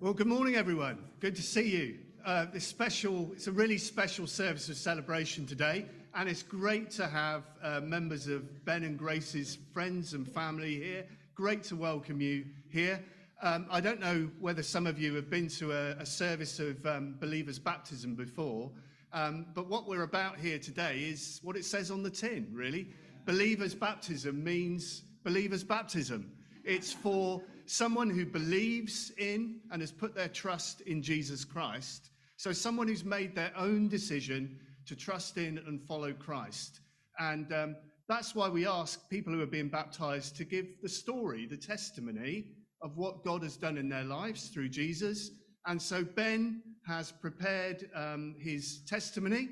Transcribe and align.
Well, 0.00 0.12
good 0.12 0.26
morning, 0.26 0.56
everyone. 0.56 0.98
Good 1.20 1.36
to 1.36 1.42
see 1.42 1.70
you. 1.70 1.98
Uh, 2.26 2.46
this 2.52 2.66
special, 2.66 3.30
it's 3.32 3.46
a 3.46 3.52
really 3.52 3.78
special 3.78 4.26
service 4.26 4.68
of 4.68 4.76
celebration 4.76 5.46
today, 5.46 5.86
and 6.16 6.28
it's 6.28 6.42
great 6.42 6.90
to 6.92 7.06
have 7.06 7.44
uh, 7.62 7.80
members 7.80 8.26
of 8.26 8.64
Ben 8.64 8.82
and 8.82 8.98
Grace's 8.98 9.56
friends 9.72 10.12
and 10.12 10.28
family 10.28 10.74
here. 10.74 11.06
Great 11.36 11.62
to 11.64 11.76
welcome 11.76 12.20
you 12.20 12.44
here. 12.68 13.02
Um, 13.40 13.66
I 13.70 13.80
don't 13.80 14.00
know 14.00 14.28
whether 14.40 14.64
some 14.64 14.88
of 14.88 14.98
you 14.98 15.14
have 15.14 15.30
been 15.30 15.48
to 15.50 15.70
a, 15.70 15.90
a 15.92 16.06
service 16.06 16.58
of 16.58 16.84
um, 16.84 17.14
believers' 17.20 17.60
baptism 17.60 18.16
before, 18.16 18.72
um, 19.12 19.46
but 19.54 19.68
what 19.68 19.86
we're 19.86 20.02
about 20.02 20.38
here 20.38 20.58
today 20.58 21.04
is 21.04 21.38
what 21.44 21.56
it 21.56 21.64
says 21.64 21.92
on 21.92 22.02
the 22.02 22.10
tin, 22.10 22.48
really. 22.52 22.88
Believers' 23.26 23.76
baptism 23.76 24.42
means 24.42 25.02
believers' 25.22 25.62
baptism. 25.64 26.32
It's 26.64 26.92
for 26.92 27.42
someone 27.66 28.10
who 28.10 28.26
believes 28.26 29.12
in 29.18 29.60
and 29.70 29.80
has 29.80 29.92
put 29.92 30.14
their 30.14 30.28
trust 30.28 30.80
in 30.82 31.02
Jesus 31.02 31.44
Christ. 31.44 32.10
So, 32.36 32.52
someone 32.52 32.88
who's 32.88 33.04
made 33.04 33.34
their 33.34 33.52
own 33.56 33.88
decision 33.88 34.58
to 34.86 34.96
trust 34.96 35.38
in 35.38 35.58
and 35.66 35.80
follow 35.86 36.12
Christ. 36.12 36.80
And 37.18 37.52
um, 37.52 37.76
that's 38.08 38.34
why 38.34 38.48
we 38.48 38.66
ask 38.66 39.08
people 39.08 39.32
who 39.32 39.42
are 39.42 39.46
being 39.46 39.68
baptized 39.68 40.36
to 40.36 40.44
give 40.44 40.66
the 40.82 40.88
story, 40.88 41.46
the 41.46 41.56
testimony 41.56 42.46
of 42.82 42.96
what 42.96 43.24
God 43.24 43.42
has 43.42 43.56
done 43.56 43.78
in 43.78 43.88
their 43.88 44.04
lives 44.04 44.48
through 44.48 44.68
Jesus. 44.68 45.30
And 45.66 45.80
so, 45.80 46.04
Ben 46.04 46.62
has 46.86 47.12
prepared 47.12 47.88
um, 47.94 48.34
his 48.38 48.82
testimony, 48.86 49.48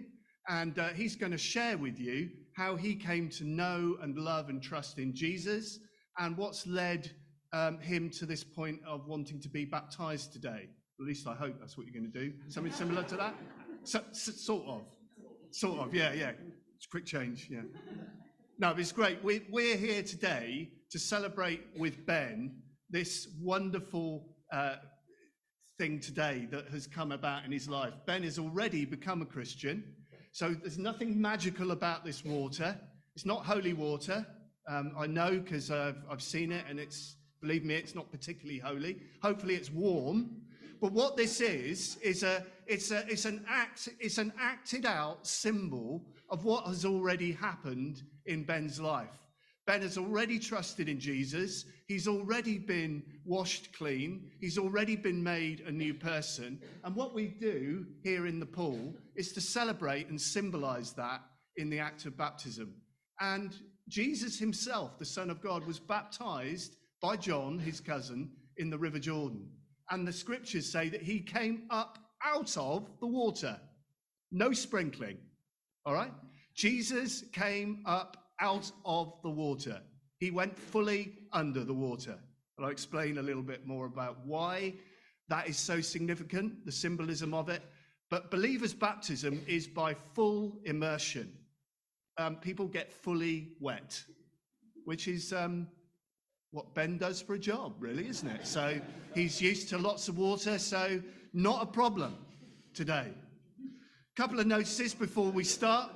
and 0.49 0.79
uh, 0.79 0.89
he's 0.89 1.17
going 1.17 1.33
to 1.33 1.39
share 1.39 1.79
with 1.79 1.99
you 1.99 2.29
how 2.57 2.77
he 2.77 2.95
came 2.95 3.31
to 3.31 3.45
know 3.45 3.97
and 4.03 4.19
love 4.19 4.51
and 4.51 4.63
trust 4.63 4.99
in 4.99 5.15
Jesus 5.15 5.79
and 6.19 6.37
what's 6.37 6.67
led 6.67 7.11
um, 7.53 7.79
him 7.79 8.11
to 8.11 8.27
this 8.27 8.45
point 8.45 8.81
of 8.87 9.07
wanting 9.07 9.41
to 9.41 9.49
be 9.49 9.65
baptized 9.65 10.33
today. 10.33 10.69
At 11.01 11.07
least 11.07 11.27
I 11.27 11.35
hope 11.35 11.57
that's 11.59 11.77
what 11.77 11.87
you're 11.87 12.01
going 12.01 12.13
to 12.13 12.19
do. 12.19 12.33
Something 12.49 12.73
similar 12.73 13.03
to 13.05 13.17
that? 13.17 13.35
So, 13.85 14.01
so, 14.13 14.33
sort 14.33 14.67
of. 14.67 14.83
Sort 15.51 15.81
of, 15.81 15.95
yeah, 15.95 16.13
yeah. 16.13 16.33
It's 16.77 16.87
a 16.87 16.89
quick 16.89 17.05
change, 17.05 17.49
yeah. 17.51 17.63
No, 18.59 18.75
it's 18.77 18.93
great. 18.93 19.23
We, 19.25 19.43
we're 19.51 19.77
here 19.77 20.03
today 20.03 20.71
to 20.91 20.99
celebrate 20.99 21.63
with 21.77 22.07
Ben 22.07 22.63
this 22.91 23.29
wonderful 23.41 24.29
uh, 24.53 24.77
thing 25.79 25.99
today 25.99 26.47
that 26.51 26.69
has 26.69 26.87
come 26.87 27.13
about 27.13 27.45
in 27.45 27.53
his 27.53 27.69
life. 27.69 27.95
Ben 28.07 28.23
has 28.23 28.39
already 28.39 28.85
become 28.85 29.23
a 29.23 29.27
Christian, 29.27 29.83
so 30.31 30.55
there's 30.55 30.79
nothing 30.79 31.21
magical 31.21 31.73
about 31.73 32.05
this 32.05 32.25
water. 32.25 32.79
It's 33.17 33.27
not 33.27 33.45
holy 33.45 33.73
water. 33.73 34.27
Um, 34.69 34.93
I 34.97 35.07
know 35.07 35.39
because 35.39 35.71
I've, 35.71 36.03
I've 36.11 36.23
seen 36.23 36.53
it 36.53 36.65
and 36.69 36.79
it's 36.79 37.17
Believe 37.43 37.65
me, 37.65 37.75
it's 37.75 37.95
not 37.95 38.11
particularly 38.11 38.61
holy. 38.61 38.99
Hopefully, 39.21 39.57
it's 39.57 39.71
warm. 39.71 40.31
But 40.81 40.93
what 40.93 41.17
this 41.17 41.41
is 41.41 41.97
is 41.99 42.23
a 42.23 42.45
it's 42.67 42.91
a 42.91 43.05
it's 43.09 43.25
an 43.25 43.45
act 43.49 43.89
it's 44.01 44.19
an 44.19 44.33
acted 44.41 44.87
out 44.87 45.27
symbol 45.27 46.07
of 46.31 46.45
what 46.45 46.67
has 46.67 46.85
already 46.85 47.33
happened 47.33 48.03
in 48.27 48.45
Ben's 48.45 48.81
life. 48.81 49.19
Ben 49.67 49.83
has 49.83 49.97
already 49.97 50.39
trusted 50.39 50.89
in 50.89 50.99
Jesus. 50.99 51.65
He's 51.87 52.09
already 52.09 52.59
been 52.59 53.03
washed 53.25 53.77
clean. 53.77 54.31
He's 54.41 54.59
already 54.59 54.97
been 54.97 55.23
made 55.23 55.61
a 55.61 55.71
new 55.71 55.95
person. 55.95 56.61
And 56.83 56.97
what 56.97 57.15
we 57.15 57.29
do 57.29 57.87
here 58.03 58.27
in 58.27 58.41
the 58.41 58.47
pool 58.47 58.95
is 59.15 59.33
to 59.33 59.41
celebrate 59.41 60.09
and 60.09 60.21
symbolize 60.21 60.93
that 60.95 61.21
in 61.59 61.71
the 61.71 61.79
act 61.79 62.07
of 62.07 62.17
baptism. 62.17 62.75
And 63.21 63.55
Jesus 63.89 64.37
himself, 64.37 64.99
the 64.99 65.05
Son 65.05 65.31
of 65.31 65.41
God, 65.41 65.65
was 65.65 65.79
baptized 65.79 66.77
by 67.03 67.17
John, 67.17 67.59
his 67.59 67.81
cousin, 67.81 68.31
in 68.57 68.71
the 68.71 68.79
River 68.79 69.01
Jordan. 69.01 69.49
And 69.91 70.07
the 70.07 70.13
scriptures 70.13 70.71
say 70.71 70.89
that 70.89 71.03
he 71.03 71.21
came 71.21 71.65
up 71.69 71.99
out 72.25 72.57
of 72.57 72.89
the 73.01 73.07
water. 73.07 73.59
No 74.31 74.53
sprinkling. 74.53 75.19
All 75.85 75.95
right? 75.95 76.13
Jesus 76.55 77.25
came 77.33 77.83
up 77.85 78.29
out 78.41 78.71
of 78.85 79.15
the 79.23 79.31
water. 79.31 79.81
He 80.19 80.31
went 80.31 80.57
fully 80.57 81.13
under 81.33 81.65
the 81.65 81.75
water. 81.75 82.17
And 82.57 82.65
I'll 82.65 82.73
explain 82.73 83.19
a 83.19 83.23
little 83.23 83.43
bit 83.43 83.67
more 83.67 83.87
about 83.87 84.25
why 84.25 84.75
that 85.29 85.49
is 85.49 85.57
so 85.57 85.81
significant, 85.81 86.65
the 86.65 86.73
symbolism 86.73 87.35
of 87.35 87.49
it. 87.49 87.63
But 88.11 88.31
believers' 88.31 88.75
baptism 88.75 89.43
is 89.49 89.67
by 89.67 89.95
full 90.15 90.61
immersion. 90.65 91.33
Um, 92.19 92.37
people 92.37 92.67
get 92.67 92.93
fully 92.93 93.53
wet, 93.59 94.01
which 94.85 95.09
is 95.09 95.33
um, 95.33 95.67
what 96.53 96.75
Ben 96.75 96.99
does 96.99 97.21
for 97.21 97.35
a 97.35 97.39
job, 97.39 97.75
really, 97.81 98.07
isn't 98.09 98.29
it? 98.29 98.47
So 98.47 98.79
he's 99.15 99.41
used 99.41 99.71
to 99.71 99.79
lots 99.79 100.09
of 100.09 100.19
water, 100.19 100.59
so 100.59 101.03
not 101.33 101.63
a 101.63 101.67
problem 101.67 102.15
today. 102.75 103.09
A 103.09 104.21
Couple 104.21 104.39
of 104.39 104.47
notices 104.47 104.95
before 104.95 105.31
we 105.31 105.45
start. 105.45 105.91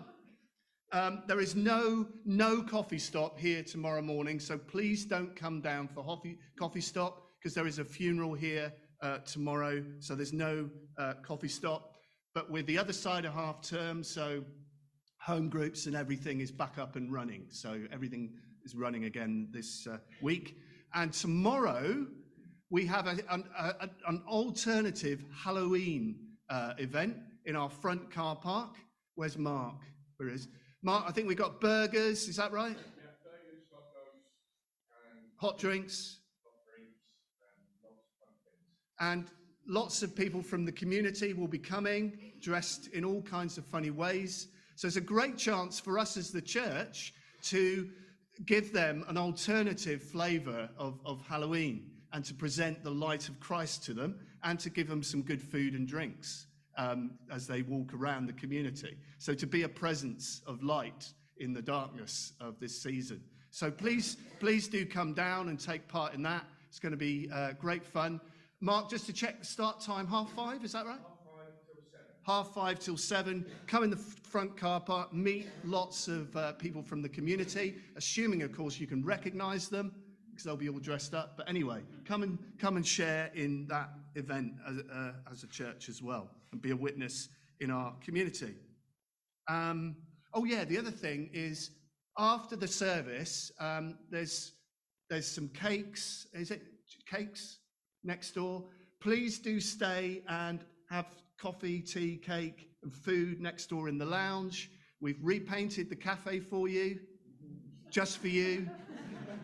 Um, 0.92 1.22
there 1.26 1.40
is 1.40 1.54
no 1.54 2.06
no 2.24 2.62
coffee 2.62 2.98
stop 2.98 3.38
here 3.38 3.62
tomorrow 3.62 4.00
morning, 4.00 4.40
so 4.40 4.56
please 4.56 5.04
don't 5.04 5.36
come 5.36 5.60
down 5.60 5.88
for 5.88 6.02
coffee, 6.02 6.38
coffee 6.58 6.80
stop 6.80 7.22
because 7.38 7.54
there 7.54 7.66
is 7.66 7.78
a 7.78 7.84
funeral 7.84 8.32
here 8.32 8.72
uh, 9.02 9.18
tomorrow, 9.18 9.84
so 9.98 10.14
there's 10.14 10.32
no 10.32 10.70
uh, 10.98 11.14
coffee 11.22 11.48
stop. 11.48 11.96
But 12.34 12.50
with 12.50 12.66
the 12.66 12.78
other 12.78 12.94
side 12.94 13.26
of 13.26 13.34
half 13.34 13.60
term, 13.60 14.02
so 14.02 14.42
home 15.20 15.50
groups 15.50 15.86
and 15.86 15.94
everything 15.94 16.40
is 16.40 16.50
back 16.50 16.78
up 16.78 16.96
and 16.96 17.12
running, 17.12 17.46
so 17.50 17.82
everything 17.92 18.32
is 18.66 18.74
running 18.74 19.04
again 19.04 19.46
this 19.52 19.86
uh, 19.86 19.98
week. 20.20 20.56
And 20.92 21.12
tomorrow, 21.12 22.04
we 22.68 22.84
have 22.86 23.06
a, 23.06 23.16
an, 23.30 23.44
a, 23.56 23.88
an, 24.08 24.22
alternative 24.26 25.24
Halloween 25.32 26.16
uh, 26.50 26.72
event 26.78 27.16
in 27.44 27.54
our 27.54 27.70
front 27.70 28.10
car 28.10 28.34
park. 28.34 28.74
Where's 29.14 29.38
Mark? 29.38 29.76
Where 30.16 30.28
is 30.30 30.48
Mark? 30.82 31.04
I 31.06 31.12
think 31.12 31.28
we 31.28 31.36
got 31.36 31.60
burgers. 31.60 32.26
Is 32.26 32.36
that 32.36 32.50
right? 32.50 32.76
Yeah, 32.76 33.12
burgers, 33.22 33.66
hot 33.72 33.84
dogs, 33.94 34.26
and 35.14 35.22
hot 35.36 35.58
drinks, 35.58 36.18
hot 36.42 36.54
drinks, 36.68 36.98
and 37.38 37.84
lots 37.84 38.02
of 38.02 38.16
fun 38.18 38.34
things. 38.42 39.28
And 39.28 39.30
lots 39.68 40.02
of 40.02 40.16
people 40.16 40.42
from 40.42 40.64
the 40.64 40.72
community 40.72 41.34
will 41.34 41.46
be 41.46 41.58
coming, 41.58 42.18
dressed 42.40 42.88
in 42.88 43.04
all 43.04 43.22
kinds 43.22 43.58
of 43.58 43.64
funny 43.64 43.90
ways. 43.90 44.48
So 44.74 44.88
it's 44.88 44.96
a 44.96 45.00
great 45.00 45.38
chance 45.38 45.78
for 45.78 46.00
us 46.00 46.16
as 46.16 46.32
the 46.32 46.42
church 46.42 47.14
to 47.44 47.88
give 48.44 48.72
them 48.72 49.04
an 49.08 49.16
alternative 49.16 50.02
flavor 50.02 50.68
of, 50.76 51.00
of 51.04 51.22
Halloween 51.26 51.90
and 52.12 52.24
to 52.24 52.34
present 52.34 52.82
the 52.82 52.90
light 52.90 53.28
of 53.28 53.40
Christ 53.40 53.84
to 53.84 53.94
them 53.94 54.18
and 54.42 54.58
to 54.60 54.70
give 54.70 54.88
them 54.88 55.02
some 55.02 55.22
good 55.22 55.40
food 55.40 55.74
and 55.74 55.86
drinks 55.88 56.46
um, 56.76 57.12
as 57.32 57.46
they 57.46 57.62
walk 57.62 57.94
around 57.94 58.26
the 58.26 58.32
community. 58.34 58.96
So, 59.18 59.34
to 59.34 59.46
be 59.46 59.62
a 59.62 59.68
presence 59.68 60.42
of 60.46 60.62
light 60.62 61.12
in 61.38 61.52
the 61.52 61.62
darkness 61.62 62.32
of 62.40 62.60
this 62.60 62.80
season. 62.80 63.22
So, 63.50 63.70
please, 63.70 64.16
please 64.38 64.68
do 64.68 64.84
come 64.84 65.14
down 65.14 65.48
and 65.48 65.58
take 65.58 65.88
part 65.88 66.14
in 66.14 66.22
that. 66.22 66.44
It's 66.68 66.78
going 66.78 66.92
to 66.92 66.98
be 66.98 67.30
uh, 67.32 67.52
great 67.52 67.84
fun. 67.84 68.20
Mark, 68.60 68.90
just 68.90 69.06
to 69.06 69.12
check 69.12 69.40
the 69.40 69.46
start 69.46 69.80
time, 69.80 70.06
half 70.06 70.30
five, 70.32 70.64
is 70.64 70.72
that 70.72 70.86
right? 70.86 71.00
Half 72.26 72.52
five 72.52 72.80
till 72.80 72.96
seven. 72.96 73.46
Come 73.68 73.84
in 73.84 73.90
the 73.90 73.96
front 73.96 74.56
car 74.56 74.80
park, 74.80 75.14
meet 75.14 75.46
lots 75.64 76.08
of 76.08 76.34
uh, 76.36 76.52
people 76.54 76.82
from 76.82 77.00
the 77.00 77.08
community, 77.08 77.76
assuming, 77.96 78.42
of 78.42 78.52
course, 78.52 78.80
you 78.80 78.86
can 78.86 79.04
recognize 79.04 79.68
them 79.68 79.94
because 80.28 80.44
they'll 80.44 80.56
be 80.56 80.68
all 80.68 80.80
dressed 80.80 81.14
up. 81.14 81.36
But 81.36 81.48
anyway, 81.48 81.82
come 82.04 82.24
and 82.24 82.36
come 82.58 82.76
and 82.76 82.86
share 82.86 83.30
in 83.34 83.66
that 83.68 83.90
event 84.16 84.54
as, 84.68 84.78
uh, 84.92 85.12
as 85.30 85.44
a 85.44 85.46
church 85.46 85.88
as 85.88 86.02
well, 86.02 86.28
and 86.52 86.60
be 86.60 86.72
a 86.72 86.76
witness 86.76 87.28
in 87.60 87.70
our 87.70 87.94
community. 88.04 88.54
Um, 89.48 89.96
oh 90.34 90.44
yeah, 90.44 90.64
the 90.64 90.78
other 90.78 90.90
thing 90.90 91.30
is 91.32 91.70
after 92.18 92.56
the 92.56 92.68
service, 92.68 93.52
um, 93.60 93.98
there's 94.10 94.52
there's 95.08 95.28
some 95.28 95.48
cakes. 95.50 96.26
Is 96.34 96.50
it 96.50 96.62
cakes 97.08 97.58
next 98.02 98.34
door? 98.34 98.64
Please 99.00 99.38
do 99.38 99.60
stay 99.60 100.22
and 100.28 100.64
have 100.90 101.06
coffee, 101.38 101.80
tea, 101.80 102.16
cake, 102.16 102.70
and 102.82 102.94
food 102.94 103.40
next 103.40 103.68
door 103.68 103.88
in 103.88 103.98
the 103.98 104.06
lounge. 104.06 104.70
We've 105.00 105.18
repainted 105.22 105.90
the 105.90 105.96
cafe 105.96 106.40
for 106.40 106.68
you, 106.68 107.00
just 107.90 108.18
for 108.18 108.28
you, 108.28 108.68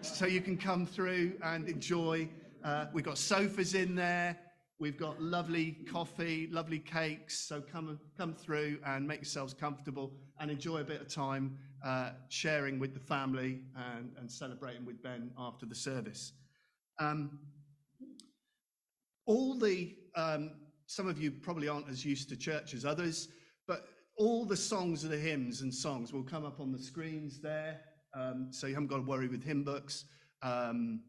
so 0.00 0.26
you 0.26 0.40
can 0.40 0.56
come 0.56 0.86
through 0.86 1.34
and 1.42 1.68
enjoy. 1.68 2.28
Uh, 2.64 2.86
we've 2.92 3.04
got 3.04 3.18
sofas 3.18 3.74
in 3.74 3.94
there. 3.94 4.38
We've 4.78 4.98
got 4.98 5.22
lovely 5.22 5.78
coffee, 5.88 6.48
lovely 6.50 6.80
cakes. 6.80 7.38
So 7.38 7.60
come 7.60 8.00
come 8.16 8.34
through 8.34 8.78
and 8.84 9.06
make 9.06 9.20
yourselves 9.20 9.54
comfortable 9.54 10.12
and 10.40 10.50
enjoy 10.50 10.78
a 10.78 10.84
bit 10.84 11.00
of 11.00 11.12
time 11.12 11.56
uh, 11.84 12.10
sharing 12.28 12.78
with 12.78 12.94
the 12.94 13.00
family 13.00 13.60
and, 13.76 14.10
and 14.18 14.30
celebrating 14.30 14.84
with 14.84 15.00
Ben 15.02 15.30
after 15.38 15.66
the 15.66 15.74
service. 15.74 16.32
Um, 16.98 17.38
all 19.26 19.56
the 19.56 19.94
um, 20.16 20.50
some 20.92 21.08
of 21.08 21.18
you 21.18 21.30
probably 21.30 21.68
aren't 21.68 21.88
as 21.88 22.04
used 22.04 22.28
to 22.28 22.36
church 22.36 22.74
as 22.74 22.84
others, 22.84 23.28
but 23.66 23.86
all 24.18 24.44
the 24.44 24.56
songs 24.56 25.04
of 25.04 25.10
the 25.10 25.16
hymns 25.16 25.62
and 25.62 25.72
songs 25.72 26.12
will 26.12 26.22
come 26.22 26.44
up 26.44 26.60
on 26.60 26.70
the 26.70 26.78
screens 26.78 27.40
there. 27.40 27.80
Um, 28.14 28.48
so 28.50 28.66
you 28.66 28.74
haven't 28.74 28.88
got 28.88 28.96
to 28.96 29.02
worry 29.02 29.26
with 29.26 29.42
hymn 29.42 29.64
books. 29.64 30.04
Um, 30.42 31.00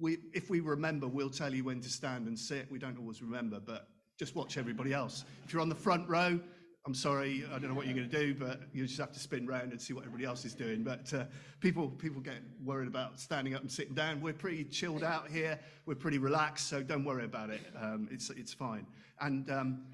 we, 0.00 0.18
if 0.34 0.50
we 0.50 0.58
remember, 0.58 1.06
we'll 1.06 1.30
tell 1.30 1.54
you 1.54 1.62
when 1.62 1.80
to 1.80 1.88
stand 1.88 2.26
and 2.26 2.36
sit. 2.36 2.66
We 2.72 2.80
don't 2.80 2.98
always 2.98 3.22
remember, 3.22 3.60
but 3.64 3.86
just 4.18 4.34
watch 4.34 4.58
everybody 4.58 4.92
else. 4.92 5.24
If 5.44 5.52
you're 5.52 5.62
on 5.62 5.68
the 5.68 5.76
front 5.76 6.08
row, 6.08 6.40
I'm 6.86 6.94
sorry, 6.94 7.44
I 7.52 7.58
don't 7.58 7.68
know 7.68 7.74
what 7.74 7.86
you're 7.86 7.94
going 7.94 8.08
to 8.08 8.18
do, 8.18 8.34
but 8.34 8.62
you 8.72 8.86
just 8.86 8.98
have 8.98 9.12
to 9.12 9.20
spin 9.20 9.46
round 9.46 9.72
and 9.72 9.80
see 9.80 9.92
what 9.92 10.04
everybody 10.04 10.24
else 10.24 10.46
is 10.46 10.54
doing. 10.54 10.82
But 10.82 11.12
uh, 11.12 11.24
people, 11.60 11.90
people 11.90 12.22
get 12.22 12.38
worried 12.64 12.88
about 12.88 13.20
standing 13.20 13.54
up 13.54 13.60
and 13.60 13.70
sitting 13.70 13.94
down. 13.94 14.22
We're 14.22 14.32
pretty 14.32 14.64
chilled 14.64 15.04
out 15.04 15.28
here. 15.28 15.60
We're 15.84 15.94
pretty 15.94 16.16
relaxed, 16.16 16.68
so 16.68 16.82
don't 16.82 17.04
worry 17.04 17.26
about 17.26 17.50
it. 17.50 17.60
Um, 17.78 18.08
it's, 18.10 18.30
it's 18.30 18.54
fine. 18.54 18.86
And 19.20 19.50
um, 19.50 19.84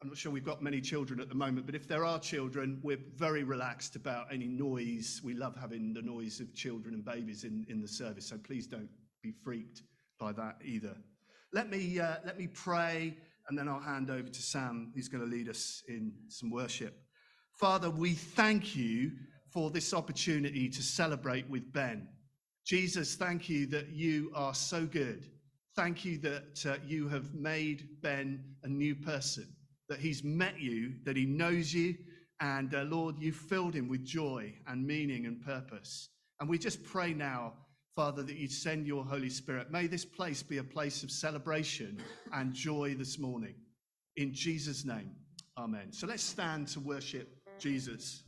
I'm 0.00 0.08
not 0.08 0.16
sure 0.16 0.30
we've 0.30 0.44
got 0.44 0.62
many 0.62 0.80
children 0.80 1.18
at 1.18 1.28
the 1.28 1.34
moment, 1.34 1.66
but 1.66 1.74
if 1.74 1.88
there 1.88 2.04
are 2.04 2.20
children, 2.20 2.78
we're 2.84 3.00
very 3.16 3.42
relaxed 3.42 3.96
about 3.96 4.32
any 4.32 4.46
noise. 4.46 5.20
We 5.24 5.34
love 5.34 5.56
having 5.60 5.92
the 5.92 6.02
noise 6.02 6.38
of 6.38 6.54
children 6.54 6.94
and 6.94 7.04
babies 7.04 7.42
in, 7.42 7.66
in 7.68 7.82
the 7.82 7.88
service, 7.88 8.26
so 8.26 8.38
please 8.38 8.68
don't 8.68 8.88
be 9.20 9.32
freaked 9.44 9.82
by 10.20 10.30
that 10.32 10.58
either. 10.64 10.96
Let 11.52 11.68
me, 11.68 11.98
uh, 11.98 12.16
let 12.24 12.38
me 12.38 12.46
pray 12.46 13.16
and 13.50 13.58
then 13.58 13.68
I'll 13.68 13.80
hand 13.80 14.10
over 14.10 14.28
to 14.28 14.42
Sam, 14.42 14.92
who's 14.94 15.08
going 15.08 15.24
to 15.24 15.28
lead 15.28 15.48
us 15.48 15.82
in 15.88 16.12
some 16.28 16.52
worship. 16.52 17.02
Father, 17.58 17.90
we 17.90 18.14
thank 18.14 18.76
you 18.76 19.10
for 19.52 19.70
this 19.70 19.92
opportunity 19.92 20.68
to 20.68 20.80
celebrate 20.80 21.50
with 21.50 21.72
Ben. 21.72 22.06
Jesus, 22.64 23.16
thank 23.16 23.48
you 23.48 23.66
that 23.66 23.88
you 23.88 24.30
are 24.36 24.54
so 24.54 24.86
good. 24.86 25.26
Thank 25.74 26.04
you 26.04 26.18
that 26.18 26.64
uh, 26.64 26.76
you 26.86 27.08
have 27.08 27.34
made 27.34 27.88
Ben 28.02 28.44
a 28.62 28.68
new 28.68 28.94
person, 28.94 29.48
that 29.88 29.98
he's 29.98 30.22
met 30.22 30.60
you, 30.60 30.92
that 31.04 31.16
he 31.16 31.26
knows 31.26 31.74
you, 31.74 31.96
and 32.40 32.72
uh, 32.72 32.82
Lord, 32.82 33.16
you've 33.18 33.34
filled 33.34 33.74
him 33.74 33.88
with 33.88 34.04
joy 34.04 34.54
and 34.68 34.86
meaning 34.86 35.26
and 35.26 35.44
purpose. 35.44 36.10
And 36.38 36.48
we 36.48 36.56
just 36.56 36.84
pray 36.84 37.12
now 37.12 37.54
Father, 37.96 38.22
that 38.22 38.36
you 38.36 38.48
send 38.48 38.86
your 38.86 39.04
Holy 39.04 39.30
Spirit. 39.30 39.70
May 39.70 39.86
this 39.86 40.04
place 40.04 40.42
be 40.42 40.58
a 40.58 40.64
place 40.64 41.02
of 41.02 41.10
celebration 41.10 41.98
and 42.32 42.52
joy 42.52 42.94
this 42.94 43.18
morning. 43.18 43.54
In 44.16 44.32
Jesus' 44.32 44.84
name, 44.84 45.10
amen. 45.58 45.92
So 45.92 46.06
let's 46.06 46.22
stand 46.22 46.68
to 46.68 46.80
worship 46.80 47.28
Jesus. 47.58 48.22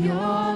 Think 0.00 0.49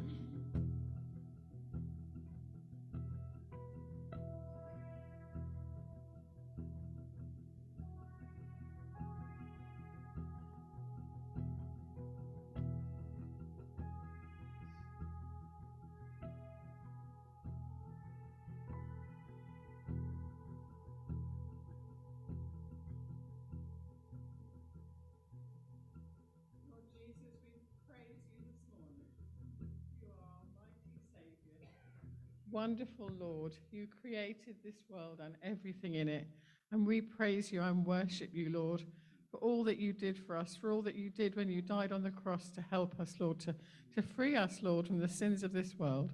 Wonderful 32.54 33.10
Lord, 33.18 33.52
you 33.72 33.88
created 34.00 34.54
this 34.62 34.76
world 34.88 35.18
and 35.20 35.34
everything 35.42 35.96
in 35.96 36.08
it. 36.08 36.28
And 36.70 36.86
we 36.86 37.00
praise 37.00 37.50
you 37.50 37.60
and 37.60 37.84
worship 37.84 38.30
you, 38.32 38.48
Lord, 38.48 38.84
for 39.32 39.38
all 39.38 39.64
that 39.64 39.80
you 39.80 39.92
did 39.92 40.16
for 40.16 40.36
us, 40.36 40.56
for 40.60 40.70
all 40.70 40.80
that 40.82 40.94
you 40.94 41.10
did 41.10 41.34
when 41.34 41.48
you 41.48 41.60
died 41.60 41.90
on 41.90 42.04
the 42.04 42.12
cross 42.12 42.50
to 42.50 42.60
help 42.70 43.00
us, 43.00 43.16
Lord, 43.18 43.40
to, 43.40 43.56
to 43.96 44.02
free 44.02 44.36
us, 44.36 44.60
Lord, 44.62 44.86
from 44.86 45.00
the 45.00 45.08
sins 45.08 45.42
of 45.42 45.52
this 45.52 45.74
world. 45.76 46.12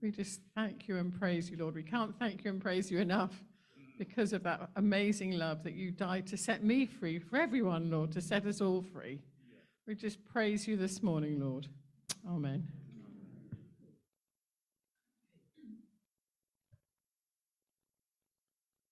We 0.00 0.12
just 0.12 0.42
thank 0.54 0.86
you 0.86 0.96
and 0.96 1.12
praise 1.12 1.50
you, 1.50 1.56
Lord. 1.56 1.74
We 1.74 1.82
can't 1.82 2.16
thank 2.20 2.44
you 2.44 2.52
and 2.52 2.62
praise 2.62 2.88
you 2.88 3.00
enough 3.00 3.42
because 3.98 4.32
of 4.32 4.44
that 4.44 4.70
amazing 4.76 5.32
love 5.32 5.64
that 5.64 5.74
you 5.74 5.90
died 5.90 6.28
to 6.28 6.36
set 6.36 6.62
me 6.62 6.86
free, 6.86 7.18
for 7.18 7.36
everyone, 7.36 7.90
Lord, 7.90 8.12
to 8.12 8.20
set 8.20 8.46
us 8.46 8.60
all 8.60 8.80
free. 8.80 9.18
We 9.88 9.96
just 9.96 10.24
praise 10.24 10.68
you 10.68 10.76
this 10.76 11.02
morning, 11.02 11.40
Lord. 11.40 11.66
Amen. 12.28 12.79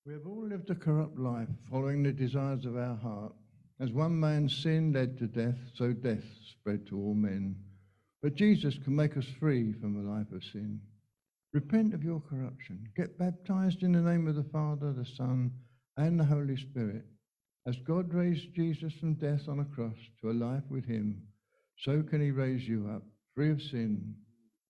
We 0.09 0.15
have 0.15 0.27
all 0.27 0.49
lived 0.49 0.71
a 0.71 0.75
corrupt 0.75 1.19
life, 1.19 1.51
following 1.71 2.03
the 2.03 2.13
desires 2.13 2.65
of 2.65 2.79
our 2.79 2.97
heart. 2.97 3.35
As 3.79 3.93
one 3.93 4.19
man's 4.19 4.57
sin 4.57 4.91
led 4.91 5.19
to 5.19 5.27
death, 5.27 5.59
so 5.75 5.93
death 5.93 6.25
spread 6.51 6.87
to 6.87 6.97
all 6.99 7.13
men. 7.13 7.55
But 8.23 8.35
Jesus 8.35 8.79
can 8.83 8.97
make 8.97 9.19
us 9.19 9.27
free 9.39 9.75
from 9.75 9.97
a 9.97 10.11
life 10.11 10.33
of 10.33 10.43
sin. 10.45 10.81
Repent 11.53 11.93
of 11.93 12.03
your 12.03 12.21
corruption. 12.21 12.89
Get 12.97 13.19
baptized 13.19 13.83
in 13.83 13.93
the 13.93 14.01
name 14.01 14.27
of 14.27 14.35
the 14.35 14.49
Father, 14.51 14.95
the 14.95 15.05
Son, 15.05 15.53
and 15.99 16.19
the 16.19 16.25
Holy 16.25 16.57
Spirit. 16.57 17.05
As 17.67 17.77
God 17.87 18.15
raised 18.15 18.55
Jesus 18.55 18.95
from 18.95 19.13
death 19.13 19.47
on 19.47 19.61
a 19.61 19.75
cross 19.77 19.99
to 20.23 20.31
a 20.31 20.33
life 20.33 20.65
with 20.71 20.87
him, 20.87 21.21
so 21.81 22.03
can 22.03 22.23
he 22.23 22.31
raise 22.31 22.67
you 22.67 22.89
up, 22.91 23.03
free 23.35 23.51
of 23.51 23.61
sin. 23.61 24.15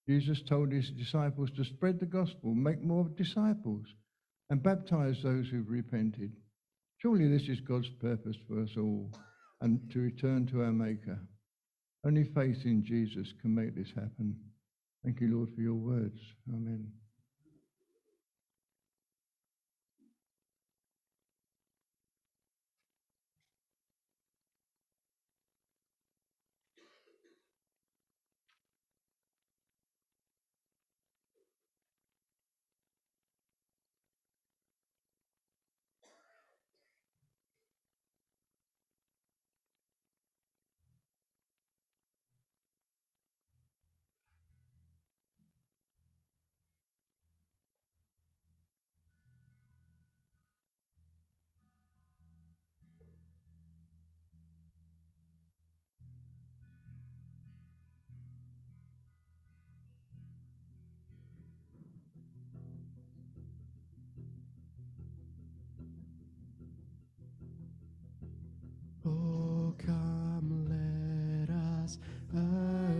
Jesus 0.08 0.42
told 0.42 0.72
his 0.72 0.90
disciples 0.90 1.50
to 1.52 1.64
spread 1.64 2.00
the 2.00 2.06
gospel, 2.06 2.56
make 2.56 2.82
more 2.82 3.08
disciples, 3.16 3.86
and 4.50 4.62
baptize 4.62 5.16
those 5.22 5.48
who've 5.48 5.68
repented. 5.68 6.32
Surely 6.98 7.28
this 7.28 7.48
is 7.48 7.60
God's 7.60 7.90
purpose 8.00 8.36
for 8.46 8.60
us 8.62 8.70
all, 8.76 9.10
and 9.60 9.80
to 9.92 10.00
return 10.00 10.46
to 10.48 10.62
our 10.62 10.72
Maker. 10.72 11.18
Only 12.04 12.24
faith 12.24 12.64
in 12.64 12.84
Jesus 12.84 13.32
can 13.40 13.54
make 13.54 13.74
this 13.74 13.90
happen. 13.94 14.36
Thank 15.04 15.20
you, 15.20 15.36
Lord, 15.36 15.50
for 15.54 15.60
your 15.60 15.74
words. 15.74 16.18
Amen. 16.48 16.90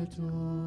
Adore 0.09 0.58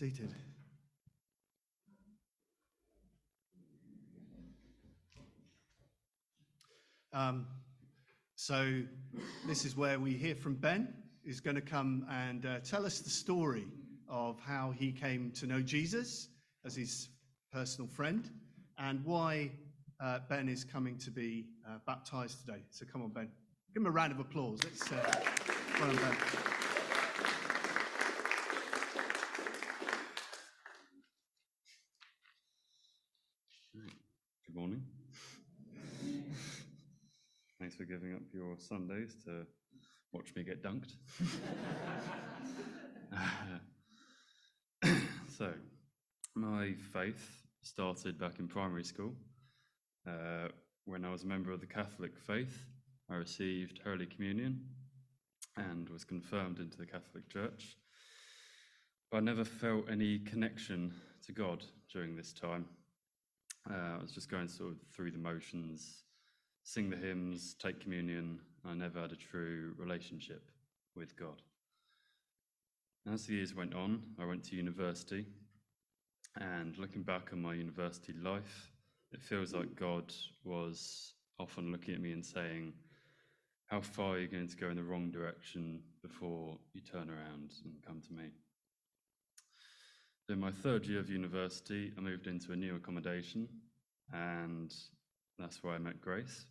seated. 0.00 0.34
Um, 7.12 7.46
so, 8.34 8.80
this 9.46 9.66
is 9.66 9.76
where 9.76 10.00
we 10.00 10.12
hear 10.12 10.34
from 10.34 10.54
Ben. 10.54 10.94
He's 11.22 11.40
going 11.40 11.56
to 11.56 11.60
come 11.60 12.06
and 12.10 12.46
uh, 12.46 12.60
tell 12.60 12.86
us 12.86 13.00
the 13.00 13.10
story 13.10 13.66
of 14.08 14.40
how 14.40 14.70
he 14.70 14.90
came 14.90 15.32
to 15.32 15.46
know 15.46 15.60
Jesus 15.60 16.28
as 16.64 16.74
his 16.74 17.10
personal 17.52 17.86
friend 17.86 18.30
and 18.78 19.04
why 19.04 19.50
uh, 20.02 20.20
Ben 20.30 20.48
is 20.48 20.64
coming 20.64 20.96
to 20.96 21.10
be 21.10 21.44
uh, 21.68 21.76
baptized 21.86 22.40
today. 22.40 22.62
So, 22.70 22.86
come 22.90 23.02
on, 23.02 23.10
Ben. 23.10 23.28
Give 23.74 23.82
him 23.82 23.86
a 23.86 23.90
round 23.90 24.12
of 24.12 24.18
applause. 24.18 24.60
Let's. 24.64 24.90
Uh, 24.90 25.20
well 25.78 25.92
done, 25.94 25.96
Ben. 25.96 26.60
Good 34.52 34.58
morning. 34.58 34.82
Thanks 37.60 37.76
for 37.76 37.84
giving 37.84 38.10
your 38.32 38.56
Sundays 38.58 39.16
to 39.24 39.46
watch 40.12 40.34
me 40.34 40.42
get 40.42 40.62
dunked. 40.62 40.94
so, 45.38 45.52
my 46.34 46.74
faith 46.92 47.44
started 47.62 48.18
back 48.18 48.38
in 48.38 48.48
primary 48.48 48.84
school. 48.84 49.12
Uh, 50.06 50.48
when 50.84 51.04
I 51.04 51.10
was 51.10 51.24
a 51.24 51.26
member 51.26 51.52
of 51.52 51.60
the 51.60 51.66
Catholic 51.66 52.16
faith, 52.16 52.64
I 53.10 53.14
received 53.14 53.80
Holy 53.84 54.06
Communion 54.06 54.60
and 55.56 55.88
was 55.88 56.04
confirmed 56.04 56.58
into 56.58 56.76
the 56.76 56.86
Catholic 56.86 57.28
Church. 57.28 57.76
But 59.10 59.18
I 59.18 59.20
never 59.20 59.44
felt 59.44 59.90
any 59.90 60.20
connection 60.20 60.94
to 61.26 61.32
God 61.32 61.64
during 61.92 62.16
this 62.16 62.32
time. 62.32 62.66
Uh, 63.68 63.98
I 63.98 64.02
was 64.02 64.12
just 64.12 64.30
going 64.30 64.48
sort 64.48 64.70
of 64.72 64.78
through 64.94 65.10
the 65.10 65.18
motions, 65.18 66.04
sing 66.62 66.90
the 66.90 66.96
hymns, 66.96 67.54
take 67.54 67.80
communion. 67.80 68.40
I 68.64 68.74
never 68.74 69.00
had 69.00 69.12
a 69.12 69.16
true 69.16 69.74
relationship 69.78 70.50
with 70.94 71.16
God. 71.16 71.42
As 73.10 73.26
the 73.26 73.34
years 73.34 73.54
went 73.54 73.74
on, 73.74 74.02
I 74.18 74.26
went 74.26 74.44
to 74.44 74.56
university, 74.56 75.26
and 76.36 76.76
looking 76.78 77.02
back 77.02 77.30
on 77.32 77.40
my 77.40 77.54
university 77.54 78.12
life, 78.22 78.70
it 79.12 79.22
feels 79.22 79.54
like 79.54 79.74
God 79.74 80.12
was 80.44 81.14
often 81.38 81.72
looking 81.72 81.94
at 81.94 82.00
me 82.00 82.12
and 82.12 82.24
saying, 82.24 82.74
How 83.66 83.80
far 83.80 84.14
are 84.14 84.20
you 84.20 84.28
going 84.28 84.48
to 84.48 84.56
go 84.56 84.68
in 84.68 84.76
the 84.76 84.84
wrong 84.84 85.10
direction 85.10 85.80
before 86.02 86.58
you 86.74 86.82
turn 86.82 87.08
around 87.08 87.52
and 87.64 87.74
come 87.86 88.00
to 88.02 88.12
me? 88.12 88.30
In 90.28 90.38
my 90.38 90.52
third 90.52 90.86
year 90.86 91.00
of 91.00 91.10
university, 91.10 91.92
I 91.96 92.00
moved 92.00 92.28
into 92.28 92.52
a 92.52 92.56
new 92.56 92.76
accommodation, 92.76 93.48
and 94.12 94.72
that's 95.40 95.62
where 95.62 95.74
I 95.74 95.78
met 95.78 96.00
Grace. 96.00 96.46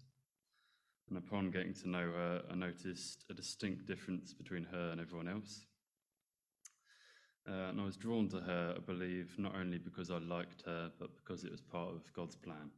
And 1.10 1.18
upon 1.18 1.52
getting 1.52 1.74
to 1.76 1.90
know 1.90 2.12
her, 2.12 2.44
I 2.52 2.56
noticed 2.56 3.26
a 3.30 3.34
distinct 3.34 3.88
difference 3.88 4.34
between 4.34 4.64
her 4.66 4.90
and 4.92 5.02
everyone 5.02 5.28
else. 5.28 5.66
Uh, 7.48 7.70
and 7.70 7.82
I 7.82 7.86
was 7.86 7.98
drawn 7.98 8.30
to 8.30 8.40
her, 8.40 8.76
I 8.78 8.80
believe, 8.80 9.34
not 9.38 9.56
only 9.56 9.80
because 9.80 10.12
I 10.12 10.20
liked 10.20 10.64
her, 10.66 10.92
but 11.00 11.10
because 11.16 11.44
it 11.44 11.52
was 11.52 11.62
part 11.62 11.90
of 11.96 12.14
God's 12.14 12.36
plan. 12.36 12.70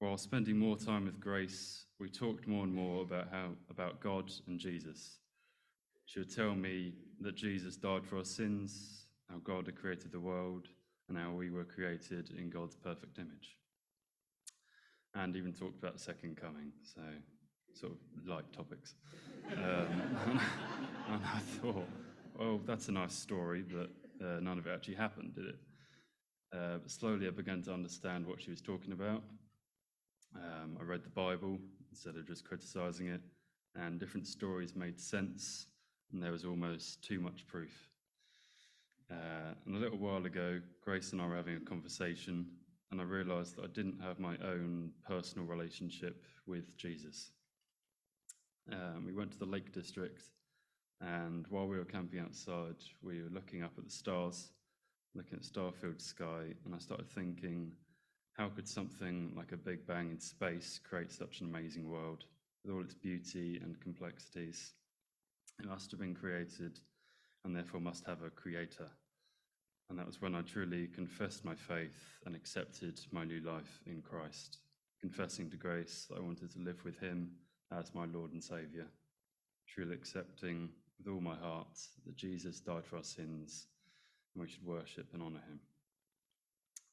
While 0.00 0.18
spending 0.18 0.58
more 0.58 0.76
time 0.76 1.04
with 1.04 1.20
Grace, 1.20 1.86
we 2.00 2.08
talked 2.08 2.48
more 2.48 2.64
and 2.64 2.74
more 2.74 3.02
about 3.02 3.28
how 3.30 3.50
about 3.70 4.00
God 4.00 4.30
and 4.46 4.58
Jesus. 4.58 5.18
She 6.04 6.18
would 6.18 6.34
tell 6.34 6.54
me 6.54 6.94
that 7.20 7.36
Jesus 7.36 7.76
died 7.76 8.04
for 8.04 8.18
our 8.18 8.24
sins, 8.24 9.06
how 9.30 9.38
God 9.38 9.66
had 9.66 9.76
created 9.76 10.12
the 10.12 10.20
world, 10.20 10.68
and 11.08 11.16
how 11.16 11.30
we 11.30 11.50
were 11.50 11.64
created 11.64 12.30
in 12.36 12.50
God's 12.50 12.76
perfect 12.76 13.18
image. 13.18 13.56
And 15.16 15.34
even 15.34 15.52
talked 15.52 15.78
about 15.78 15.94
the 15.94 15.98
second 15.98 16.36
coming, 16.36 16.72
so 16.82 17.00
sort 17.72 17.92
of 17.92 18.28
light 18.28 18.44
topics. 18.52 18.94
Um, 19.52 19.58
and 21.10 21.22
I 21.24 21.38
thought, 21.38 21.88
well, 22.38 22.60
that's 22.66 22.88
a 22.88 22.92
nice 22.92 23.14
story, 23.14 23.62
but 23.62 23.90
uh, 24.24 24.40
none 24.40 24.58
of 24.58 24.66
it 24.66 24.74
actually 24.74 24.96
happened, 24.96 25.34
did 25.34 25.46
it? 25.46 25.58
Uh, 26.52 26.78
but 26.78 26.90
slowly 26.90 27.26
I 27.26 27.30
began 27.30 27.62
to 27.62 27.72
understand 27.72 28.26
what 28.26 28.42
she 28.42 28.50
was 28.50 28.60
talking 28.60 28.92
about. 28.92 29.22
Um, 30.34 30.76
I 30.78 30.84
read 30.84 31.02
the 31.02 31.10
Bible 31.10 31.58
instead 31.90 32.16
of 32.16 32.26
just 32.26 32.44
criticizing 32.44 33.08
it, 33.08 33.22
and 33.74 33.98
different 33.98 34.26
stories 34.26 34.76
made 34.76 35.00
sense, 35.00 35.66
and 36.12 36.22
there 36.22 36.32
was 36.32 36.44
almost 36.44 37.02
too 37.02 37.20
much 37.20 37.46
proof. 37.46 37.88
Uh, 39.10 39.54
and 39.64 39.76
a 39.76 39.78
little 39.78 39.98
while 39.98 40.24
ago, 40.26 40.60
Grace 40.82 41.12
and 41.12 41.22
I 41.22 41.26
were 41.26 41.36
having 41.36 41.56
a 41.56 41.60
conversation, 41.60 42.46
and 42.90 43.00
I 43.00 43.04
realized 43.04 43.56
that 43.56 43.64
I 43.64 43.68
didn't 43.68 44.00
have 44.00 44.18
my 44.18 44.36
own 44.44 44.90
personal 45.06 45.46
relationship 45.46 46.24
with 46.46 46.76
Jesus. 46.76 47.30
Um, 48.72 49.04
we 49.04 49.12
went 49.12 49.32
to 49.32 49.38
the 49.38 49.46
Lake 49.46 49.72
District, 49.72 50.22
and 51.00 51.46
while 51.48 51.66
we 51.66 51.78
were 51.78 51.84
camping 51.84 52.20
outside, 52.20 52.76
we 53.02 53.22
were 53.22 53.30
looking 53.30 53.62
up 53.62 53.72
at 53.78 53.84
the 53.84 53.90
stars, 53.90 54.50
looking 55.14 55.38
at 55.38 55.42
starfield 55.42 56.00
sky, 56.00 56.54
and 56.64 56.74
I 56.74 56.78
started 56.78 57.10
thinking, 57.10 57.72
how 58.32 58.48
could 58.48 58.68
something 58.68 59.32
like 59.36 59.52
a 59.52 59.56
Big 59.56 59.86
Bang 59.86 60.10
in 60.10 60.20
space 60.20 60.78
create 60.82 61.10
such 61.10 61.40
an 61.40 61.46
amazing 61.46 61.88
world 61.88 62.24
with 62.64 62.74
all 62.74 62.82
its 62.82 62.94
beauty 62.94 63.60
and 63.62 63.80
complexities? 63.80 64.74
It 65.58 65.66
must 65.66 65.90
have 65.90 66.00
been 66.00 66.14
created 66.14 66.78
and 67.44 67.56
therefore 67.56 67.80
must 67.80 68.06
have 68.06 68.22
a 68.22 68.30
creator. 68.30 68.90
And 69.88 69.98
that 69.98 70.06
was 70.06 70.20
when 70.20 70.34
I 70.34 70.42
truly 70.42 70.88
confessed 70.88 71.44
my 71.44 71.54
faith 71.54 72.18
and 72.24 72.34
accepted 72.34 73.00
my 73.12 73.24
new 73.24 73.40
life 73.40 73.80
in 73.86 74.02
Christ, 74.02 74.58
confessing 75.00 75.48
to 75.50 75.56
grace 75.56 76.06
that 76.10 76.18
I 76.18 76.22
wanted 76.22 76.50
to 76.52 76.58
live 76.58 76.84
with 76.84 76.98
Him 76.98 77.30
as 77.76 77.94
my 77.94 78.04
Lord 78.06 78.32
and 78.32 78.42
Saviour, 78.42 78.86
truly 79.68 79.94
accepting 79.94 80.70
with 80.98 81.12
all 81.12 81.20
my 81.20 81.36
heart 81.36 81.78
that 82.04 82.16
Jesus 82.16 82.58
died 82.58 82.84
for 82.84 82.96
our 82.96 83.04
sins 83.04 83.68
and 84.34 84.42
we 84.42 84.48
should 84.48 84.64
worship 84.64 85.06
and 85.12 85.22
honour 85.22 85.42
Him. 85.48 85.60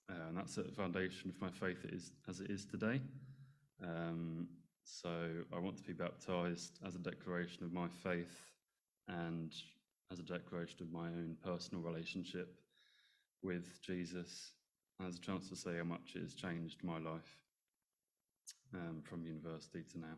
Uh, 0.09 0.27
and 0.27 0.37
that's 0.37 0.57
at 0.57 0.65
the 0.65 0.71
foundation 0.71 1.29
of 1.29 1.41
my 1.41 1.49
faith 1.49 1.83
it 1.85 1.93
is, 1.93 2.11
as 2.29 2.41
it 2.41 2.51
is 2.51 2.65
today. 2.65 3.01
Um, 3.81 4.47
so 4.83 5.09
I 5.51 5.59
want 5.59 5.77
to 5.77 5.83
be 5.83 5.93
baptized 5.93 6.79
as 6.85 6.95
a 6.95 6.99
declaration 6.99 7.63
of 7.63 7.73
my 7.73 7.87
faith 7.87 8.51
and 9.07 9.53
as 10.11 10.19
a 10.19 10.23
declaration 10.23 10.77
of 10.81 10.91
my 10.91 11.07
own 11.07 11.35
personal 11.43 11.81
relationship 11.83 12.59
with 13.43 13.81
Jesus, 13.81 14.53
and 14.99 15.07
as 15.07 15.17
a 15.17 15.21
chance 15.21 15.49
to 15.49 15.55
say 15.55 15.77
how 15.77 15.83
much 15.83 16.13
it 16.15 16.21
has 16.21 16.33
changed 16.33 16.83
my 16.83 16.97
life 16.97 17.37
um, 18.73 19.01
from 19.03 19.25
university 19.25 19.83
to 19.91 19.99
now. 19.99 20.17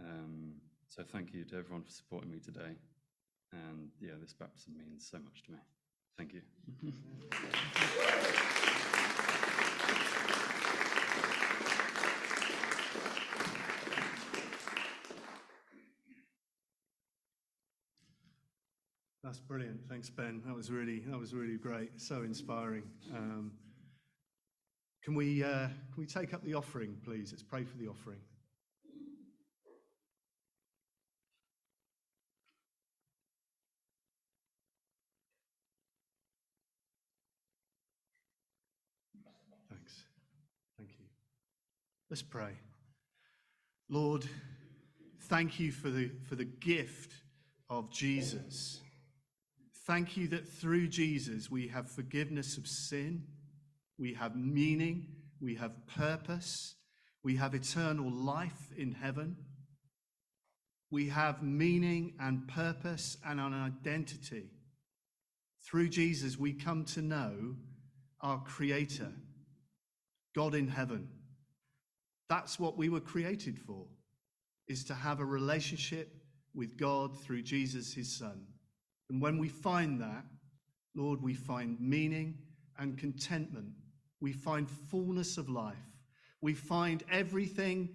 Um, 0.00 0.54
so 0.88 1.02
thank 1.02 1.32
you 1.32 1.44
to 1.44 1.56
everyone 1.56 1.82
for 1.82 1.90
supporting 1.90 2.30
me 2.30 2.38
today. 2.38 2.76
And 3.52 3.88
yeah, 4.00 4.12
this 4.20 4.32
baptism 4.32 4.74
means 4.76 5.08
so 5.08 5.18
much 5.18 5.42
to 5.44 5.52
me. 5.52 5.58
Thank 6.16 6.34
you. 6.34 6.42
That's 19.34 19.46
brilliant. 19.48 19.80
Thanks, 19.88 20.08
Ben. 20.10 20.42
That 20.46 20.54
was 20.54 20.70
really 20.70 21.00
that 21.08 21.18
was 21.18 21.34
really 21.34 21.56
great. 21.56 21.90
So 22.00 22.22
inspiring. 22.22 22.84
Um, 23.12 23.50
can 25.02 25.16
we 25.16 25.42
uh, 25.42 25.66
can 25.66 25.74
we 25.96 26.06
take 26.06 26.32
up 26.32 26.44
the 26.44 26.54
offering, 26.54 26.96
please? 27.04 27.32
Let's 27.32 27.42
pray 27.42 27.64
for 27.64 27.76
the 27.76 27.88
offering. 27.88 28.20
Thanks. 39.68 40.04
Thank 40.78 40.90
you. 41.00 41.06
Let's 42.08 42.22
pray. 42.22 42.52
Lord, 43.88 44.26
thank 45.22 45.58
you 45.58 45.72
for 45.72 45.90
the 45.90 46.12
for 46.28 46.36
the 46.36 46.44
gift 46.44 47.14
of 47.68 47.90
Jesus. 47.90 48.80
Thank 49.86 50.16
you 50.16 50.28
that 50.28 50.48
through 50.48 50.88
Jesus 50.88 51.50
we 51.50 51.68
have 51.68 51.90
forgiveness 51.90 52.56
of 52.56 52.66
sin, 52.66 53.24
we 53.98 54.14
have 54.14 54.34
meaning, 54.34 55.06
we 55.40 55.54
have 55.56 55.86
purpose, 55.86 56.76
we 57.22 57.36
have 57.36 57.54
eternal 57.54 58.10
life 58.10 58.70
in 58.76 58.92
heaven. 58.92 59.36
We 60.90 61.08
have 61.08 61.42
meaning 61.42 62.14
and 62.20 62.46
purpose 62.46 63.16
and 63.26 63.40
an 63.40 63.52
identity. 63.52 64.50
Through 65.66 65.88
Jesus, 65.88 66.38
we 66.38 66.52
come 66.52 66.84
to 66.86 67.02
know 67.02 67.56
our 68.20 68.38
Creator, 68.44 69.10
God 70.36 70.54
in 70.54 70.68
heaven. 70.68 71.08
That's 72.28 72.60
what 72.60 72.76
we 72.76 72.90
were 72.90 73.00
created 73.00 73.58
for, 73.58 73.86
is 74.68 74.84
to 74.84 74.94
have 74.94 75.20
a 75.20 75.24
relationship 75.24 76.14
with 76.54 76.76
God 76.76 77.20
through 77.22 77.42
Jesus, 77.42 77.92
his 77.92 78.16
Son. 78.16 78.46
And 79.10 79.20
when 79.20 79.38
we 79.38 79.48
find 79.48 80.00
that, 80.00 80.24
Lord, 80.94 81.20
we 81.22 81.34
find 81.34 81.78
meaning 81.80 82.38
and 82.78 82.98
contentment. 82.98 83.72
We 84.20 84.32
find 84.32 84.68
fullness 84.68 85.38
of 85.38 85.48
life. 85.48 85.76
We 86.40 86.54
find 86.54 87.02
everything 87.10 87.88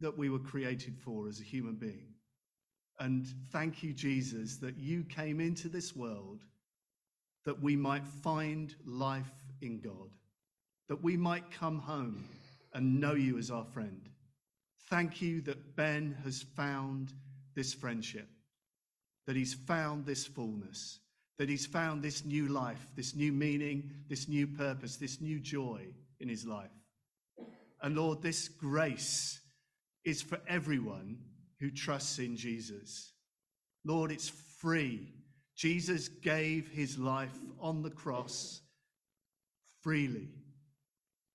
that 0.00 0.16
we 0.16 0.30
were 0.30 0.38
created 0.38 0.96
for 0.96 1.28
as 1.28 1.40
a 1.40 1.44
human 1.44 1.74
being. 1.74 2.14
And 3.00 3.26
thank 3.52 3.82
you, 3.82 3.92
Jesus, 3.92 4.56
that 4.58 4.76
you 4.76 5.04
came 5.04 5.40
into 5.40 5.68
this 5.68 5.94
world 5.94 6.42
that 7.44 7.62
we 7.62 7.76
might 7.76 8.06
find 8.06 8.74
life 8.84 9.32
in 9.62 9.80
God, 9.80 10.10
that 10.88 11.02
we 11.02 11.16
might 11.16 11.50
come 11.50 11.78
home 11.78 12.24
and 12.74 13.00
know 13.00 13.14
you 13.14 13.38
as 13.38 13.50
our 13.50 13.64
friend. 13.64 14.08
Thank 14.90 15.22
you 15.22 15.40
that 15.42 15.76
Ben 15.76 16.16
has 16.24 16.42
found 16.42 17.12
this 17.54 17.72
friendship, 17.72 18.28
that 19.28 19.36
he's 19.36 19.52
found 19.52 20.06
this 20.06 20.24
fullness, 20.24 21.00
that 21.38 21.50
he's 21.50 21.66
found 21.66 22.02
this 22.02 22.24
new 22.24 22.48
life, 22.48 22.90
this 22.96 23.14
new 23.14 23.30
meaning, 23.30 23.90
this 24.08 24.26
new 24.26 24.46
purpose, 24.46 24.96
this 24.96 25.20
new 25.20 25.38
joy 25.38 25.82
in 26.18 26.30
his 26.30 26.46
life. 26.46 26.70
And 27.82 27.94
Lord, 27.94 28.22
this 28.22 28.48
grace 28.48 29.38
is 30.02 30.22
for 30.22 30.40
everyone 30.48 31.18
who 31.60 31.70
trusts 31.70 32.18
in 32.18 32.38
Jesus. 32.38 33.12
Lord, 33.84 34.10
it's 34.10 34.30
free. 34.30 35.12
Jesus 35.54 36.08
gave 36.08 36.66
his 36.68 36.98
life 36.98 37.38
on 37.60 37.82
the 37.82 37.90
cross 37.90 38.62
freely. 39.82 40.30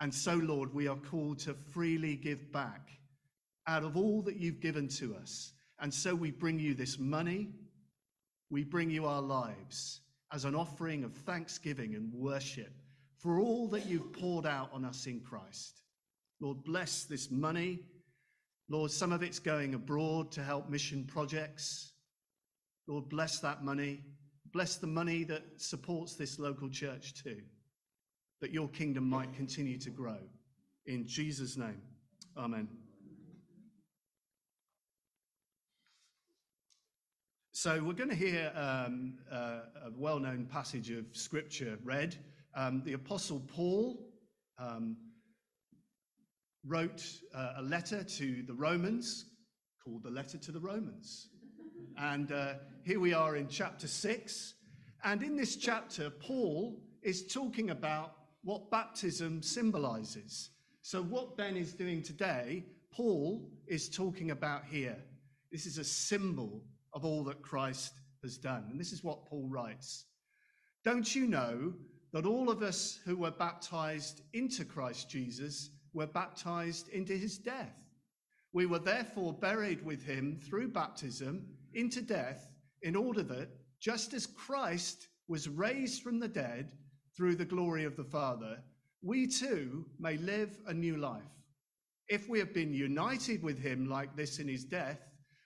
And 0.01 0.11
so, 0.11 0.33
Lord, 0.33 0.73
we 0.73 0.87
are 0.87 0.97
called 0.97 1.37
to 1.41 1.53
freely 1.53 2.15
give 2.15 2.51
back 2.51 2.89
out 3.67 3.83
of 3.83 3.95
all 3.95 4.23
that 4.23 4.37
you've 4.37 4.61
given 4.61 4.87
to 4.87 5.15
us. 5.15 5.53
And 5.79 5.93
so 5.93 6.15
we 6.15 6.31
bring 6.31 6.57
you 6.57 6.73
this 6.73 6.97
money, 6.97 7.49
we 8.53 8.63
bring 8.63 8.91
you 8.91 9.07
our 9.07 9.21
lives 9.21 10.01
as 10.31 10.45
an 10.45 10.53
offering 10.53 11.03
of 11.03 11.11
thanksgiving 11.11 11.95
and 11.95 12.13
worship 12.13 12.71
for 13.17 13.39
all 13.39 13.67
that 13.67 13.87
you've 13.87 14.13
poured 14.13 14.45
out 14.45 14.69
on 14.71 14.85
us 14.85 15.07
in 15.07 15.19
Christ. 15.21 15.81
Lord, 16.39 16.63
bless 16.63 17.05
this 17.05 17.31
money. 17.31 17.79
Lord, 18.69 18.91
some 18.91 19.11
of 19.11 19.23
it's 19.23 19.39
going 19.39 19.73
abroad 19.73 20.31
to 20.33 20.43
help 20.43 20.69
mission 20.69 21.03
projects. 21.03 21.93
Lord, 22.85 23.09
bless 23.09 23.39
that 23.39 23.63
money. 23.63 24.01
Bless 24.51 24.75
the 24.75 24.85
money 24.85 25.23
that 25.23 25.43
supports 25.57 26.13
this 26.13 26.37
local 26.37 26.69
church 26.69 27.23
too, 27.23 27.41
that 28.39 28.51
your 28.51 28.67
kingdom 28.69 29.09
might 29.09 29.33
continue 29.33 29.79
to 29.79 29.89
grow. 29.89 30.19
In 30.85 31.07
Jesus' 31.07 31.57
name, 31.57 31.81
amen. 32.37 32.67
So 37.55 37.83
we're 37.83 37.93
going 37.93 38.09
to 38.09 38.15
hear 38.15 38.51
um, 38.55 39.19
uh, 39.31 39.59
a 39.85 39.91
well-known 39.95 40.47
passage 40.47 40.89
of 40.89 41.05
scripture 41.11 41.77
read. 41.83 42.15
Um, 42.55 42.81
the 42.83 42.93
Apostle 42.93 43.41
Paul 43.41 44.07
um, 44.57 44.97
wrote 46.65 47.05
uh, 47.35 47.53
a 47.57 47.61
letter 47.61 48.03
to 48.03 48.41
the 48.47 48.55
Romans 48.55 49.25
called 49.85 50.01
the 50.01 50.09
Letter 50.09 50.39
to 50.39 50.51
the 50.51 50.59
Romans. 50.59 51.29
And 51.99 52.31
uh, 52.31 52.55
here 52.83 52.99
we 52.99 53.13
are 53.13 53.35
in 53.35 53.47
chapter 53.47 53.85
6. 53.85 54.55
And 55.03 55.21
in 55.21 55.35
this 55.35 55.55
chapter, 55.55 56.09
Paul 56.09 56.81
is 57.03 57.27
talking 57.27 57.69
about 57.69 58.15
what 58.43 58.71
baptism 58.71 59.43
symbolizes. 59.43 60.49
So, 60.81 61.03
what 61.03 61.37
Ben 61.37 61.55
is 61.55 61.73
doing 61.73 62.01
today, 62.01 62.65
Paul 62.91 63.47
is 63.67 63.89
talking 63.89 64.31
about 64.31 64.65
here. 64.65 64.97
This 65.51 65.67
is 65.67 65.77
a 65.77 65.83
symbol 65.83 66.63
of 66.93 67.05
all 67.05 67.23
that 67.25 67.41
Christ 67.41 67.93
has 68.21 68.37
done. 68.37 68.67
And 68.69 68.79
this 68.79 68.91
is 68.91 69.03
what 69.03 69.25
Paul 69.25 69.47
writes 69.49 70.05
Don't 70.83 71.13
you 71.15 71.27
know 71.27 71.73
that 72.11 72.25
all 72.25 72.49
of 72.49 72.61
us 72.61 72.99
who 73.05 73.17
were 73.17 73.31
baptized 73.31 74.21
into 74.33 74.63
Christ 74.63 75.09
Jesus 75.09 75.71
were 75.93 76.07
baptized 76.07 76.89
into 76.89 77.13
his 77.13 77.37
death? 77.37 77.75
We 78.53 78.65
were 78.67 78.79
therefore 78.79 79.33
buried 79.33 79.83
with 79.83 80.03
him 80.03 80.39
through 80.47 80.69
baptism 80.69 81.47
into 81.73 82.01
death, 82.01 82.49
in 82.83 82.95
order 82.95 83.23
that, 83.23 83.49
just 83.79 84.13
as 84.13 84.27
Christ 84.27 85.07
was 85.27 85.49
raised 85.49 86.03
from 86.03 86.19
the 86.19 86.27
dead 86.27 86.71
through 87.17 87.35
the 87.35 87.45
glory 87.45 87.83
of 87.83 87.95
the 87.95 88.03
Father, 88.03 88.59
we 89.01 89.27
too 89.27 89.85
may 89.99 90.17
live 90.17 90.59
a 90.67 90.73
new 90.73 90.97
life. 90.97 91.23
If 92.07 92.29
we 92.29 92.39
have 92.39 92.53
been 92.53 92.73
united 92.73 93.41
with 93.41 93.59
him 93.59 93.89
like 93.89 94.15
this 94.15 94.39
in 94.39 94.47
his 94.47 94.65
death, 94.65 94.99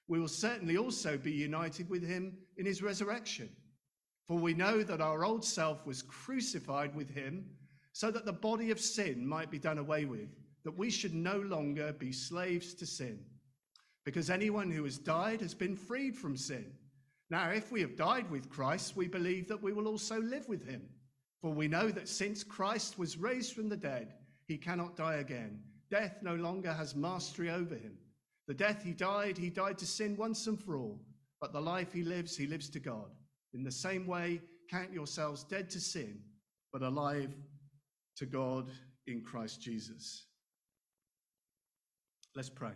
we 0.08 0.20
will 0.20 0.28
certainly 0.28 0.78
also 0.78 1.18
be 1.18 1.32
united 1.32 1.90
with 1.90 2.04
him 2.04 2.38
in 2.58 2.66
his 2.66 2.82
resurrection. 2.82 3.50
For 4.28 4.38
we 4.38 4.54
know 4.54 4.84
that 4.84 5.02
our 5.02 5.24
old 5.24 5.44
self 5.44 5.86
was 5.86 6.02
crucified 6.02 6.96
with 6.96 7.10
him 7.10 7.46
so 7.94 8.12
that 8.12 8.26
the 8.26 8.34
body 8.34 8.72
of 8.72 8.80
sin 8.80 9.26
might 9.26 9.50
be 9.50 9.60
done 9.60 9.78
away 9.78 10.06
with, 10.06 10.30
that 10.64 10.78
we 10.78 10.90
should 10.90 11.14
no 11.14 11.40
longer 11.40 11.94
be 11.94 12.12
slaves 12.12 12.74
to 12.76 12.86
sin. 12.86 13.20
Because 14.06 14.30
anyone 14.30 14.70
who 14.70 14.84
has 14.84 14.98
died 14.98 15.42
has 15.42 15.54
been 15.54 15.76
freed 15.76 16.16
from 16.16 16.38
sin. 16.38 16.72
Now, 17.30 17.50
if 17.50 17.72
we 17.72 17.82
have 17.82 17.98
died 17.98 18.30
with 18.30 18.50
Christ, 18.50 18.96
we 18.96 19.08
believe 19.08 19.48
that 19.48 19.62
we 19.62 19.74
will 19.74 19.88
also 19.88 20.22
live 20.22 20.48
with 20.48 20.66
him. 20.66 20.84
For 21.42 21.52
we 21.52 21.68
know 21.68 21.90
that 21.90 22.08
since 22.08 22.44
Christ 22.44 22.98
was 22.98 23.18
raised 23.18 23.54
from 23.54 23.68
the 23.68 23.78
dead, 23.78 24.14
he 24.48 24.58
cannot 24.58 24.96
die 24.96 25.16
again. 25.16 25.60
Death 25.90 26.18
no 26.22 26.36
longer 26.36 26.72
has 26.72 26.96
mastery 26.96 27.50
over 27.50 27.76
him. 27.76 27.98
The 28.48 28.54
death 28.54 28.84
he 28.84 28.94
died, 28.94 29.38
he 29.38 29.50
died 29.50 29.78
to 29.80 29.86
sin 29.86 30.16
once 30.18 30.48
and 30.48 30.60
for 30.60 30.78
all. 30.78 31.00
But 31.42 31.54
the 31.54 31.62
life 31.62 31.94
he 31.94 32.04
lives, 32.04 32.36
he 32.36 32.48
lives 32.48 32.70
to 32.70 32.80
God. 32.80 33.12
In 33.54 33.64
the 33.64 33.72
same 33.72 34.08
way, 34.08 34.42
count 34.70 34.94
yourselves 34.94 35.44
dead 35.44 35.70
to 35.72 35.80
sin, 35.80 36.20
but 36.72 36.82
alive 36.82 37.34
to 38.18 38.26
God 38.26 38.70
in 39.06 39.22
Christ 39.22 39.62
Jesus. 39.62 40.26
Let's 42.36 42.50
pray. 42.50 42.74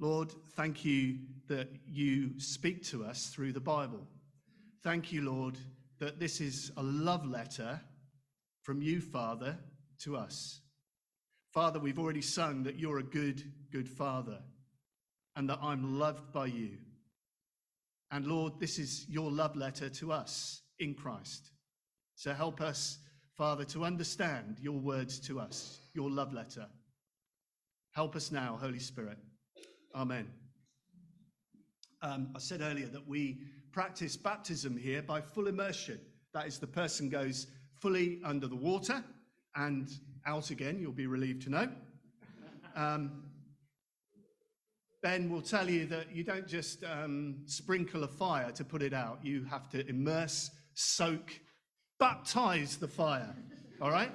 Lord, 0.00 0.32
thank 0.56 0.84
you 0.84 1.18
that 1.48 1.68
you 1.86 2.38
speak 2.38 2.84
to 2.86 3.04
us 3.04 3.26
through 3.26 3.52
the 3.52 3.60
Bible. 3.60 4.00
Thank 4.82 5.12
you, 5.12 5.22
Lord, 5.22 5.56
that 6.00 6.18
this 6.18 6.40
is 6.40 6.72
a 6.76 6.82
love 6.82 7.26
letter 7.26 7.80
from 8.62 8.82
you, 8.82 9.00
Father, 9.00 9.56
to 10.00 10.16
us. 10.16 10.60
Father, 11.54 11.78
we've 11.78 12.00
already 12.00 12.20
sung 12.20 12.64
that 12.64 12.80
you're 12.80 12.98
a 12.98 13.04
good, 13.04 13.40
good 13.70 13.88
Father 13.88 14.40
and 15.36 15.48
that 15.48 15.60
I'm 15.62 16.00
loved 16.00 16.32
by 16.32 16.46
you. 16.46 16.78
And 18.10 18.26
Lord, 18.26 18.58
this 18.58 18.80
is 18.80 19.06
your 19.08 19.30
love 19.30 19.54
letter 19.54 19.88
to 19.88 20.12
us 20.12 20.62
in 20.80 20.94
Christ. 20.94 21.52
So 22.16 22.32
help 22.32 22.60
us, 22.60 22.98
Father, 23.36 23.64
to 23.66 23.84
understand 23.84 24.58
your 24.60 24.80
words 24.80 25.20
to 25.28 25.38
us, 25.38 25.78
your 25.94 26.10
love 26.10 26.32
letter. 26.32 26.66
Help 27.92 28.16
us 28.16 28.32
now, 28.32 28.58
Holy 28.60 28.80
Spirit. 28.80 29.18
Amen. 29.94 30.28
Um, 32.02 32.32
I 32.34 32.40
said 32.40 32.62
earlier 32.62 32.88
that 32.88 33.06
we 33.06 33.38
practice 33.70 34.16
baptism 34.16 34.76
here 34.76 35.02
by 35.02 35.20
full 35.20 35.46
immersion. 35.46 36.00
That 36.32 36.48
is, 36.48 36.58
the 36.58 36.66
person 36.66 37.08
goes 37.08 37.46
fully 37.80 38.20
under 38.24 38.48
the 38.48 38.56
water 38.56 39.04
and 39.54 39.88
out 40.26 40.50
again, 40.50 40.78
you'll 40.78 40.92
be 40.92 41.06
relieved 41.06 41.42
to 41.42 41.50
know. 41.50 41.68
Um, 42.76 43.24
Ben 45.02 45.28
will 45.28 45.42
tell 45.42 45.68
you 45.68 45.86
that 45.86 46.14
you 46.14 46.24
don't 46.24 46.48
just 46.48 46.82
um, 46.84 47.42
sprinkle 47.44 48.04
a 48.04 48.08
fire 48.08 48.50
to 48.52 48.64
put 48.64 48.82
it 48.82 48.94
out, 48.94 49.18
you 49.22 49.44
have 49.44 49.68
to 49.70 49.86
immerse, 49.86 50.50
soak, 50.72 51.38
baptize 52.00 52.76
the 52.76 52.88
fire, 52.88 53.34
all 53.80 53.90
right? 53.90 54.12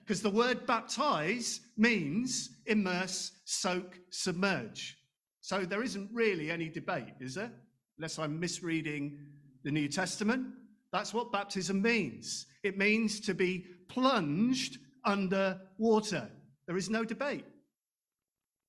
Because 0.00 0.22
the 0.22 0.30
word 0.30 0.66
baptize 0.66 1.60
means 1.76 2.50
immerse, 2.66 3.32
soak, 3.44 3.98
submerge. 4.10 4.96
So 5.40 5.64
there 5.64 5.82
isn't 5.82 6.10
really 6.12 6.50
any 6.50 6.68
debate, 6.68 7.14
is 7.20 7.34
there? 7.34 7.52
Unless 7.98 8.18
I'm 8.18 8.40
misreading 8.40 9.18
the 9.62 9.70
New 9.70 9.88
Testament. 9.88 10.46
That's 10.92 11.12
what 11.14 11.32
baptism 11.32 11.82
means. 11.82 12.46
It 12.62 12.78
means 12.78 13.20
to 13.20 13.34
be 13.34 13.66
plunged 13.88 14.78
under 15.04 15.60
water. 15.78 16.28
There 16.66 16.76
is 16.76 16.90
no 16.90 17.04
debate. 17.04 17.44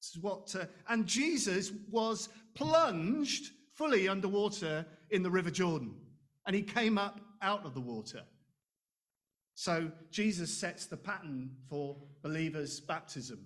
This 0.01 0.15
is 0.15 0.21
what, 0.21 0.55
uh, 0.55 0.65
and 0.89 1.05
Jesus 1.05 1.71
was 1.89 2.29
plunged 2.55 3.51
fully 3.75 4.07
underwater 4.07 4.85
in 5.11 5.23
the 5.23 5.31
River 5.31 5.51
Jordan, 5.51 5.95
and 6.45 6.55
he 6.55 6.61
came 6.61 6.97
up 6.97 7.19
out 7.41 7.65
of 7.65 7.73
the 7.73 7.81
water. 7.81 8.21
So 9.53 9.91
Jesus 10.09 10.51
sets 10.59 10.87
the 10.87 10.97
pattern 10.97 11.51
for 11.69 11.97
believers' 12.23 12.79
baptism. 12.79 13.45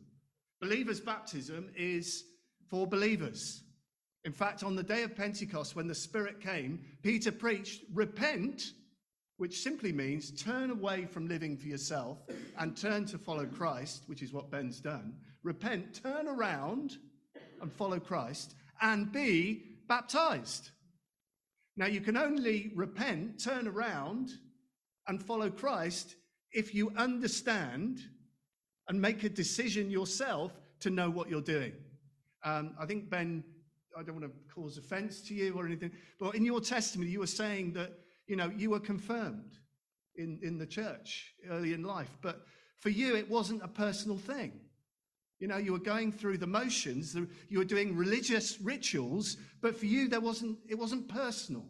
Believers' 0.62 1.02
baptism 1.02 1.72
is 1.76 2.24
for 2.70 2.88
believers. 2.88 3.64
In 4.24 4.32
fact, 4.32 4.64
on 4.64 4.76
the 4.76 4.84
day 4.84 5.04
of 5.04 5.16
Pentecost, 5.16 5.76
when 5.76 5.88
the 5.88 5.96
Spirit 5.96 6.40
came, 6.40 6.80
Peter 7.04 7.32
preached, 7.32 7.84
Repent, 7.94 8.64
which 9.38 9.62
simply 9.62 9.92
means 9.92 10.32
turn 10.32 10.72
away 10.72 11.06
from 11.06 11.28
living 11.28 11.58
for 11.58 11.68
yourself 11.68 12.20
and 12.58 12.78
turn 12.78 13.06
to 13.06 13.18
follow 13.18 13.46
Christ, 13.46 14.04
which 14.08 14.22
is 14.22 14.32
what 14.32 14.50
Ben's 14.50 14.80
done. 14.80 15.16
Repent, 15.44 16.02
turn 16.02 16.28
around 16.28 16.98
and 17.62 17.72
follow 17.72 18.00
Christ 18.00 18.56
and 18.82 19.12
be 19.12 19.64
baptized. 19.88 20.72
Now, 21.78 21.88
you 21.88 22.00
can 22.00 22.16
only 22.16 22.72
repent, 22.74 23.44
turn 23.44 23.68
around, 23.68 24.32
and 25.08 25.22
follow 25.22 25.50
Christ 25.50 26.16
if 26.52 26.74
you 26.74 26.92
understand 26.96 28.00
and 28.88 29.02
make 29.02 29.24
a 29.24 29.30
decision 29.30 29.92
yourself 29.92 30.54
to 30.80 30.90
know 30.90 31.10
what 31.10 31.30
you're 31.30 31.42
doing. 31.42 31.74
Um, 32.44 32.76
I 32.80 32.86
think, 32.86 33.10
Ben, 33.10 33.44
I 33.98 34.04
don't 34.04 34.20
want 34.20 34.26
to 34.26 34.54
cause 34.54 34.78
offense 34.78 35.22
to 35.28 35.34
you 35.34 35.54
or 35.56 35.66
anything, 35.66 35.92
but 36.20 36.36
in 36.36 36.46
your 36.46 36.62
testimony, 36.62 37.12
you 37.12 37.20
were 37.20 37.28
saying 37.28 37.74
that, 37.74 37.92
you 38.28 38.36
know, 38.36 38.52
you 38.56 38.70
were 38.72 38.80
confirmed 38.80 39.58
in, 40.16 40.40
in 40.42 40.58
the 40.58 40.66
church 40.66 41.34
early 41.50 41.74
in 41.74 41.84
life. 41.84 42.18
But 42.22 42.42
for 42.80 42.90
you, 42.90 43.16
it 43.16 43.30
wasn't 43.30 43.64
a 43.64 43.68
personal 43.68 44.18
thing. 44.18 44.54
You 45.40 45.48
know, 45.48 45.58
you 45.58 45.74
were 45.74 45.80
going 45.80 46.12
through 46.12 46.38
the 46.38 46.48
motions, 46.48 47.16
you 47.50 47.58
were 47.58 47.66
doing 47.66 47.96
religious 47.96 48.60
rituals, 48.62 49.38
but 49.62 49.76
for 49.76 49.86
you, 49.86 50.08
there 50.08 50.22
wasn't, 50.22 50.58
it 50.70 50.76
wasn't 50.76 51.10
personal. 51.10 51.66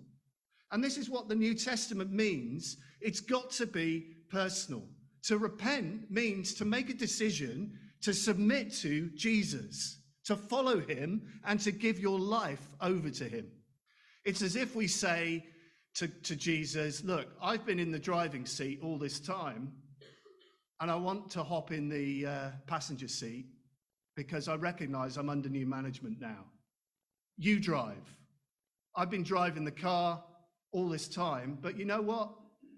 And 0.71 0.83
this 0.83 0.97
is 0.97 1.09
what 1.09 1.27
the 1.27 1.35
New 1.35 1.55
Testament 1.55 2.11
means. 2.11 2.77
It's 3.01 3.19
got 3.19 3.49
to 3.51 3.65
be 3.65 4.17
personal. 4.29 4.83
To 5.23 5.37
repent 5.39 6.11
means 6.11 6.53
to 6.55 6.65
make 6.65 6.89
a 6.89 6.93
decision 6.93 7.79
to 8.01 8.13
submit 8.13 8.71
to 8.71 9.09
Jesus, 9.15 9.99
to 10.25 10.35
follow 10.35 10.79
him, 10.79 11.23
and 11.43 11.59
to 11.61 11.71
give 11.71 11.99
your 11.99 12.19
life 12.19 12.69
over 12.81 13.09
to 13.09 13.23
him. 13.23 13.47
It's 14.25 14.43
as 14.43 14.55
if 14.55 14.75
we 14.75 14.87
say 14.87 15.43
to, 15.95 16.07
to 16.07 16.35
Jesus, 16.35 17.03
Look, 17.03 17.27
I've 17.41 17.65
been 17.65 17.79
in 17.79 17.91
the 17.91 17.99
driving 17.99 18.45
seat 18.45 18.79
all 18.83 18.97
this 18.97 19.19
time, 19.19 19.71
and 20.81 20.91
I 20.91 20.95
want 20.95 21.29
to 21.31 21.43
hop 21.43 21.71
in 21.71 21.89
the 21.89 22.25
uh, 22.25 22.49
passenger 22.67 23.07
seat 23.07 23.45
because 24.15 24.47
I 24.47 24.55
recognize 24.55 25.17
I'm 25.17 25.29
under 25.29 25.49
new 25.49 25.65
management 25.65 26.19
now. 26.19 26.45
You 27.37 27.59
drive. 27.59 28.17
I've 28.95 29.09
been 29.09 29.23
driving 29.23 29.65
the 29.65 29.71
car 29.71 30.23
all 30.71 30.89
this 30.89 31.07
time, 31.07 31.57
but 31.61 31.77
you 31.77 31.85
know 31.85 32.01
what? 32.01 32.29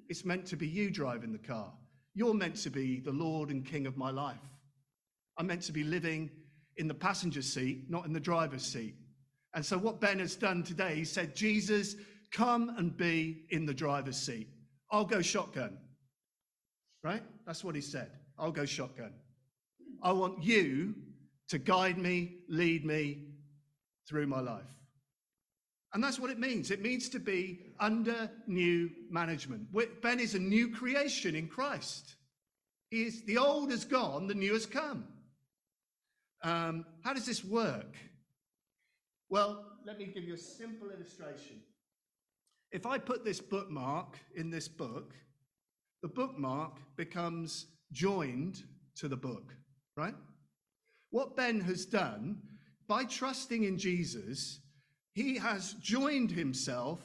It's 0.09 0.25
meant 0.25 0.45
to 0.47 0.55
be 0.55 0.67
you 0.67 0.89
driving 0.89 1.31
the 1.31 1.39
car. 1.39 1.71
You're 2.13 2.33
meant 2.33 2.55
to 2.57 2.69
be 2.69 2.99
the 2.99 3.11
Lord 3.11 3.49
and 3.49 3.65
King 3.65 3.85
of 3.85 3.97
my 3.97 4.09
life. 4.09 4.37
I'm 5.37 5.47
meant 5.47 5.61
to 5.63 5.71
be 5.71 5.83
living 5.83 6.31
in 6.77 6.87
the 6.87 6.93
passenger 6.93 7.41
seat, 7.41 7.89
not 7.89 8.05
in 8.05 8.13
the 8.13 8.19
driver's 8.19 8.63
seat. 8.63 8.95
And 9.53 9.65
so, 9.65 9.77
what 9.77 9.99
Ben 9.99 10.19
has 10.19 10.35
done 10.35 10.63
today, 10.63 10.95
he 10.95 11.03
said, 11.03 11.35
Jesus, 11.35 11.95
come 12.31 12.75
and 12.77 12.95
be 12.95 13.45
in 13.49 13.65
the 13.65 13.73
driver's 13.73 14.17
seat. 14.17 14.47
I'll 14.91 15.05
go 15.05 15.21
shotgun. 15.21 15.77
Right? 17.03 17.23
That's 17.45 17.63
what 17.63 17.75
he 17.75 17.81
said. 17.81 18.11
I'll 18.37 18.51
go 18.51 18.65
shotgun. 18.65 19.13
I 20.01 20.11
want 20.11 20.43
you 20.43 20.95
to 21.49 21.57
guide 21.57 21.97
me, 21.97 22.39
lead 22.49 22.85
me 22.85 23.23
through 24.07 24.27
my 24.27 24.39
life. 24.39 24.63
And 25.93 26.03
that's 26.03 26.19
what 26.19 26.29
it 26.29 26.39
means. 26.39 26.69
It 26.69 26.81
means 26.81 27.09
to 27.09 27.19
be 27.19 27.73
under 27.79 28.29
new 28.45 28.89
management. 29.09 29.67
Ben 30.01 30.19
is 30.19 30.35
a 30.35 30.39
new 30.39 30.69
creation 30.69 31.35
in 31.35 31.47
Christ. 31.47 32.15
He 32.91 33.03
is, 33.03 33.23
the 33.23 33.37
old 33.37 33.71
has 33.71 33.85
gone, 33.85 34.27
the 34.27 34.35
new 34.35 34.53
has 34.53 34.65
come. 34.65 35.05
Um, 36.43 36.85
how 37.03 37.13
does 37.13 37.25
this 37.25 37.43
work? 37.43 37.95
Well, 39.29 39.65
let 39.85 39.97
me 39.97 40.05
give 40.05 40.23
you 40.23 40.35
a 40.35 40.37
simple 40.37 40.89
illustration. 40.89 41.61
If 42.71 42.85
I 42.85 42.97
put 42.97 43.23
this 43.23 43.39
bookmark 43.39 44.17
in 44.35 44.49
this 44.49 44.67
book, 44.67 45.13
the 46.01 46.07
bookmark 46.07 46.77
becomes 46.95 47.67
joined 47.91 48.63
to 48.95 49.07
the 49.07 49.15
book, 49.15 49.53
right? 49.95 50.15
What 51.11 51.35
Ben 51.35 51.61
has 51.61 51.85
done 51.85 52.41
by 52.87 53.05
trusting 53.05 53.63
in 53.63 53.77
Jesus, 53.77 54.59
he 55.13 55.37
has 55.37 55.73
joined 55.75 56.31
himself 56.31 56.99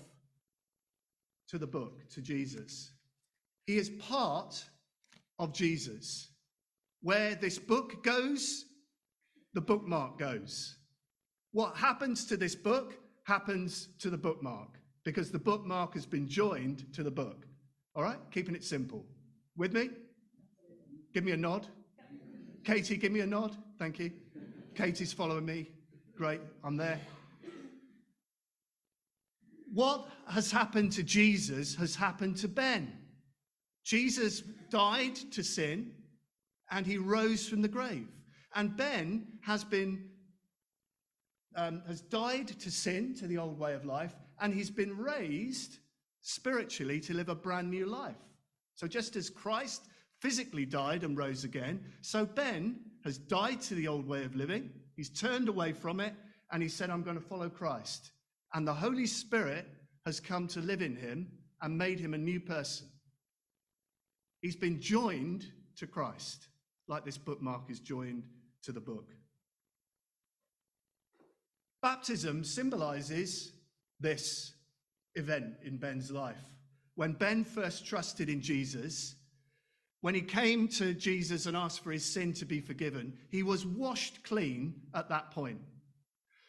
to 1.49 1.59
the 1.59 1.67
book, 1.67 2.09
to 2.11 2.21
Jesus. 2.21 2.93
He 3.67 3.79
is 3.79 3.91
part 3.91 4.65
of 5.39 5.53
Jesus. 5.53 6.29
Where 7.03 7.35
this 7.35 7.59
book 7.59 8.03
goes, 8.03 8.65
the 9.55 9.61
bookmark 9.61 10.19
goes. 10.19 10.77
What 11.53 11.77
happens 11.77 12.25
to 12.27 12.37
this 12.37 12.55
book 12.55 12.99
happens 13.25 13.89
to 14.01 14.11
the 14.11 14.19
bookmark 14.19 14.82
because 15.05 15.31
the 15.31 15.39
bookmark 15.39 15.95
has 15.95 16.07
been 16.07 16.29
joined 16.29 16.93
to 16.95 17.03
the 17.03 17.11
book. 17.11 17.47
All 17.95 18.03
right? 18.03 18.19
Keeping 18.31 18.55
it 18.55 18.65
simple. 18.65 19.05
With 19.57 19.73
me? 19.73 19.91
Give 21.13 21.25
me 21.25 21.33
a 21.33 21.37
nod. 21.37 21.67
Katie, 22.65 22.97
give 22.97 23.13
me 23.13 23.21
a 23.21 23.27
nod. 23.27 23.57
Thank 23.79 23.99
you. 23.99 24.13
Katie's 24.75 25.13
following 25.13 25.45
me. 25.45 25.71
Great, 26.17 26.41
I'm 26.65 26.77
there. 26.77 27.01
What 29.73 30.09
has 30.29 30.53
happened 30.53 30.93
to 30.93 31.03
Jesus 31.03 31.75
has 31.77 31.95
happened 31.95 32.37
to 32.39 32.49
Ben. 32.49 32.93
Jesus 33.85 34.43
died 34.71 35.17
to 35.33 35.43
sin 35.43 35.93
and 36.71 36.87
he 36.87 36.99
rose 36.99 37.49
from 37.49 37.63
the 37.63 37.69
grave. 37.69 38.09
And 38.55 38.77
Ben 38.77 39.27
has 39.41 39.65
been 39.65 40.09
um, 41.55 41.83
has 41.87 42.01
died 42.01 42.49
to 42.49 42.71
sin, 42.71 43.15
to 43.17 43.27
the 43.27 43.39
old 43.39 43.59
way 43.59 43.75
of 43.75 43.85
life, 43.85 44.15
and 44.43 44.53
he's 44.53 44.71
been 44.71 44.99
raised 44.99 45.79
spiritually 46.21 47.01
to 47.01 47.15
live 47.15 47.29
a 47.29 47.35
brand 47.35 47.71
new 47.71 47.87
life. 47.87 48.17
So 48.75 48.89
just 48.89 49.15
as 49.17 49.31
Christ 49.31 49.87
physically 50.21 50.67
died 50.67 51.05
and 51.05 51.17
rose 51.17 51.45
again, 51.45 51.85
so 52.01 52.27
Ben 52.27 52.81
has 53.05 53.19
died 53.19 53.61
to 53.63 53.75
the 53.75 53.89
old 53.89 54.07
way 54.07 54.25
of 54.25 54.35
living. 54.35 54.71
He's 54.97 55.09
turned 55.09 55.49
away 55.49 55.73
from 55.73 56.01
it, 56.01 56.15
and 56.51 56.63
he 56.63 56.69
said, 56.69 56.91
"I'm 56.91 57.03
going 57.03 57.17
to 57.17 57.29
follow 57.29 57.49
Christ." 57.49 58.13
And 58.53 58.67
the 58.67 58.75
Holy 58.75 59.07
Spirit 59.07 59.67
has 60.05 60.21
come 60.21 60.49
to 60.49 60.61
live 60.61 60.83
in 60.83 60.97
him 60.97 61.39
and 61.61 61.79
made 61.79 62.01
him 62.01 62.13
a 62.13 62.19
new 62.19 62.41
person. 62.41 62.89
He's 64.41 64.57
been 64.57 64.81
joined 64.81 65.47
to 65.77 65.87
Christ, 65.87 66.49
like 66.89 67.05
this 67.05 67.19
bookmark 67.19 67.71
is 67.71 67.79
joined 67.79 68.25
to 68.63 68.73
the 68.73 68.81
book. 68.81 69.15
Baptism 71.81 72.45
symbolizes 72.45 73.53
this 74.03 74.53
event 75.15 75.55
in 75.65 75.79
Ben's 75.79 76.11
life. 76.11 76.43
When 76.95 77.13
Ben 77.13 77.45
first 77.45 77.87
trusted 77.87 78.29
in 78.29 78.43
Jesus, 78.43 79.15
when 80.03 80.15
he 80.15 80.21
came 80.21 80.69
to 80.69 80.95
Jesus 80.95 81.47
and 81.47 81.57
asked 81.57 81.83
for 81.83 81.93
his 81.93 82.05
sin 82.05 82.33
to 82.35 82.45
be 82.45 82.61
forgiven, 82.61 83.17
he 83.31 83.43
was 83.43 83.65
washed 83.65 84.23
clean 84.25 84.75
at 84.95 85.09
that 85.09 85.31
point. 85.31 85.61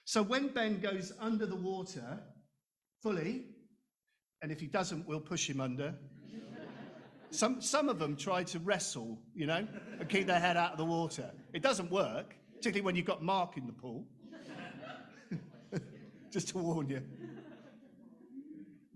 So 0.05 0.21
when 0.21 0.49
Ben 0.49 0.79
goes 0.79 1.13
under 1.19 1.45
the 1.45 1.55
water 1.55 2.19
fully, 3.01 3.45
and 4.41 4.51
if 4.51 4.59
he 4.59 4.67
doesn't, 4.67 5.07
we'll 5.07 5.21
push 5.21 5.49
him 5.49 5.61
under. 5.61 5.95
Some, 7.29 7.61
some 7.61 7.89
of 7.89 7.97
them 7.97 8.15
try 8.15 8.43
to 8.43 8.59
wrestle, 8.59 9.17
you 9.33 9.47
know, 9.47 9.67
and 9.99 10.07
keep 10.07 10.27
their 10.27 10.39
head 10.39 10.55
out 10.55 10.73
of 10.73 10.77
the 10.77 10.85
water. 10.85 11.31
It 11.51 11.63
doesn't 11.63 11.89
work, 11.89 12.35
particularly 12.55 12.85
when 12.85 12.95
you've 12.95 13.07
got 13.07 13.23
Mark 13.23 13.57
in 13.57 13.65
the 13.65 13.73
pool. 13.73 14.05
Just 16.31 16.49
to 16.49 16.59
warn 16.59 16.89
you. 16.89 17.01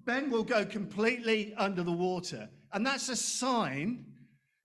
Ben 0.07 0.31
will 0.31 0.45
go 0.45 0.65
completely 0.65 1.53
under 1.57 1.83
the 1.83 1.91
water. 1.91 2.49
And 2.71 2.85
that's 2.85 3.09
a 3.09 3.15
sign, 3.15 4.05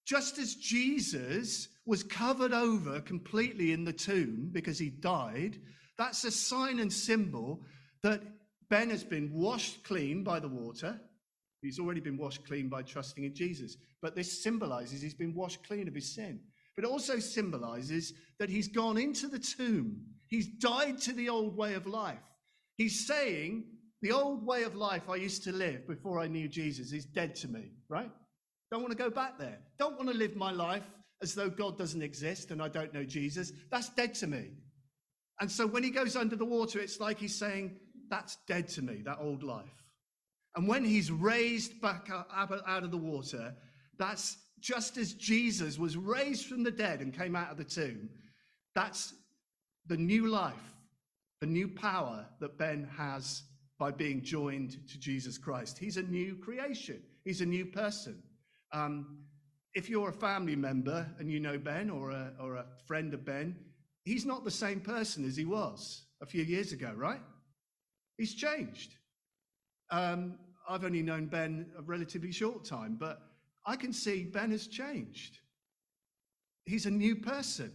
just 0.06 0.38
as 0.38 0.54
Jesus 0.54 1.68
was 1.84 2.04
covered 2.04 2.52
over 2.52 3.00
completely 3.00 3.72
in 3.72 3.84
the 3.84 3.92
tomb 3.92 4.50
because 4.52 4.78
he 4.78 4.88
died, 4.88 5.58
that's 5.98 6.24
a 6.24 6.30
sign 6.30 6.78
and 6.78 6.92
symbol 6.92 7.60
that 8.04 8.22
Ben 8.70 8.88
has 8.88 9.02
been 9.02 9.32
washed 9.32 9.82
clean 9.82 10.22
by 10.22 10.38
the 10.38 10.48
water. 10.48 10.98
He's 11.60 11.80
already 11.80 12.00
been 12.00 12.16
washed 12.16 12.46
clean 12.46 12.68
by 12.68 12.82
trusting 12.82 13.24
in 13.24 13.34
Jesus. 13.34 13.76
But 14.00 14.14
this 14.14 14.42
symbolizes 14.42 15.02
he's 15.02 15.12
been 15.12 15.34
washed 15.34 15.66
clean 15.66 15.88
of 15.88 15.94
his 15.94 16.14
sin. 16.14 16.40
But 16.76 16.84
it 16.84 16.90
also 16.90 17.18
symbolizes 17.18 18.14
that 18.38 18.48
he's 18.48 18.68
gone 18.68 18.96
into 18.96 19.26
the 19.26 19.40
tomb. 19.40 20.02
He's 20.28 20.46
died 20.46 20.98
to 21.02 21.12
the 21.12 21.28
old 21.28 21.56
way 21.56 21.74
of 21.74 21.86
life. 21.86 22.22
He's 22.76 23.06
saying, 23.06 23.64
the 24.02 24.12
old 24.12 24.44
way 24.44 24.64
of 24.64 24.74
life 24.74 25.08
I 25.08 25.14
used 25.14 25.44
to 25.44 25.52
live 25.52 25.86
before 25.86 26.18
I 26.20 26.26
knew 26.26 26.48
Jesus 26.48 26.92
is 26.92 27.04
dead 27.04 27.34
to 27.36 27.48
me, 27.48 27.70
right? 27.88 28.10
Don't 28.70 28.82
want 28.82 28.90
to 28.90 28.98
go 28.98 29.10
back 29.10 29.38
there. 29.38 29.58
Don't 29.78 29.96
want 29.96 30.10
to 30.10 30.16
live 30.16 30.34
my 30.34 30.50
life 30.50 30.82
as 31.22 31.34
though 31.34 31.48
God 31.48 31.78
doesn't 31.78 32.02
exist 32.02 32.50
and 32.50 32.60
I 32.60 32.68
don't 32.68 32.92
know 32.92 33.04
Jesus. 33.04 33.52
That's 33.70 33.90
dead 33.90 34.14
to 34.16 34.26
me. 34.26 34.50
And 35.40 35.50
so 35.50 35.66
when 35.66 35.84
he 35.84 35.90
goes 35.90 36.16
under 36.16 36.36
the 36.36 36.44
water, 36.44 36.80
it's 36.80 37.00
like 37.00 37.18
he's 37.18 37.34
saying, 37.34 37.78
That's 38.10 38.38
dead 38.48 38.68
to 38.68 38.82
me, 38.82 39.02
that 39.04 39.18
old 39.20 39.42
life. 39.42 39.84
And 40.56 40.66
when 40.66 40.84
he's 40.84 41.10
raised 41.10 41.80
back 41.80 42.10
out 42.10 42.82
of 42.82 42.90
the 42.90 42.98
water, 42.98 43.54
that's 43.98 44.36
just 44.60 44.96
as 44.96 45.14
Jesus 45.14 45.78
was 45.78 45.96
raised 45.96 46.46
from 46.46 46.62
the 46.62 46.70
dead 46.70 47.00
and 47.00 47.16
came 47.16 47.36
out 47.36 47.50
of 47.50 47.56
the 47.56 47.64
tomb. 47.64 48.10
That's 48.74 49.14
the 49.86 49.96
new 49.96 50.26
life, 50.26 50.74
the 51.40 51.46
new 51.46 51.68
power 51.68 52.26
that 52.40 52.58
Ben 52.58 52.88
has 52.96 53.42
by 53.82 53.90
being 53.90 54.22
joined 54.22 54.76
to 54.86 54.96
Jesus 54.96 55.36
Christ. 55.36 55.76
He's 55.76 55.96
a 55.96 56.04
new 56.04 56.36
creation, 56.36 57.02
he's 57.24 57.40
a 57.40 57.46
new 57.46 57.66
person. 57.66 58.22
Um, 58.72 59.24
if 59.74 59.90
you're 59.90 60.10
a 60.10 60.12
family 60.12 60.54
member 60.54 61.04
and 61.18 61.28
you 61.28 61.40
know 61.40 61.58
Ben 61.58 61.90
or 61.90 62.12
a, 62.12 62.32
or 62.38 62.54
a 62.54 62.66
friend 62.86 63.12
of 63.12 63.24
Ben, 63.24 63.56
he's 64.04 64.24
not 64.24 64.44
the 64.44 64.52
same 64.52 64.78
person 64.78 65.24
as 65.24 65.34
he 65.34 65.44
was 65.44 66.04
a 66.22 66.26
few 66.26 66.44
years 66.44 66.70
ago, 66.70 66.92
right? 66.94 67.18
He's 68.18 68.36
changed. 68.36 68.94
Um, 69.90 70.38
I've 70.68 70.84
only 70.84 71.02
known 71.02 71.26
Ben 71.26 71.66
a 71.76 71.82
relatively 71.82 72.30
short 72.30 72.64
time, 72.64 72.96
but 73.00 73.20
I 73.66 73.74
can 73.74 73.92
see 73.92 74.22
Ben 74.22 74.52
has 74.52 74.68
changed. 74.68 75.38
He's 76.66 76.86
a 76.86 76.90
new 76.92 77.16
person. 77.16 77.72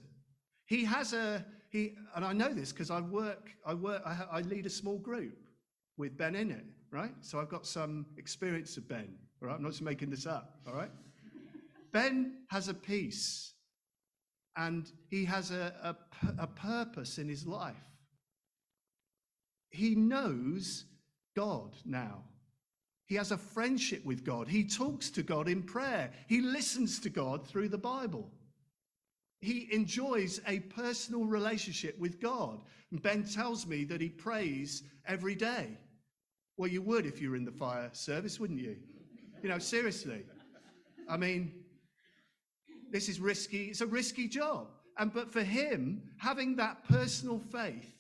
He 0.67 0.85
has 0.85 1.11
a 1.11 1.45
he, 1.69 1.95
and 2.15 2.23
I 2.23 2.31
know 2.31 2.53
this 2.53 2.71
because 2.71 2.91
I 2.91 3.01
work. 3.01 3.49
I 3.65 3.73
work. 3.73 4.01
I, 4.05 4.37
I 4.37 4.41
lead 4.43 4.65
a 4.65 4.69
small 4.69 4.99
group 4.99 5.37
with 5.97 6.17
Ben 6.17 6.35
in 6.35 6.51
it, 6.51 6.65
right? 6.91 7.13
So 7.21 7.39
I've 7.39 7.49
got 7.49 7.65
some 7.65 8.05
experience 8.17 8.77
of 8.77 8.87
Ben. 8.87 9.07
All 9.41 9.47
right, 9.47 9.55
I'm 9.55 9.63
not 9.63 9.71
just 9.71 9.81
making 9.81 10.09
this 10.09 10.25
up. 10.25 10.59
All 10.67 10.73
right. 10.73 10.91
ben 11.91 12.33
has 12.49 12.67
a 12.69 12.73
peace, 12.73 13.53
and 14.55 14.91
he 15.09 15.25
has 15.25 15.51
a, 15.51 15.73
a, 15.83 15.95
a 16.39 16.47
purpose 16.47 17.17
in 17.17 17.27
his 17.27 17.45
life. 17.45 17.75
He 19.69 19.95
knows 19.95 20.85
God 21.35 21.75
now. 21.85 22.23
He 23.05 23.15
has 23.15 23.31
a 23.31 23.37
friendship 23.37 24.03
with 24.05 24.25
God. 24.25 24.47
He 24.47 24.65
talks 24.65 25.09
to 25.11 25.23
God 25.23 25.47
in 25.47 25.63
prayer. 25.63 26.11
He 26.27 26.41
listens 26.41 26.99
to 26.99 27.09
God 27.09 27.47
through 27.47 27.69
the 27.69 27.77
Bible. 27.77 28.29
He 29.39 29.69
enjoys 29.71 30.41
a 30.47 30.59
personal 30.59 31.25
relationship 31.25 31.97
with 31.99 32.19
God. 32.19 32.59
And 32.91 33.01
ben 33.01 33.23
tells 33.23 33.65
me 33.65 33.85
that 33.85 34.01
he 34.01 34.09
prays 34.09 34.83
every 35.05 35.35
day. 35.35 35.77
Well, 36.57 36.69
you 36.69 36.81
would 36.81 37.05
if 37.05 37.21
you 37.21 37.29
were 37.29 37.35
in 37.35 37.45
the 37.45 37.51
fire 37.51 37.89
service, 37.93 38.39
wouldn't 38.39 38.59
you? 38.59 38.77
You 39.43 39.49
know, 39.49 39.59
seriously. 39.59 40.23
I 41.07 41.15
mean, 41.15 41.53
this 42.91 43.07
is 43.07 43.19
risky. 43.19 43.65
It's 43.65 43.81
a 43.81 43.87
risky 43.87 44.27
job. 44.27 44.67
And 44.97 45.13
but 45.13 45.31
for 45.31 45.43
him, 45.43 46.01
having 46.17 46.55
that 46.55 46.83
personal 46.87 47.39
faith 47.51 47.93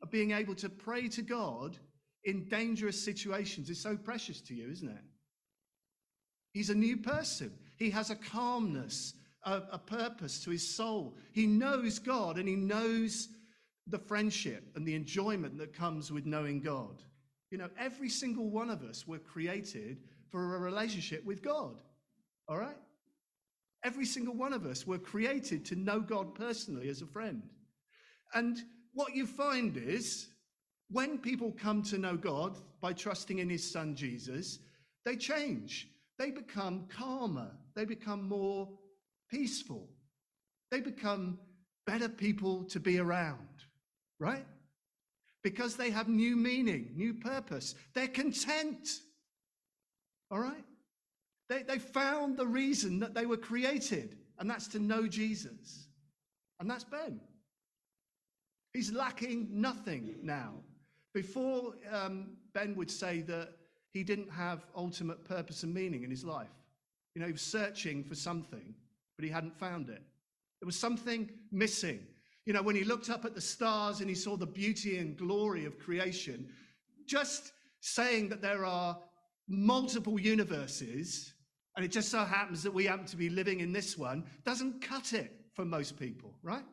of 0.00 0.10
being 0.10 0.30
able 0.30 0.54
to 0.56 0.68
pray 0.68 1.08
to 1.08 1.22
God 1.22 1.76
in 2.24 2.48
dangerous 2.48 3.02
situations 3.02 3.70
is 3.70 3.80
so 3.80 3.96
precious 3.96 4.40
to 4.42 4.54
you, 4.54 4.70
isn't 4.70 4.88
it? 4.88 5.04
He's 6.52 6.70
a 6.70 6.74
new 6.74 6.96
person. 6.96 7.52
He 7.76 7.90
has 7.90 8.10
a 8.10 8.16
calmness, 8.16 9.14
a, 9.44 9.62
a, 9.72 9.78
purpose 9.78 10.42
to 10.44 10.50
his 10.50 10.74
soul. 10.74 11.16
He 11.32 11.46
knows 11.46 11.98
God 11.98 12.38
and 12.38 12.48
he 12.48 12.56
knows 12.56 13.28
the 13.86 13.98
friendship 13.98 14.72
and 14.74 14.86
the 14.86 14.94
enjoyment 14.94 15.58
that 15.58 15.72
comes 15.72 16.12
with 16.12 16.26
knowing 16.26 16.60
God. 16.60 17.02
You 17.50 17.58
know, 17.58 17.68
every 17.78 18.08
single 18.08 18.50
one 18.50 18.70
of 18.70 18.82
us 18.82 19.06
were 19.06 19.18
created 19.18 19.98
for 20.30 20.56
a 20.56 20.58
relationship 20.58 21.24
with 21.24 21.42
God. 21.42 21.80
All 22.48 22.58
right? 22.58 22.76
Every 23.84 24.04
single 24.04 24.34
one 24.34 24.52
of 24.52 24.66
us 24.66 24.86
were 24.86 24.98
created 24.98 25.64
to 25.66 25.76
know 25.76 26.00
God 26.00 26.34
personally 26.34 26.88
as 26.88 27.00
a 27.00 27.06
friend. 27.06 27.42
And 28.34 28.58
what 28.92 29.14
you 29.14 29.26
find 29.26 29.76
is 29.76 30.28
when 30.90 31.18
people 31.18 31.52
come 31.52 31.82
to 31.84 31.98
know 31.98 32.16
God 32.16 32.58
by 32.80 32.92
trusting 32.92 33.38
in 33.38 33.48
his 33.48 33.70
son 33.70 33.94
Jesus, 33.94 34.58
they 35.04 35.16
change. 35.16 35.88
They 36.18 36.30
become 36.30 36.86
calmer. 36.88 37.52
They 37.74 37.84
become 37.84 38.28
more 38.28 38.68
peaceful. 39.30 39.88
They 40.70 40.80
become 40.80 41.38
better 41.86 42.08
people 42.08 42.64
to 42.64 42.80
be 42.80 42.98
around, 42.98 43.64
right? 44.18 44.44
Because 45.42 45.76
they 45.76 45.90
have 45.90 46.08
new 46.08 46.36
meaning, 46.36 46.90
new 46.94 47.14
purpose. 47.14 47.74
They're 47.94 48.08
content, 48.08 48.88
all 50.30 50.40
right? 50.40 50.64
They, 51.48 51.62
they 51.62 51.78
found 51.78 52.36
the 52.36 52.46
reason 52.46 52.98
that 53.00 53.14
they 53.14 53.24
were 53.24 53.36
created, 53.36 54.18
and 54.38 54.50
that's 54.50 54.68
to 54.68 54.78
know 54.78 55.06
Jesus. 55.06 55.86
And 56.60 56.70
that's 56.70 56.84
Ben. 56.84 57.20
He's 58.72 58.92
lacking 58.92 59.48
nothing 59.50 60.16
now. 60.22 60.54
Before, 61.14 61.74
um, 61.90 62.36
Ben 62.52 62.74
would 62.76 62.90
say 62.90 63.22
that 63.22 63.50
he 63.92 64.02
didn't 64.02 64.30
have 64.30 64.66
ultimate 64.76 65.24
purpose 65.24 65.62
and 65.62 65.72
meaning 65.72 66.02
in 66.04 66.10
his 66.10 66.24
life. 66.24 66.48
You 67.14 67.20
know, 67.20 67.26
he 67.26 67.32
was 67.32 67.42
searching 67.42 68.04
for 68.04 68.14
something, 68.14 68.74
but 69.16 69.24
he 69.24 69.30
hadn't 69.30 69.58
found 69.58 69.88
it. 69.88 70.02
There 70.60 70.66
was 70.66 70.78
something 70.78 71.30
missing. 71.50 72.06
You 72.48 72.54
know, 72.54 72.62
when 72.62 72.76
he 72.76 72.82
looked 72.82 73.10
up 73.10 73.26
at 73.26 73.34
the 73.34 73.42
stars 73.42 74.00
and 74.00 74.08
he 74.08 74.14
saw 74.14 74.34
the 74.34 74.46
beauty 74.46 74.96
and 74.96 75.18
glory 75.18 75.66
of 75.66 75.78
creation, 75.78 76.48
just 77.04 77.52
saying 77.80 78.30
that 78.30 78.40
there 78.40 78.64
are 78.64 78.98
multiple 79.48 80.18
universes 80.18 81.34
and 81.76 81.84
it 81.84 81.92
just 81.92 82.08
so 82.08 82.24
happens 82.24 82.62
that 82.62 82.72
we 82.72 82.86
happen 82.86 83.04
to 83.04 83.18
be 83.18 83.28
living 83.28 83.60
in 83.60 83.70
this 83.70 83.98
one, 83.98 84.24
doesn't 84.46 84.80
cut 84.80 85.12
it 85.12 85.30
for 85.52 85.66
most 85.66 85.98
people, 85.98 86.38
right? 86.42 86.64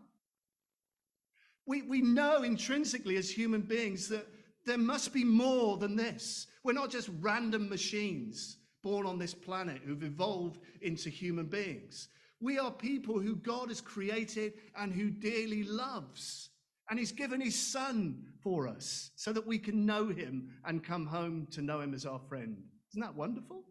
We, 1.66 1.82
we 1.82 2.00
know 2.00 2.44
intrinsically 2.44 3.18
as 3.18 3.30
human 3.30 3.60
beings 3.60 4.08
that 4.08 4.28
there 4.66 4.78
must 4.78 5.12
be 5.12 5.26
more 5.26 5.76
than 5.76 5.98
this. 5.98 6.48
We're 6.64 6.72
not 6.72 6.90
just 6.90 7.10
random 7.20 7.68
machines 7.68 8.60
born 8.82 9.06
on 9.06 9.20
this 9.20 9.34
planet 9.34 9.82
who've 9.86 10.04
evolved 10.04 10.58
into 10.82 11.10
human 11.10 11.48
beings. 11.48 12.08
We 12.42 12.60
are 12.60 12.72
people 12.72 13.20
who 13.20 13.36
God 13.36 13.70
has 13.70 13.82
created 13.82 14.54
and 14.76 14.94
who 14.94 15.10
dearly 15.10 15.64
loves. 15.64 16.50
And 16.90 17.00
He's 17.00 17.12
given 17.12 17.42
His 17.42 17.56
Son 17.56 18.24
for 18.44 18.68
us 18.68 19.12
so 19.16 19.34
that 19.34 19.48
we 19.48 19.58
can 19.58 19.86
know 19.86 20.08
Him 20.08 20.50
and 20.66 20.84
come 20.84 21.06
home 21.06 21.48
to 21.52 21.62
know 21.62 21.82
Him 21.82 21.94
as 21.94 22.06
our 22.06 22.20
friend. 22.30 22.58
Isn't 22.92 23.02
that 23.02 23.16
wonderful? 23.16 23.64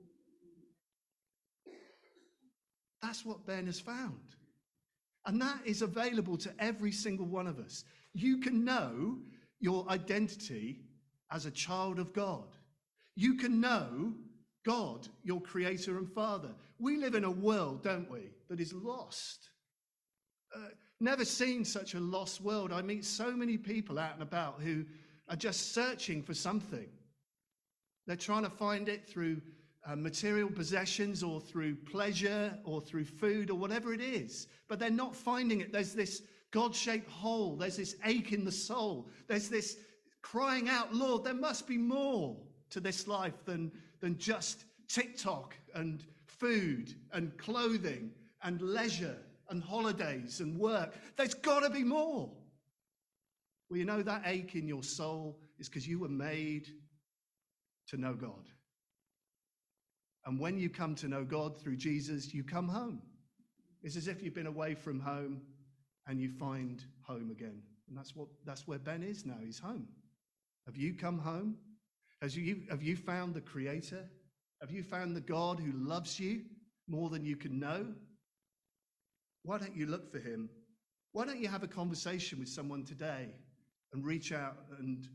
That's 3.02 3.24
what 3.24 3.46
Ben 3.46 3.66
has 3.66 3.78
found. 3.78 4.18
And 5.26 5.40
that 5.40 5.60
is 5.64 5.82
available 5.82 6.36
to 6.38 6.52
every 6.58 6.92
single 6.92 7.26
one 7.26 7.46
of 7.46 7.58
us. 7.58 7.84
You 8.12 8.38
can 8.38 8.64
know 8.64 9.18
your 9.60 9.88
identity 9.88 10.80
as 11.30 11.46
a 11.46 11.50
child 11.50 11.98
of 11.98 12.12
God. 12.12 12.48
You 13.16 13.34
can 13.34 13.60
know 13.60 14.14
God, 14.64 15.08
your 15.22 15.40
creator 15.40 15.98
and 15.98 16.10
father. 16.10 16.50
We 16.78 16.96
live 16.96 17.14
in 17.14 17.24
a 17.24 17.30
world, 17.30 17.82
don't 17.82 18.10
we, 18.10 18.30
that 18.48 18.60
is 18.60 18.72
lost. 18.72 19.50
Uh, 20.54 20.68
never 21.00 21.24
seen 21.24 21.64
such 21.64 21.94
a 21.94 22.00
lost 22.00 22.40
world. 22.40 22.72
I 22.72 22.82
meet 22.82 23.04
so 23.04 23.32
many 23.32 23.58
people 23.58 23.98
out 23.98 24.14
and 24.14 24.22
about 24.22 24.60
who 24.60 24.84
are 25.28 25.36
just 25.36 25.72
searching 25.72 26.22
for 26.22 26.34
something. 26.34 26.88
They're 28.06 28.16
trying 28.16 28.44
to 28.44 28.50
find 28.50 28.88
it 28.88 29.06
through 29.06 29.40
uh, 29.86 29.96
material 29.96 30.50
possessions 30.50 31.22
or 31.22 31.40
through 31.40 31.76
pleasure 31.76 32.56
or 32.64 32.80
through 32.80 33.04
food 33.04 33.50
or 33.50 33.58
whatever 33.58 33.92
it 33.92 34.00
is, 34.00 34.46
but 34.68 34.78
they're 34.78 34.90
not 34.90 35.14
finding 35.14 35.60
it. 35.60 35.72
There's 35.72 35.92
this 35.92 36.22
God 36.50 36.74
shaped 36.74 37.10
hole, 37.10 37.56
there's 37.56 37.76
this 37.76 37.96
ache 38.04 38.32
in 38.32 38.44
the 38.44 38.52
soul, 38.52 39.08
there's 39.26 39.48
this 39.48 39.76
crying 40.22 40.68
out, 40.68 40.94
Lord, 40.94 41.24
there 41.24 41.34
must 41.34 41.66
be 41.66 41.76
more 41.76 42.36
to 42.75 42.81
this 42.81 43.07
life 43.07 43.45
than, 43.45 43.70
than 44.01 44.18
just 44.18 44.64
TikTok 44.89 45.55
and 45.75 46.05
food 46.27 46.93
and 47.12 47.37
clothing 47.39 48.11
and 48.43 48.61
leisure 48.61 49.16
and 49.49 49.62
holidays 49.62 50.41
and 50.41 50.59
work. 50.59 50.95
There's 51.16 51.35
got 51.35 51.61
to 51.61 51.70
be 51.70 51.85
more. 51.85 52.29
Well, 53.70 53.79
you 53.79 53.85
know, 53.85 54.03
that 54.03 54.22
ache 54.27 54.57
in 54.57 54.66
your 54.66 54.83
soul 54.83 55.39
is 55.59 55.68
because 55.68 55.87
you 55.87 56.01
were 56.01 56.09
made 56.09 56.68
to 57.89 57.97
know 57.97 58.12
God. 58.12 58.49
And 60.27 60.41
when 60.41 60.59
you 60.59 60.68
come 60.68 60.97
to 60.97 61.07
know 61.07 61.22
God 61.22 61.57
through 61.57 61.77
Jesus, 61.77 62.35
you 62.35 62.43
come 62.43 62.68
home. 62.68 63.01
It's 63.85 63.97
as 63.97 64.09
if 64.09 64.20
you've 64.20 64.35
been 64.35 64.49
away 64.49 64.75
from 64.75 64.99
home 64.99 65.43
and 66.09 66.20
you 66.20 66.29
find 66.29 66.83
home 67.03 67.31
again. 67.31 67.62
And 67.89 67.97
that's 67.97 68.16
what 68.16 68.29
that's 68.45 68.66
where 68.66 68.79
Ben 68.79 69.03
is 69.05 69.25
now. 69.25 69.37
He's 69.45 69.61
home. 69.61 69.87
Have 70.66 70.77
you 70.77 70.95
come 70.95 71.18
home? 71.18 71.57
Has 72.25 72.35
you, 72.35 72.62
have 72.70 72.83
you 72.83 72.97
found 72.97 73.35
the 73.35 73.43
Creator? 73.43 74.03
Have 74.62 74.70
you 74.70 74.83
found 74.83 75.14
the 75.14 75.20
God 75.20 75.61
who 75.61 75.72
loves 75.72 76.18
you 76.18 76.41
more 76.89 77.11
than 77.11 77.22
you 77.22 77.37
can 77.37 77.61
know? 77.61 77.85
Why 79.43 79.59
don't 79.59 79.77
you 79.77 79.85
look 79.85 80.11
for 80.11 80.20
him? 80.20 80.49
Why 81.12 81.27
don't 81.27 81.39
you 81.39 81.49
have 81.49 81.64
a 81.64 81.68
conversation 81.68 82.39
with 82.39 82.49
someone 82.49 82.83
today 82.83 83.29
and 83.93 84.03
reach 84.03 84.33
out 84.33 84.57
and 84.79 85.07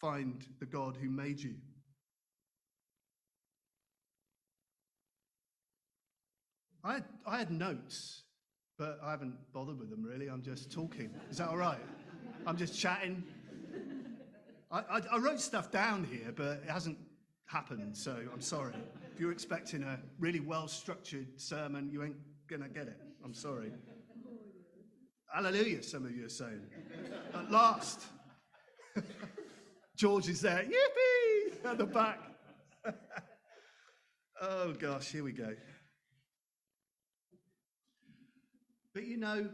find 0.00 0.46
the 0.60 0.66
God 0.66 0.96
who 0.96 1.10
made 1.10 1.40
you? 1.40 1.56
I 6.84 7.00
I 7.26 7.38
had 7.38 7.50
notes, 7.50 8.22
but 8.78 9.00
I 9.02 9.10
haven't 9.10 9.34
bothered 9.52 9.76
with 9.76 9.90
them 9.90 10.04
really. 10.04 10.28
I'm 10.28 10.42
just 10.42 10.70
talking. 10.70 11.10
Is 11.32 11.38
that 11.38 11.48
all 11.48 11.56
right? 11.56 11.82
I'm 12.46 12.56
just 12.56 12.78
chatting. 12.78 13.24
I, 14.70 15.00
I, 15.10 15.18
wrote 15.18 15.40
stuff 15.40 15.70
down 15.70 16.04
here, 16.04 16.32
but 16.34 16.62
it 16.64 16.70
hasn't 16.70 16.98
happened, 17.46 17.96
so 17.96 18.16
I'm 18.32 18.40
sorry. 18.42 18.74
If 19.14 19.18
you're 19.18 19.32
expecting 19.32 19.82
a 19.82 19.98
really 20.18 20.40
well 20.40 20.68
structured 20.68 21.40
sermon, 21.40 21.88
you 21.90 22.02
ain't 22.02 22.16
going 22.48 22.62
to 22.62 22.68
get 22.68 22.86
it. 22.86 22.98
I'm 23.24 23.32
sorry. 23.32 23.72
Hallelujah, 25.32 25.82
some 25.82 26.04
of 26.04 26.14
you 26.14 26.26
are 26.26 26.30
saying. 26.30 26.60
At 27.34 27.50
last. 27.50 28.02
George 29.96 30.28
is 30.28 30.42
there. 30.42 30.64
Yippee! 30.64 31.64
At 31.64 31.78
the 31.78 31.86
back. 31.86 32.20
oh, 34.42 34.72
gosh, 34.74 35.10
here 35.10 35.24
we 35.24 35.32
go. 35.32 35.54
But 38.94 39.06
you 39.06 39.16
know, 39.16 39.48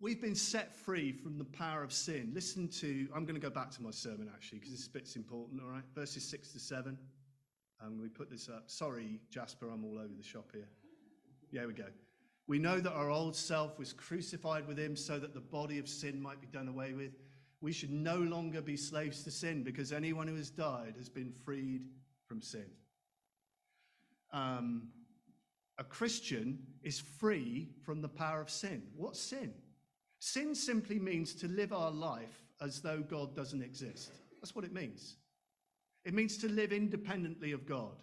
we've 0.00 0.20
been 0.20 0.34
set 0.34 0.74
free 0.74 1.12
from 1.12 1.38
the 1.38 1.44
power 1.44 1.82
of 1.82 1.92
sin. 1.92 2.30
Listen 2.34 2.68
to, 2.68 3.08
I'm 3.14 3.24
going 3.24 3.34
to 3.34 3.40
go 3.40 3.50
back 3.50 3.70
to 3.72 3.82
my 3.82 3.90
sermon 3.90 4.30
actually, 4.32 4.58
because 4.58 4.72
this 4.72 4.88
bit's 4.88 5.16
important, 5.16 5.60
all 5.62 5.68
right? 5.68 5.84
Verses 5.94 6.24
6 6.24 6.52
to 6.52 6.58
7. 6.58 6.98
Um, 7.84 8.00
we 8.00 8.08
put 8.08 8.30
this 8.30 8.48
up. 8.48 8.64
Sorry, 8.66 9.20
Jasper, 9.30 9.68
I'm 9.70 9.84
all 9.84 9.98
over 9.98 10.12
the 10.16 10.22
shop 10.22 10.50
here. 10.52 10.68
Yeah, 11.50 11.66
we 11.66 11.72
go. 11.72 11.86
We 12.46 12.58
know 12.58 12.80
that 12.80 12.92
our 12.92 13.10
old 13.10 13.34
self 13.34 13.78
was 13.78 13.92
crucified 13.92 14.66
with 14.68 14.78
him 14.78 14.96
so 14.96 15.18
that 15.18 15.34
the 15.34 15.40
body 15.40 15.78
of 15.78 15.88
sin 15.88 16.20
might 16.20 16.40
be 16.40 16.46
done 16.46 16.68
away 16.68 16.92
with. 16.92 17.12
We 17.60 17.72
should 17.72 17.90
no 17.90 18.16
longer 18.16 18.60
be 18.60 18.76
slaves 18.76 19.24
to 19.24 19.30
sin 19.30 19.62
because 19.62 19.92
anyone 19.92 20.28
who 20.28 20.36
has 20.36 20.50
died 20.50 20.94
has 20.96 21.08
been 21.08 21.32
freed 21.44 21.86
from 22.26 22.40
sin. 22.40 22.66
Um, 24.32 24.88
a 25.78 25.84
Christian 25.84 26.58
is 26.82 27.00
free 27.00 27.68
from 27.84 28.00
the 28.00 28.08
power 28.08 28.40
of 28.40 28.50
sin. 28.50 28.82
What's 28.96 29.20
sin? 29.20 29.52
Sin 30.18 30.54
simply 30.54 30.98
means 30.98 31.34
to 31.34 31.48
live 31.48 31.72
our 31.72 31.90
life 31.90 32.42
as 32.60 32.80
though 32.80 33.00
God 33.00 33.34
doesn't 33.34 33.62
exist. 33.62 34.12
That's 34.40 34.54
what 34.54 34.64
it 34.64 34.72
means. 34.72 35.16
It 36.04 36.14
means 36.14 36.38
to 36.38 36.48
live 36.48 36.72
independently 36.72 37.52
of 37.52 37.66
God. 37.66 38.02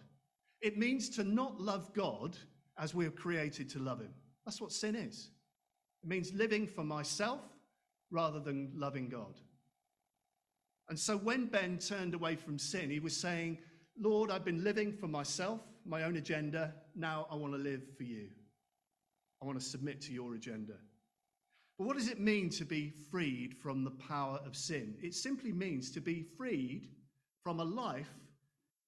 It 0.60 0.78
means 0.78 1.08
to 1.10 1.24
not 1.24 1.60
love 1.60 1.92
God 1.92 2.36
as 2.78 2.94
we 2.94 3.06
are 3.06 3.10
created 3.10 3.68
to 3.70 3.78
love 3.78 4.00
Him. 4.00 4.12
That's 4.44 4.60
what 4.60 4.72
sin 4.72 4.94
is. 4.94 5.30
It 6.02 6.08
means 6.08 6.32
living 6.32 6.66
for 6.66 6.84
myself 6.84 7.40
rather 8.10 8.40
than 8.40 8.72
loving 8.74 9.08
God. 9.08 9.40
And 10.88 10.98
so 10.98 11.16
when 11.16 11.46
Ben 11.46 11.78
turned 11.78 12.14
away 12.14 12.36
from 12.36 12.58
sin, 12.58 12.90
he 12.90 13.00
was 13.00 13.16
saying, 13.16 13.58
Lord, 13.98 14.30
I've 14.30 14.44
been 14.44 14.62
living 14.62 14.92
for 14.92 15.08
myself, 15.08 15.60
my 15.86 16.02
own 16.02 16.16
agenda. 16.16 16.74
Now 16.94 17.26
I 17.30 17.36
want 17.36 17.54
to 17.54 17.58
live 17.58 17.82
for 17.96 18.02
you. 18.02 18.28
I 19.42 19.46
want 19.46 19.58
to 19.58 19.64
submit 19.64 20.00
to 20.02 20.12
your 20.12 20.34
agenda. 20.34 20.74
But 21.78 21.86
what 21.86 21.96
does 21.96 22.08
it 22.08 22.20
mean 22.20 22.50
to 22.50 22.64
be 22.64 22.92
freed 23.10 23.56
from 23.56 23.82
the 23.82 23.90
power 23.90 24.38
of 24.46 24.56
sin? 24.56 24.94
It 25.02 25.14
simply 25.14 25.52
means 25.52 25.90
to 25.90 26.00
be 26.00 26.22
freed 26.36 26.88
from 27.42 27.60
a 27.60 27.64
life 27.64 28.10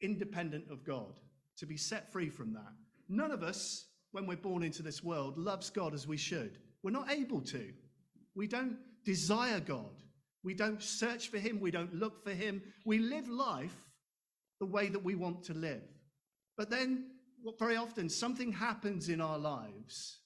independent 0.01 0.71
of 0.71 0.85
God, 0.85 1.19
to 1.59 1.67
be 1.67 1.77
set 1.77 2.13
free 2.13 2.31
from 2.31 2.53
that. 2.53 2.73
None 3.09 3.33
of 3.33 3.43
us, 3.43 3.87
when 4.13 4.27
we're 4.27 4.37
born 4.37 4.63
into 4.63 4.83
this 4.83 5.03
world, 5.03 5.37
loves 5.37 5.71
God 5.71 5.95
as 5.95 6.07
we 6.07 6.17
should. 6.17 6.59
We're 6.83 6.91
not 6.91 7.11
able 7.11 7.41
to. 7.43 7.73
We 8.35 8.47
don't 8.47 8.77
desire 9.05 9.61
God. 9.61 10.03
We 10.45 10.55
don't 10.55 10.83
search 10.83 11.29
for 11.29 11.39
Him. 11.39 11.59
We 11.59 11.73
don't 11.73 11.95
look 11.95 12.23
for 12.23 12.31
Him. 12.31 12.63
We 12.85 12.99
live 12.99 13.29
life 13.29 13.91
the 14.61 14.67
way 14.67 14.89
that 14.89 15.03
we 15.03 15.17
want 15.17 15.43
to 15.45 15.55
live. 15.55 15.83
But 16.57 16.71
then, 16.71 17.07
very 17.59 17.77
often, 17.77 18.09
something 18.09 18.53
happens 18.53 19.09
in 19.09 19.21
our 19.21 19.39
lives 19.39 20.21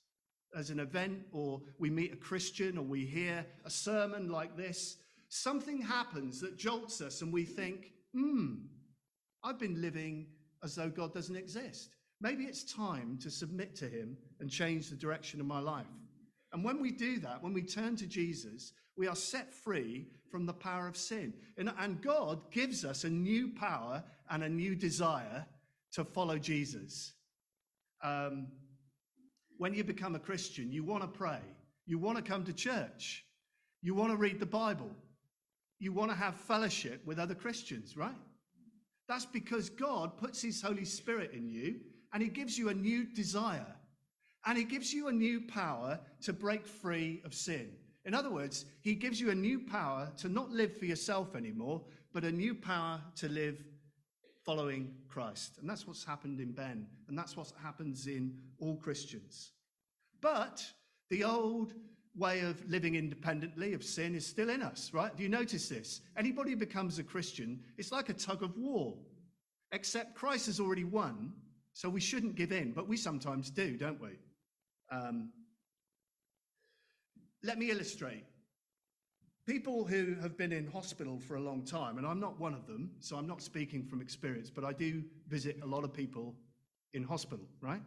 as 0.56 0.70
an 0.70 0.80
event, 0.80 1.20
or 1.32 1.60
we 1.78 1.90
meet 1.90 2.12
a 2.12 2.16
Christian, 2.16 2.78
or 2.78 2.84
we 2.84 3.04
hear 3.04 3.46
a 3.64 3.70
sermon 3.70 4.28
like 4.28 4.56
this. 4.56 4.96
Something 5.28 5.80
happens 5.80 6.40
that 6.40 6.58
jolts 6.58 7.00
us, 7.00 7.22
and 7.22 7.32
we 7.32 7.44
think, 7.44 7.92
hmm, 8.12 8.56
I've 9.44 9.58
been 9.58 9.80
living 9.80 10.26
as 10.62 10.74
though 10.74 10.88
God 10.88 11.14
doesn't 11.14 11.36
exist. 11.36 11.90
Maybe 12.20 12.44
it's 12.44 12.64
time 12.64 13.18
to 13.22 13.30
submit 13.30 13.74
to 13.76 13.88
Him 13.88 14.16
and 14.40 14.50
change 14.50 14.90
the 14.90 14.96
direction 14.96 15.40
of 15.40 15.46
my 15.46 15.60
life. 15.60 15.86
And 16.52 16.64
when 16.64 16.80
we 16.80 16.90
do 16.90 17.18
that, 17.20 17.42
when 17.42 17.52
we 17.52 17.62
turn 17.62 17.96
to 17.96 18.06
Jesus, 18.06 18.72
we 18.96 19.06
are 19.06 19.16
set 19.16 19.52
free 19.52 20.08
from 20.30 20.46
the 20.46 20.52
power 20.52 20.86
of 20.86 20.96
sin. 20.96 21.32
And, 21.56 21.72
and, 21.78 22.02
God 22.02 22.50
gives 22.50 22.84
us 22.84 23.04
a 23.04 23.10
new 23.10 23.48
power 23.48 24.02
and 24.30 24.42
a 24.42 24.48
new 24.48 24.74
desire 24.74 25.46
to 25.92 26.04
follow 26.04 26.38
Jesus. 26.38 27.12
Um, 28.02 28.48
when 29.60 29.74
you 29.74 29.84
become 29.84 30.14
a 30.14 30.18
Christian, 30.18 30.72
you 30.72 30.82
want 30.82 31.02
to 31.02 31.06
pray, 31.06 31.38
you 31.84 31.98
want 31.98 32.16
to 32.16 32.24
come 32.24 32.42
to 32.44 32.52
church, 32.52 33.26
you 33.82 33.94
want 33.94 34.10
to 34.10 34.16
read 34.16 34.40
the 34.40 34.46
Bible, 34.46 34.90
you 35.78 35.92
want 35.92 36.10
to 36.10 36.16
have 36.16 36.34
fellowship 36.34 37.02
with 37.04 37.18
other 37.18 37.34
Christians, 37.34 37.94
right? 37.94 38.16
That's 39.06 39.26
because 39.26 39.68
God 39.68 40.16
puts 40.16 40.40
His 40.40 40.62
Holy 40.62 40.86
Spirit 40.86 41.32
in 41.34 41.46
you 41.46 41.74
and 42.14 42.22
He 42.22 42.30
gives 42.30 42.56
you 42.56 42.70
a 42.70 42.74
new 42.74 43.04
desire 43.04 43.76
and 44.46 44.56
He 44.56 44.64
gives 44.64 44.94
you 44.94 45.08
a 45.08 45.12
new 45.12 45.42
power 45.42 46.00
to 46.22 46.32
break 46.32 46.66
free 46.66 47.20
of 47.26 47.34
sin. 47.34 47.68
In 48.06 48.14
other 48.14 48.30
words, 48.30 48.64
He 48.80 48.94
gives 48.94 49.20
you 49.20 49.28
a 49.28 49.34
new 49.34 49.60
power 49.60 50.10
to 50.20 50.30
not 50.30 50.50
live 50.50 50.74
for 50.78 50.86
yourself 50.86 51.36
anymore, 51.36 51.82
but 52.14 52.24
a 52.24 52.32
new 52.32 52.54
power 52.54 52.98
to 53.16 53.28
live 53.28 53.62
following 54.44 54.94
Christ. 55.08 55.58
And 55.60 55.68
that's 55.68 55.86
what's 55.86 56.04
happened 56.04 56.40
in 56.40 56.52
Ben, 56.52 56.86
and 57.08 57.18
that's 57.18 57.36
what 57.36 57.52
happens 57.62 58.06
in 58.06 58.34
all 58.58 58.76
Christians. 58.76 59.52
But 60.20 60.64
the 61.10 61.24
old 61.24 61.74
way 62.16 62.40
of 62.40 62.68
living 62.68 62.94
independently 62.96 63.72
of 63.72 63.84
sin 63.84 64.14
is 64.14 64.26
still 64.26 64.50
in 64.50 64.62
us, 64.62 64.90
right? 64.92 65.16
Do 65.16 65.22
you 65.22 65.28
notice 65.28 65.68
this? 65.68 66.00
Anybody 66.16 66.50
who 66.50 66.56
becomes 66.56 66.98
a 66.98 67.04
Christian, 67.04 67.60
it's 67.78 67.92
like 67.92 68.08
a 68.08 68.14
tug 68.14 68.42
of 68.42 68.56
war, 68.56 68.96
except 69.72 70.14
Christ 70.14 70.46
has 70.46 70.58
already 70.60 70.84
won, 70.84 71.32
so 71.72 71.88
we 71.88 72.00
shouldn't 72.00 72.34
give 72.34 72.52
in, 72.52 72.72
but 72.72 72.88
we 72.88 72.96
sometimes 72.96 73.50
do, 73.50 73.76
don't 73.76 74.00
we? 74.00 74.10
Um, 74.90 75.30
let 77.42 77.58
me 77.58 77.70
illustrate. 77.70 78.24
People 79.50 79.84
who 79.84 80.14
have 80.22 80.38
been 80.38 80.52
in 80.52 80.68
hospital 80.68 81.18
for 81.18 81.34
a 81.34 81.40
long 81.40 81.64
time, 81.64 81.98
and 81.98 82.06
I'm 82.06 82.20
not 82.20 82.38
one 82.38 82.54
of 82.54 82.68
them, 82.68 82.92
so 83.00 83.16
I'm 83.16 83.26
not 83.26 83.42
speaking 83.42 83.82
from 83.82 84.00
experience, 84.00 84.48
but 84.48 84.62
I 84.62 84.72
do 84.72 85.02
visit 85.26 85.58
a 85.64 85.66
lot 85.66 85.82
of 85.82 85.92
people 85.92 86.36
in 86.94 87.02
hospital, 87.02 87.44
right? 87.60 87.82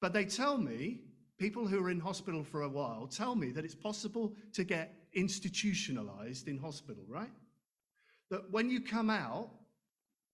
But 0.00 0.12
they 0.12 0.24
tell 0.24 0.58
me, 0.58 1.00
people 1.38 1.66
who 1.66 1.84
are 1.84 1.90
in 1.90 1.98
hospital 1.98 2.44
for 2.44 2.62
a 2.62 2.68
while 2.68 3.08
tell 3.08 3.34
me 3.34 3.50
that 3.50 3.64
it's 3.64 3.74
possible 3.74 4.36
to 4.52 4.62
get 4.62 4.94
institutionalized 5.12 6.46
in 6.46 6.56
hospital, 6.56 7.02
right? 7.08 7.32
That 8.30 8.48
when 8.52 8.70
you 8.70 8.80
come 8.80 9.10
out, 9.10 9.50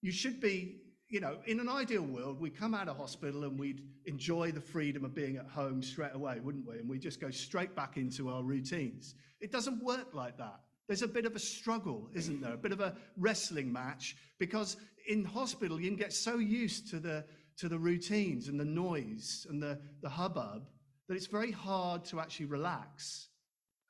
you 0.02 0.12
should 0.12 0.38
be, 0.38 0.82
you 1.08 1.20
know, 1.20 1.38
in 1.46 1.58
an 1.58 1.68
ideal 1.68 2.02
world, 2.02 2.38
we 2.38 2.50
come 2.50 2.74
out 2.74 2.88
of 2.88 2.96
hospital 2.96 3.44
and 3.44 3.58
we'd 3.58 3.82
enjoy 4.04 4.52
the 4.52 4.60
freedom 4.60 5.04
of 5.04 5.14
being 5.14 5.36
at 5.36 5.46
home 5.46 5.82
straight 5.82 6.14
away, 6.14 6.38
wouldn't 6.40 6.66
we? 6.66 6.78
And 6.78 6.88
we 6.88 6.98
just 6.98 7.20
go 7.20 7.30
straight 7.30 7.74
back 7.74 7.96
into 7.96 8.28
our 8.28 8.42
routines. 8.42 9.14
It 9.40 9.50
doesn't 9.50 9.82
work 9.82 10.12
like 10.12 10.36
that. 10.38 10.60
There's 10.86 11.02
a 11.02 11.08
bit 11.08 11.24
of 11.24 11.34
a 11.34 11.38
struggle, 11.38 12.08
isn't 12.14 12.40
there? 12.40 12.54
A 12.54 12.58
bit 12.58 12.72
of 12.72 12.80
a 12.80 12.94
wrestling 13.16 13.72
match 13.72 14.16
because 14.38 14.76
in 15.08 15.24
hospital 15.24 15.80
you 15.80 15.88
can 15.88 15.98
get 15.98 16.12
so 16.12 16.38
used 16.38 16.90
to 16.90 16.98
the 16.98 17.24
to 17.58 17.68
the 17.68 17.78
routines 17.78 18.48
and 18.48 18.58
the 18.58 18.64
noise 18.64 19.46
and 19.50 19.60
the, 19.60 19.80
the 20.00 20.08
hubbub 20.08 20.62
that 21.08 21.16
it's 21.16 21.26
very 21.26 21.50
hard 21.50 22.04
to 22.04 22.20
actually 22.20 22.46
relax. 22.46 23.28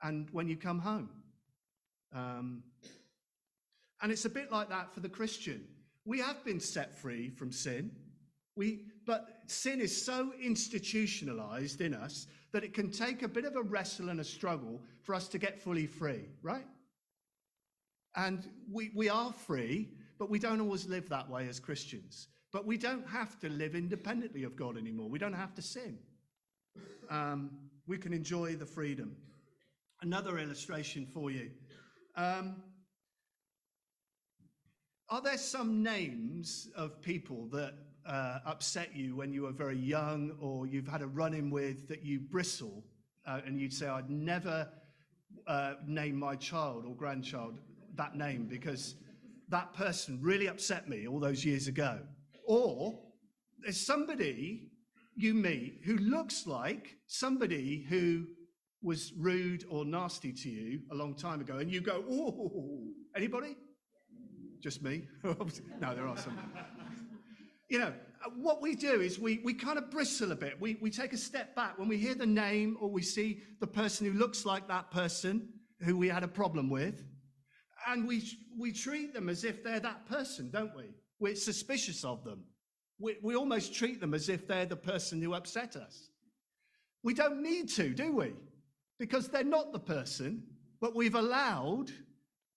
And 0.02 0.28
when 0.30 0.48
you 0.48 0.56
come 0.56 0.78
home, 0.78 1.10
um, 2.14 2.62
and 4.00 4.10
it's 4.10 4.24
a 4.24 4.30
bit 4.30 4.50
like 4.50 4.70
that 4.70 4.94
for 4.94 5.00
the 5.00 5.08
Christian. 5.08 5.66
We 6.08 6.20
have 6.20 6.42
been 6.42 6.58
set 6.58 6.96
free 6.96 7.28
from 7.28 7.52
sin. 7.52 7.90
We, 8.56 8.86
but 9.06 9.42
sin 9.46 9.78
is 9.78 10.04
so 10.06 10.32
institutionalized 10.42 11.82
in 11.82 11.92
us 11.92 12.28
that 12.52 12.64
it 12.64 12.72
can 12.72 12.90
take 12.90 13.22
a 13.22 13.28
bit 13.28 13.44
of 13.44 13.56
a 13.56 13.60
wrestle 13.60 14.08
and 14.08 14.18
a 14.18 14.24
struggle 14.24 14.80
for 15.02 15.14
us 15.14 15.28
to 15.28 15.38
get 15.38 15.60
fully 15.60 15.86
free, 15.86 16.22
right? 16.40 16.64
And 18.16 18.48
we, 18.72 18.90
we 18.94 19.10
are 19.10 19.34
free, 19.34 19.90
but 20.18 20.30
we 20.30 20.38
don't 20.38 20.62
always 20.62 20.86
live 20.86 21.10
that 21.10 21.28
way 21.28 21.46
as 21.46 21.60
Christians. 21.60 22.28
But 22.54 22.64
we 22.64 22.78
don't 22.78 23.06
have 23.06 23.38
to 23.40 23.50
live 23.50 23.74
independently 23.74 24.44
of 24.44 24.56
God 24.56 24.78
anymore. 24.78 25.10
We 25.10 25.18
don't 25.18 25.34
have 25.34 25.54
to 25.56 25.62
sin. 25.62 25.98
Um, 27.10 27.50
we 27.86 27.98
can 27.98 28.14
enjoy 28.14 28.56
the 28.56 28.64
freedom. 28.64 29.14
Another 30.00 30.38
illustration 30.38 31.04
for 31.04 31.30
you. 31.30 31.50
Um, 32.16 32.62
are 35.10 35.22
there 35.22 35.38
some 35.38 35.82
names 35.82 36.68
of 36.76 37.00
people 37.00 37.48
that 37.50 37.74
uh, 38.06 38.40
upset 38.44 38.94
you 38.94 39.16
when 39.16 39.32
you 39.32 39.42
were 39.42 39.52
very 39.52 39.76
young 39.76 40.32
or 40.40 40.66
you've 40.66 40.88
had 40.88 41.00
a 41.00 41.06
run 41.06 41.32
in 41.32 41.50
with 41.50 41.88
that 41.88 42.04
you 42.04 42.20
bristle 42.20 42.84
uh, 43.26 43.40
and 43.46 43.58
you'd 43.58 43.72
say, 43.72 43.88
I'd 43.88 44.10
never 44.10 44.68
uh, 45.46 45.74
name 45.86 46.16
my 46.16 46.36
child 46.36 46.84
or 46.86 46.94
grandchild 46.94 47.58
that 47.94 48.16
name 48.16 48.46
because 48.46 48.96
that 49.48 49.72
person 49.72 50.18
really 50.22 50.46
upset 50.46 50.88
me 50.88 51.08
all 51.08 51.20
those 51.20 51.44
years 51.44 51.68
ago? 51.68 52.00
Or 52.46 52.98
there's 53.60 53.80
somebody 53.80 54.70
you 55.16 55.32
meet 55.32 55.80
who 55.84 55.96
looks 55.96 56.46
like 56.46 56.96
somebody 57.06 57.84
who 57.88 58.26
was 58.82 59.12
rude 59.18 59.64
or 59.70 59.84
nasty 59.84 60.32
to 60.32 60.48
you 60.50 60.80
a 60.92 60.94
long 60.94 61.14
time 61.14 61.40
ago 61.40 61.58
and 61.58 61.72
you 61.72 61.80
go, 61.80 62.04
oh, 62.10 62.88
anybody? 63.16 63.56
Just 64.60 64.82
me? 64.82 65.06
no, 65.24 65.94
there 65.94 66.06
are 66.06 66.16
some. 66.16 66.38
You 67.68 67.78
know, 67.78 67.92
what 68.36 68.60
we 68.62 68.74
do 68.74 69.00
is 69.00 69.18
we, 69.18 69.40
we 69.44 69.54
kind 69.54 69.78
of 69.78 69.90
bristle 69.90 70.32
a 70.32 70.36
bit. 70.36 70.60
We, 70.60 70.78
we 70.80 70.90
take 70.90 71.12
a 71.12 71.18
step 71.18 71.54
back 71.54 71.78
when 71.78 71.88
we 71.88 71.98
hear 71.98 72.14
the 72.14 72.26
name 72.26 72.76
or 72.80 72.90
we 72.90 73.02
see 73.02 73.42
the 73.60 73.66
person 73.66 74.10
who 74.10 74.18
looks 74.18 74.44
like 74.44 74.68
that 74.68 74.90
person 74.90 75.48
who 75.80 75.96
we 75.96 76.08
had 76.08 76.24
a 76.24 76.28
problem 76.28 76.70
with. 76.70 77.04
And 77.86 78.06
we, 78.06 78.24
we 78.58 78.72
treat 78.72 79.14
them 79.14 79.28
as 79.28 79.44
if 79.44 79.62
they're 79.62 79.80
that 79.80 80.06
person, 80.06 80.50
don't 80.50 80.74
we? 80.76 80.90
We're 81.20 81.36
suspicious 81.36 82.04
of 82.04 82.24
them. 82.24 82.44
We, 82.98 83.16
we 83.22 83.36
almost 83.36 83.74
treat 83.74 84.00
them 84.00 84.14
as 84.14 84.28
if 84.28 84.48
they're 84.48 84.66
the 84.66 84.76
person 84.76 85.22
who 85.22 85.34
upset 85.34 85.76
us. 85.76 86.10
We 87.02 87.14
don't 87.14 87.42
need 87.42 87.68
to, 87.70 87.90
do 87.90 88.12
we? 88.12 88.32
Because 88.98 89.28
they're 89.28 89.44
not 89.44 89.72
the 89.72 89.78
person, 89.78 90.42
but 90.80 90.96
we've 90.96 91.14
allowed 91.14 91.92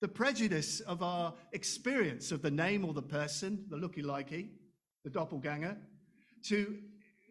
the 0.02 0.08
prejudice 0.08 0.80
of 0.82 1.04
our 1.04 1.34
experience 1.54 2.32
of 2.32 2.42
the 2.42 2.52
name 2.52 2.84
or 2.84 2.94
the 2.94 3.02
person, 3.02 3.66
the 3.70 3.78
looky 3.78 4.02
likey, 4.02 4.50
the 5.04 5.10
doppelganger, 5.10 5.78
to 6.44 6.78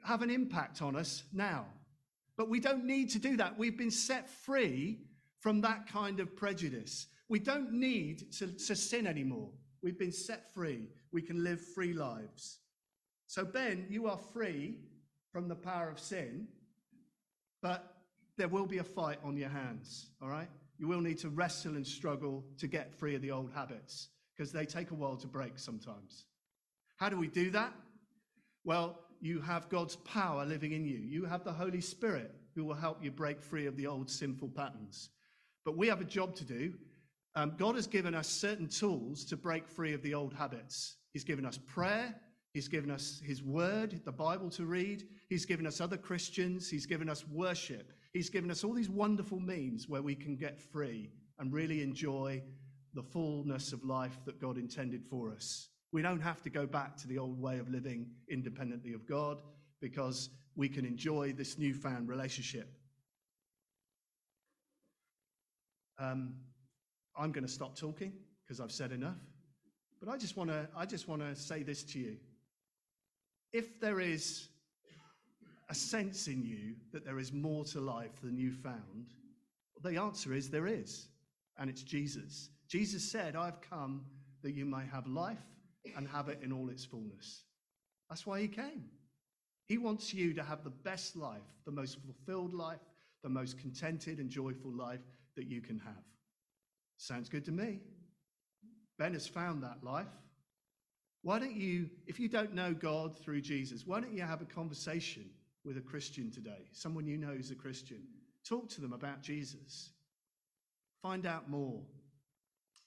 have 0.05 0.23
an 0.23 0.31
impact 0.31 0.81
on 0.81 0.95
us 0.97 1.25
now. 1.33 1.67
But 2.37 2.49
we 2.49 2.61
don't 2.61 2.85
need 2.85 3.11
to 3.11 3.19
do 3.19 3.37
that. 3.37 3.59
We've 3.59 3.77
been 3.77 3.91
set 3.91 4.31
free 4.31 5.01
from 5.41 5.61
that 5.63 5.89
kind 5.89 6.21
of 6.21 6.37
prejudice. 6.37 7.09
We 7.29 7.41
don't 7.41 7.73
need 7.73 8.33
to, 8.35 8.47
to 8.47 8.77
sin 8.77 9.07
anymore. 9.07 9.51
We've 9.83 9.99
been 9.99 10.13
set 10.13 10.55
free. 10.55 10.89
We 11.13 11.23
can 11.23 11.43
live 11.43 11.61
free 11.61 11.93
lives. 11.93 12.59
So, 13.27 13.45
Ben, 13.45 13.87
you 13.89 14.07
are 14.07 14.19
free 14.33 14.77
from 15.33 15.49
the 15.49 15.55
power 15.55 15.91
of 15.91 15.99
sin, 15.99 16.49
but 17.63 17.95
there 18.37 18.49
will 18.49 18.67
be 18.67 18.79
a 18.79 18.85
fight 18.85 19.19
on 19.25 19.37
your 19.37 19.49
hands, 19.49 20.09
all 20.23 20.29
right? 20.29 20.49
You 20.81 20.89
will 20.89 21.03
need 21.03 21.19
to 21.19 21.29
wrestle 21.29 21.77
and 21.77 21.87
struggle 21.87 22.43
to 22.57 22.67
get 22.67 22.95
free 22.95 23.15
of 23.15 23.21
the 23.21 23.31
old 23.31 23.53
habits 23.55 24.09
because 24.35 24.51
they 24.51 24.65
take 24.65 24.93
a 24.93 24.95
while 24.95 25.17
to 25.19 25.27
break 25.27 25.59
sometimes. 25.59 26.25
How 26.97 27.11
do 27.11 27.19
we 27.19 27.29
do 27.29 27.51
that? 27.51 27.75
Well, 28.65 28.99
you 29.21 29.43
have 29.43 29.69
God's 29.69 29.97
power 29.97 30.47
living 30.47 30.73
in 30.73 30.87
you. 30.87 30.97
You 30.97 31.27
have 31.27 31.45
the 31.45 31.53
Holy 31.53 31.83
Spirit 31.83 32.35
who 32.55 32.65
will 32.65 32.75
help 32.75 33.05
you 33.05 33.11
break 33.11 33.43
free 33.43 33.67
of 33.67 33.77
the 33.77 33.87
old 33.87 34.09
sinful 34.09 34.49
patterns. 34.49 35.11
But 35.67 35.77
we 35.77 35.87
have 35.89 36.01
a 36.01 36.05
job 36.05 36.35
to 36.37 36.45
do. 36.45 36.73
Um, 37.35 37.53
God 37.59 37.75
has 37.75 37.87
given 37.87 38.15
us 38.15 38.27
certain 38.27 38.67
tools 38.67 39.27
to 39.27 39.37
break 39.37 39.69
free 39.69 39.93
of 39.93 40.03
the 40.03 40.15
old 40.15 40.33
habits. 40.33 40.97
He's 41.13 41.25
given 41.25 41.45
us 41.45 41.59
prayer. 41.59 42.15
He's 42.55 42.69
given 42.69 42.91
us 42.91 43.21
His 43.23 43.43
Word, 43.43 44.01
the 44.07 44.13
Bible 44.13 44.49
to 44.53 44.65
read. 44.65 45.05
He's 45.29 45.45
given 45.45 45.67
us 45.67 45.79
other 45.79 45.99
Christians. 45.99 46.71
He's 46.71 46.87
given 46.87 47.11
us 47.11 47.29
worship. 47.29 47.93
He's 48.13 48.31
given 48.31 48.51
us 48.51 48.65
all 48.65 48.73
these 48.73 48.91
wonderful 48.91 49.39
means 49.39 49.89
where 49.89 50.03
we 50.03 50.15
can 50.15 50.37
get 50.37 50.61
free 50.61 51.11
and 51.39 51.53
really 51.53 51.83
enjoy 51.83 52.43
the 52.95 53.03
fullness 53.03 53.73
of 53.73 53.85
life 53.85 54.19
that 54.25 54.41
God 54.41 54.59
intended 54.59 55.05
for 55.05 55.33
us. 55.33 55.69
We 55.93 56.03
don't 56.03 56.21
have 56.21 56.43
to 56.43 56.51
go 56.51 56.67
back 56.67 56.97
to 56.99 57.09
the 57.09 57.19
old 57.19 57.41
way 57.41 57.59
of 57.59 57.69
living 57.69 58.07
independently 58.29 58.93
of 58.93 59.07
God 59.07 59.41
because 59.81 60.31
we 60.57 60.69
can 60.69 60.85
enjoy 60.85 61.33
this 61.33 61.59
newfound 61.59 62.09
relationship. 62.09 62.69
Um, 65.99 66.35
I'm 67.17 67.33
going 67.33 67.47
to 67.47 67.53
stop 67.53 67.77
talking 67.77 68.13
because 68.45 68.61
I've 68.61 68.73
said 68.73 68.93
enough. 68.93 69.19
But 70.01 70.09
I 70.09 70.17
just 70.17 70.37
want 70.37 70.51
to 70.51 70.67
I 70.75 70.87
just 70.87 71.09
want 71.09 71.21
to 71.23 71.37
say 71.37 71.63
this 71.63 71.83
to 71.85 71.99
you. 71.99 72.17
If 73.53 73.81
there 73.81 74.01
is 74.01 74.49
a 75.71 75.75
sense 75.75 76.27
in 76.27 76.45
you 76.45 76.75
that 76.93 77.05
there 77.05 77.21
is 77.21 77.33
more 77.33 77.65
to 77.65 77.81
life 77.81 78.21
than 78.23 78.37
you 78.37 78.51
found, 78.51 79.15
the 79.83 79.97
answer 79.97 80.35
is 80.35 80.51
there 80.51 80.67
is, 80.67 81.07
and 81.59 81.71
it's 81.71 81.85
Jesus. 81.85 82.51
Jesus 82.69 83.09
said, 83.09 83.37
I've 83.37 83.61
come 83.61 84.05
that 84.43 84.53
you 84.53 84.67
may 84.67 84.85
have 84.93 85.07
life 85.07 85.39
and 85.97 86.09
have 86.09 86.29
it 86.29 86.41
in 86.43 86.53
all 86.53 86.69
its 86.71 86.85
fullness. 86.85 87.45
That's 88.09 88.27
why 88.27 88.41
he 88.41 88.49
came. 88.49 88.85
He 89.67 89.79
wants 89.79 90.13
you 90.13 90.35
to 90.35 90.43
have 90.43 90.65
the 90.65 90.71
best 90.71 91.15
life, 91.15 91.39
the 91.65 91.71
most 91.71 91.99
fulfilled 92.01 92.53
life, 92.53 92.81
the 93.23 93.29
most 93.29 93.57
contented 93.57 94.19
and 94.19 94.29
joyful 94.29 94.73
life 94.73 95.01
that 95.37 95.47
you 95.47 95.61
can 95.61 95.79
have. 95.79 96.05
Sounds 96.97 97.29
good 97.29 97.45
to 97.45 97.53
me. 97.53 97.79
Ben 98.99 99.13
has 99.13 99.29
found 99.29 99.63
that 99.63 99.85
life. 99.85 100.07
Why 101.23 101.39
don't 101.39 101.57
you, 101.57 101.91
if 102.09 102.19
you 102.19 102.29
don't 102.29 102.55
know 102.55 102.75
God 102.75 103.17
through 103.17 103.43
Jesus, 103.43 103.87
why 103.87 104.01
don't 104.01 104.15
you 104.15 104.23
have 104.23 104.43
a 104.43 104.47
conversation 104.47 105.31
with 105.65 105.77
a 105.77 105.81
Christian 105.81 106.31
today, 106.31 106.69
someone 106.73 107.07
you 107.07 107.17
know 107.17 107.33
is 107.33 107.51
a 107.51 107.55
Christian? 107.55 108.03
Talk 108.45 108.69
to 108.71 108.81
them 108.81 108.93
about 108.93 109.23
Jesus. 109.23 109.91
Find 111.03 111.27
out 111.27 111.49
more. 111.49 111.81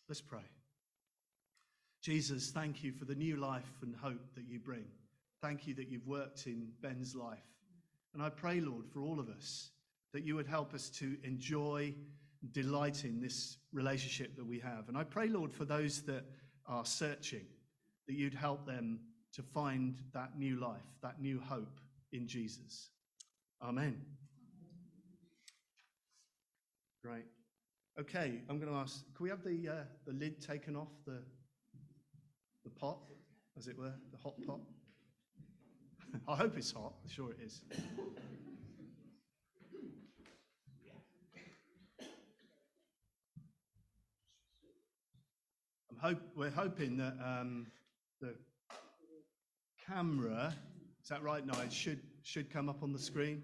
Let's 0.07 0.21
pray. 0.21 0.39
Jesus, 2.01 2.51
thank 2.51 2.84
you 2.84 2.91
for 2.91 3.05
the 3.05 3.15
new 3.15 3.38
life 3.38 3.80
and 3.82 3.95
hope 3.95 4.34
that 4.36 4.45
you 4.47 4.59
bring. 4.59 4.86
Thank 5.41 5.67
you 5.67 5.74
that 5.76 5.89
you've 5.89 6.07
worked 6.07 6.47
in 6.47 6.69
Ben's 6.82 7.15
life. 7.15 7.45
And 8.13 8.21
I 8.21 8.30
pray, 8.30 8.59
Lord, 8.59 8.86
for 8.88 9.01
all 9.01 9.19
of 9.19 9.30
us, 9.30 9.69
that 10.11 10.24
you 10.24 10.36
would 10.36 10.47
help 10.47 10.74
us 10.74 10.89
to 10.89 11.17
enjoy, 11.24 11.93
delight 12.51 13.05
in 13.05 13.21
this 13.21 13.57
relationship 13.71 14.36
that 14.36 14.45
we 14.45 14.59
have. 14.59 14.89
And 14.89 14.97
I 14.97 15.03
pray, 15.03 15.28
Lord, 15.28 15.53
for 15.53 15.65
those 15.65 16.01
that 16.03 16.26
are 16.67 16.86
searching, 16.86 17.45
that 18.07 18.13
you'd 18.13 18.34
help 18.34 18.65
them 18.65 18.99
to 19.34 19.41
find 19.41 19.97
that 20.13 20.38
new 20.38 20.59
life, 20.59 20.82
that 21.01 21.21
new 21.21 21.39
hope 21.39 21.80
in 22.14 22.28
Jesus. 22.28 22.89
Amen. 23.61 23.99
Great. 27.03 27.26
Okay, 27.99 28.41
I'm 28.49 28.59
going 28.59 28.72
to 28.72 28.78
ask, 28.78 29.03
can 29.16 29.24
we 29.24 29.30
have 29.30 29.43
the, 29.43 29.70
uh, 29.70 29.84
the 30.05 30.14
lid 30.14 30.41
taken 30.41 30.76
off 30.76 30.89
the, 31.05 31.22
the 32.64 32.70
pot, 32.70 32.99
as 33.57 33.68
it 33.68 33.78
were, 33.78 33.93
the 34.11 34.18
hot 34.18 34.36
pot? 34.47 34.59
I 36.28 36.36
hope 36.36 36.57
it's 36.57 36.72
hot. 36.72 36.93
I'm 37.03 37.09
sure 37.09 37.32
it 37.32 37.39
is. 37.43 37.61
I'm 45.91 45.97
hope, 45.99 46.22
we're 46.36 46.49
hoping 46.49 46.97
that 46.97 47.18
um, 47.24 47.68
the 48.22 48.36
camera, 49.88 50.53
is 51.03 51.09
that 51.09 51.21
right, 51.21 51.45
Nigel, 51.45 51.69
should, 51.69 51.99
should 52.21 52.49
come 52.49 52.69
up 52.69 52.81
on 52.81 52.93
the 52.93 52.99
screen? 52.99 53.43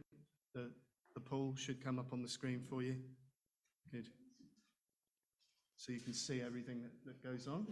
The, 0.56 0.72
the 1.14 1.20
pool 1.20 1.56
should 1.58 1.84
come 1.84 2.00
up 2.00 2.14
on 2.14 2.22
the 2.22 2.30
screen 2.30 2.62
for 2.70 2.82
you? 2.82 2.96
Good. 3.92 4.08
So 5.76 5.92
you 5.92 6.00
can 6.00 6.14
see 6.14 6.42
everything 6.42 6.82
that, 6.84 6.92
that 7.06 7.24
goes 7.24 7.48
on? 7.48 7.68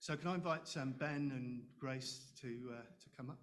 So 0.00 0.16
can 0.16 0.28
I 0.28 0.34
invite 0.34 0.74
um, 0.78 0.94
Ben 0.98 1.30
and 1.30 1.62
Grace 1.78 2.22
to, 2.40 2.70
uh, 2.72 2.82
to 3.02 3.10
come 3.14 3.28
up? 3.28 3.36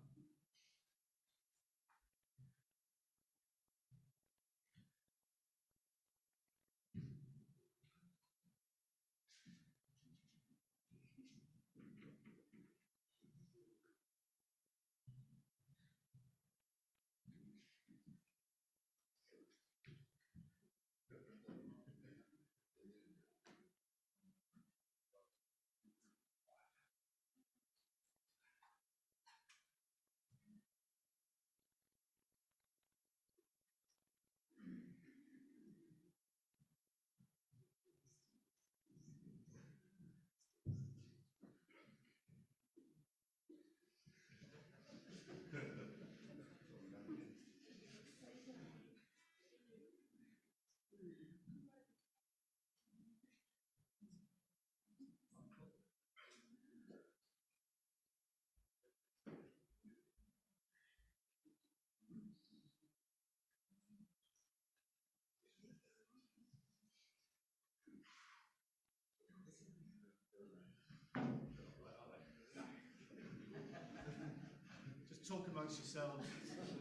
Just 75.10 75.17
talk 75.28 75.46
amongst 75.52 75.80
yourselves. 75.80 76.77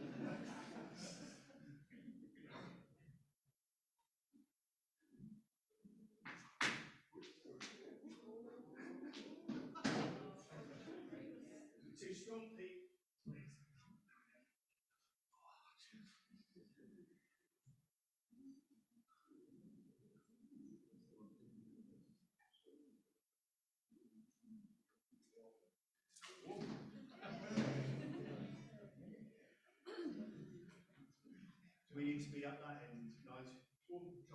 To 32.23 32.29
be 32.31 32.43
at 32.45 32.59
that 32.65 32.81
end, 32.89 33.13
Nigel? 33.23 33.53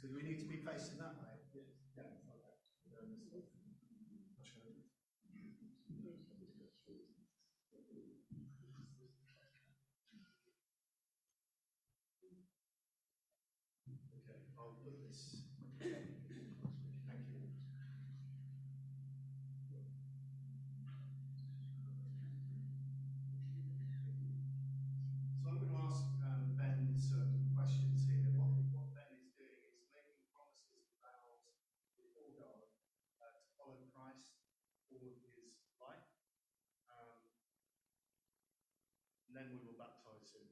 So 0.00 0.08
we 0.14 0.22
need 0.22 0.38
to 0.40 0.46
be 0.46 0.56
facing 0.56 0.98
that 0.98 1.14
way? 1.22 1.38
Yeah. 1.96 2.02
Okay, 14.22 14.38
I'll 14.58 14.76
put 14.82 14.98
this. 15.08 15.36
Thank 15.80 17.24
you. 17.30 17.48
So 25.42 25.50
I'm 25.50 25.58
going 25.58 25.72
to 25.72 25.78
ask 25.82 26.04
um, 26.22 26.54
Ben 26.54 26.94
some 26.96 27.50
questions 27.58 28.06
here. 28.06 28.30
What, 28.38 28.54
what 28.70 28.94
Ben 28.94 29.10
is 29.18 29.34
doing 29.34 29.58
is 29.74 29.90
making 29.90 30.22
promises 30.30 30.86
and 30.86 30.94
vows 31.02 31.42
before 31.98 32.30
God 32.38 32.62
uh, 33.18 33.34
to 33.34 33.48
follow 33.58 33.82
Christ 33.90 34.30
all 34.92 35.02
of 35.02 35.16
his 35.26 35.58
life. 35.80 36.06
Um, 36.92 37.16
and 39.28 39.32
then 39.34 39.48
we 39.50 39.58
will 39.64 39.74
baptize 39.80 40.30
him. 40.36 40.46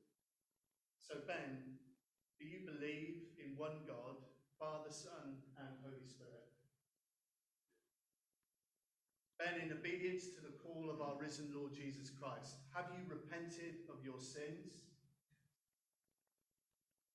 So, 1.11 1.17
Ben, 1.27 1.75
do 2.39 2.47
you 2.47 2.61
believe 2.63 3.35
in 3.43 3.59
one 3.59 3.83
God, 3.85 4.15
Father, 4.61 4.95
Son, 4.95 5.43
and 5.59 5.67
Holy 5.83 6.07
Spirit? 6.07 6.47
Ben, 9.37 9.59
in 9.61 9.73
obedience 9.73 10.27
to 10.27 10.41
the 10.41 10.55
call 10.63 10.89
of 10.89 11.03
our 11.03 11.19
risen 11.21 11.51
Lord 11.53 11.75
Jesus 11.75 12.13
Christ, 12.15 12.63
have 12.73 12.95
you 12.95 13.03
repented 13.11 13.83
of 13.91 14.05
your 14.05 14.21
sins? 14.21 14.87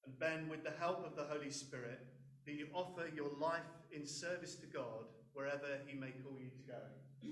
And 0.03 0.19
Ben, 0.19 0.49
with 0.49 0.65
the 0.65 0.75
help 0.77 1.05
of 1.05 1.15
the 1.15 1.31
Holy 1.31 1.51
Spirit, 1.51 2.05
do 2.45 2.51
you 2.51 2.67
offer 2.73 3.07
your 3.15 3.31
life 3.39 3.79
in 3.93 4.05
service 4.05 4.55
to 4.55 4.67
God 4.67 5.07
wherever 5.31 5.79
He 5.87 5.97
may 5.97 6.11
call 6.19 6.35
you 6.37 6.49
to 6.49 6.67
go? 6.67 6.83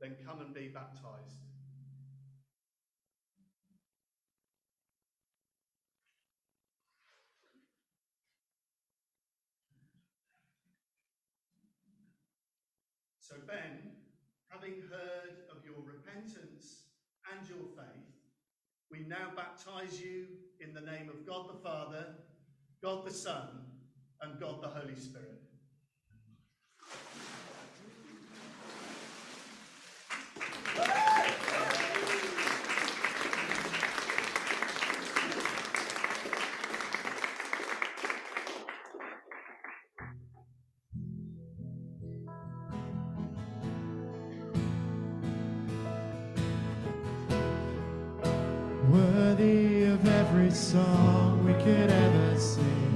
Then 0.00 0.16
come 0.24 0.40
and 0.40 0.54
be 0.54 0.68
baptized. 0.68 1.47
So, 13.28 13.34
Ben, 13.46 13.92
having 14.48 14.80
heard 14.88 15.44
of 15.50 15.62
your 15.62 15.84
repentance 15.84 16.84
and 17.30 17.46
your 17.46 17.68
faith, 17.76 18.08
we 18.90 19.00
now 19.00 19.32
baptize 19.36 20.00
you 20.00 20.28
in 20.60 20.72
the 20.72 20.80
name 20.80 21.10
of 21.10 21.26
God 21.26 21.46
the 21.50 21.62
Father, 21.62 22.06
God 22.82 23.04
the 23.04 23.12
Son, 23.12 23.66
and 24.22 24.40
God 24.40 24.62
the 24.62 24.68
Holy 24.68 24.96
Spirit. 24.96 25.47
song 50.72 51.46
we 51.46 51.54
could 51.64 51.90
ever 51.90 52.38
sing. 52.38 52.87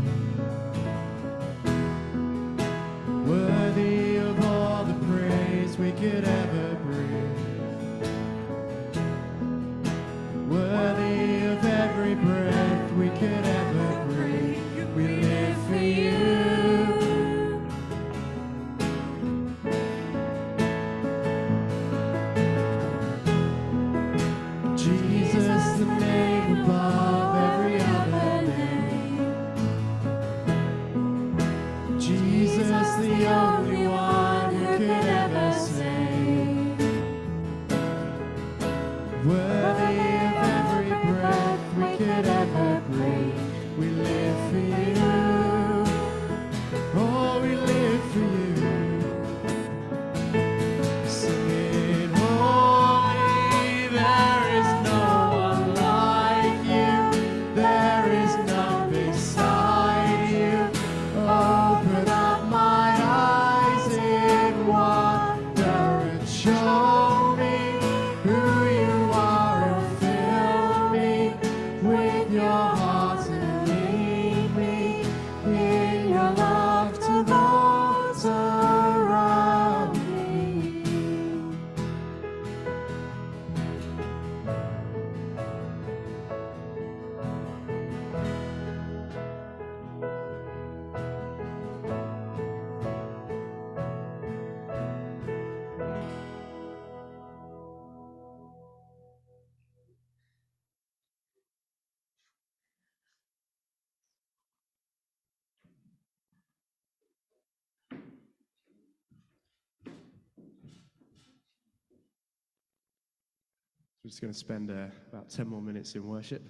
just 114.13 114.21
going 114.21 114.31
to 114.31 114.39
spend 114.39 114.71
uh, 114.71 114.89
about 115.11 115.31
10 115.31 115.49
more 115.49 115.63
minutes 115.63 115.95
in 115.95 116.07
worship, 116.07 116.43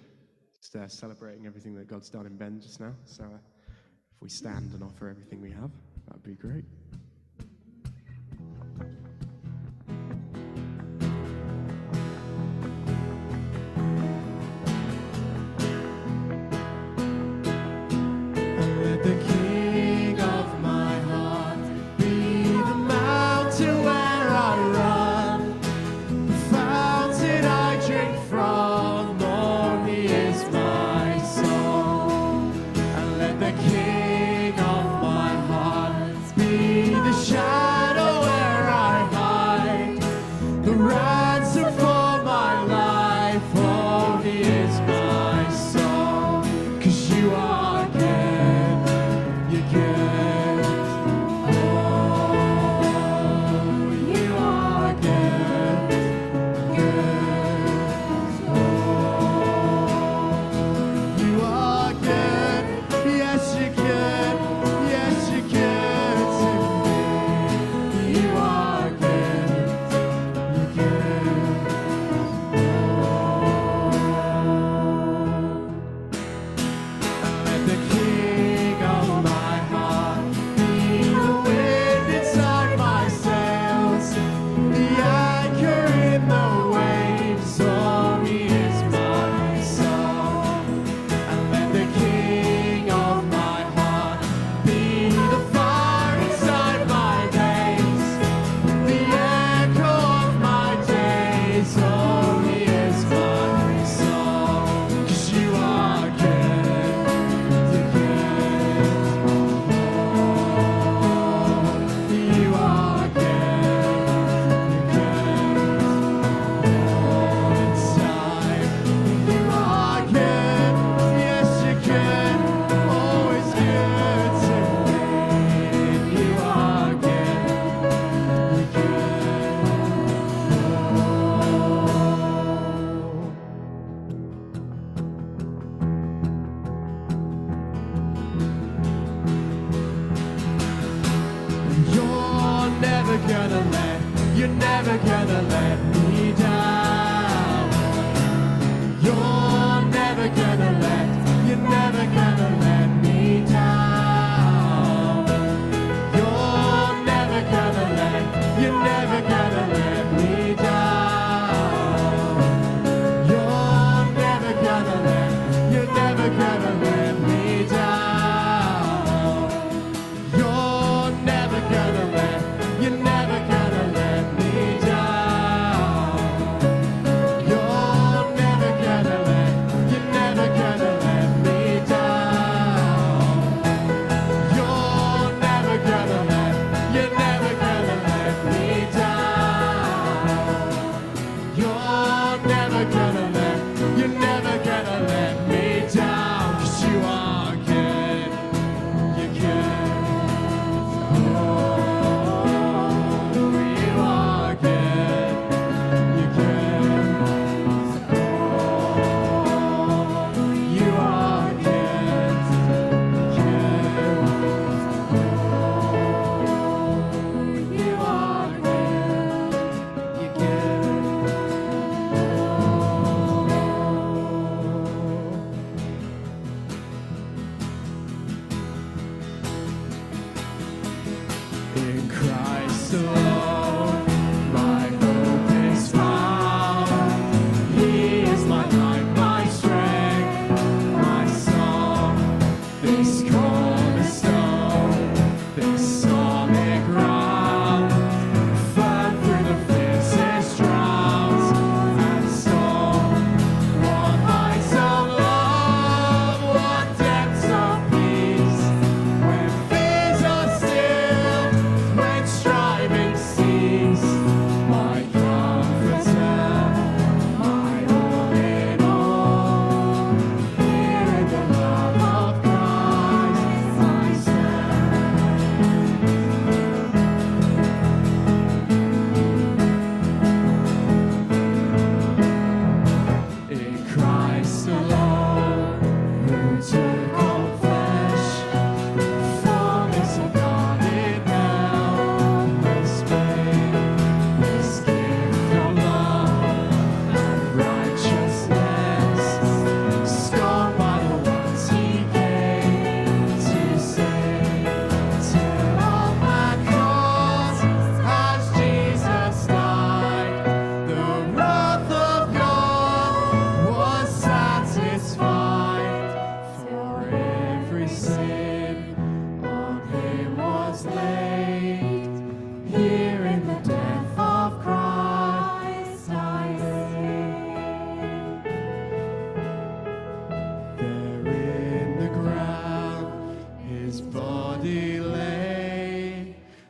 just 0.60 0.74
uh, 0.74 0.88
celebrating 0.88 1.46
everything 1.46 1.76
that 1.76 1.86
God's 1.86 2.10
done 2.10 2.26
in 2.26 2.36
Ben 2.36 2.60
just 2.60 2.80
now. 2.80 2.92
So 3.04 3.22
uh, 3.22 3.36
if 3.68 4.20
we 4.20 4.28
stand 4.28 4.72
and 4.72 4.82
offer 4.82 5.08
everything 5.08 5.40
we 5.40 5.52
have, 5.52 5.70
that'd 6.08 6.24
be 6.24 6.34
great. 6.34 6.64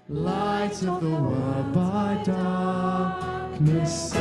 Light 0.09 0.83
of 0.83 1.01
the 1.01 1.11
world 1.11 1.73
by 1.73 2.21
darkness 2.25 4.13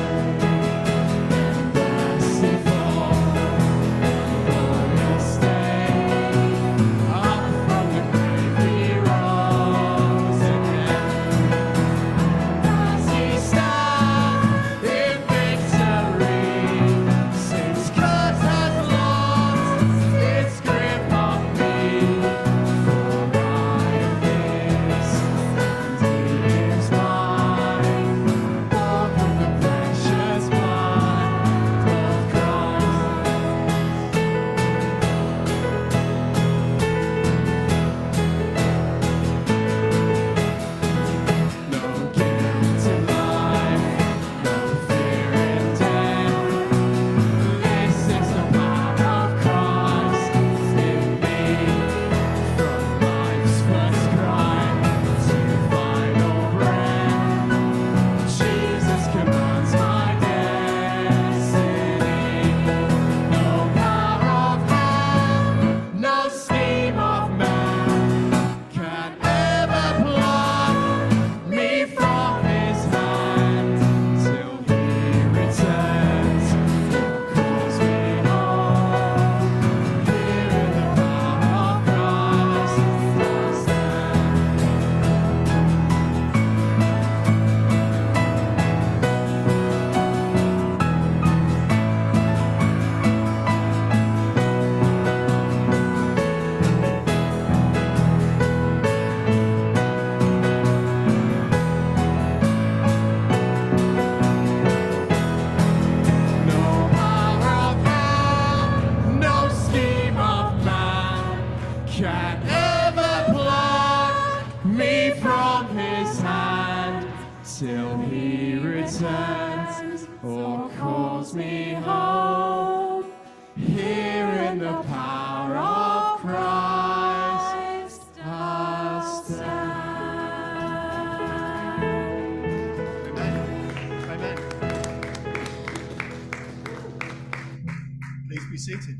Please 138.31 138.49
be 138.49 138.57
seated. 138.57 138.97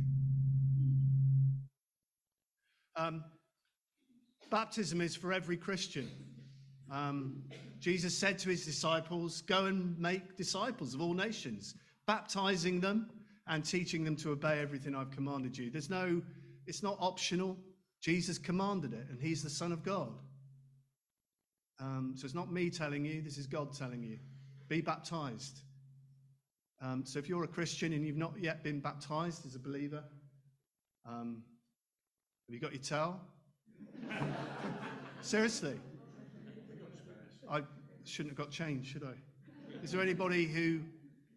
Um, 2.98 3.24
baptism 4.50 5.00
is 5.00 5.16
for 5.16 5.32
every 5.32 5.56
Christian. 5.56 6.10
Um, 6.92 7.42
Jesus 7.80 8.14
said 8.14 8.38
to 8.40 8.50
his 8.50 8.66
disciples, 8.66 9.42
Go 9.44 9.68
and 9.68 9.98
make 9.98 10.36
disciples 10.36 10.94
of 10.94 11.00
all 11.00 11.14
nations, 11.14 11.76
baptizing 12.08 12.82
them 12.82 13.10
and 13.48 13.64
teaching 13.64 14.04
them 14.04 14.18
to 14.18 14.32
obey 14.32 14.60
everything 14.60 14.98
I've 14.98 15.12
commanded 15.12 15.58
you. 15.58 15.72
There's 15.72 15.90
no, 15.90 16.22
it's 16.68 16.84
not 16.84 16.98
optional. 17.00 17.58
Jesus 18.02 18.38
commanded 18.38 18.92
it, 18.92 19.08
and 19.10 19.22
he's 19.22 19.42
the 19.42 19.50
Son 19.50 19.72
of 19.72 19.82
God. 19.82 20.12
Um, 21.80 22.16
so 22.18 22.26
it's 22.26 22.36
not 22.36 22.52
me 22.52 22.70
telling 22.70 23.06
you, 23.06 23.22
this 23.22 23.38
is 23.38 23.48
God 23.48 23.72
telling 23.72 24.04
you. 24.04 24.20
Be 24.68 24.82
baptized. 24.82 25.62
Um, 26.82 27.06
so 27.06 27.20
if 27.20 27.30
you're 27.30 27.44
a 27.44 27.48
Christian 27.48 27.94
and 27.94 28.06
you've 28.06 28.18
not 28.18 28.34
yet 28.40 28.64
been 28.64 28.80
baptized 28.80 29.46
as 29.46 29.54
a 29.54 29.60
believer, 29.60 30.04
um, 31.08 31.44
have 32.48 32.56
you 32.56 32.60
got 32.60 32.74
your 32.74 32.82
towel? 32.82 33.22
Seriously? 35.22 35.80
I 37.50 37.62
shouldn't 38.04 38.36
have 38.36 38.38
got 38.38 38.52
changed, 38.52 38.92
should 38.92 39.04
I? 39.04 39.14
Is 39.84 39.92
there 39.92 40.02
anybody 40.02 40.46
who 40.46 40.80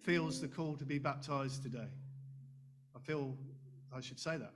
feels 0.02 0.40
the 0.40 0.48
call 0.48 0.76
to 0.76 0.84
be 0.84 0.98
baptized 0.98 1.62
today? 1.62 1.88
I 2.96 3.00
feel 3.00 3.36
I 3.94 4.00
should 4.00 4.18
say 4.18 4.38
that. 4.38 4.52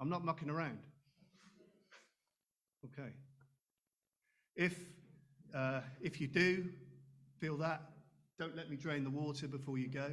I'm 0.00 0.08
not 0.08 0.24
mucking 0.24 0.50
around. 0.50 0.78
Okay. 2.84 3.10
If, 4.54 4.78
uh, 5.54 5.80
if 6.00 6.20
you 6.20 6.28
do 6.28 6.66
feel 7.40 7.56
that, 7.56 7.82
don't 8.38 8.56
let 8.56 8.68
me 8.68 8.76
drain 8.76 9.04
the 9.04 9.10
water 9.10 9.46
before 9.46 9.78
you 9.78 9.88
go. 9.88 10.10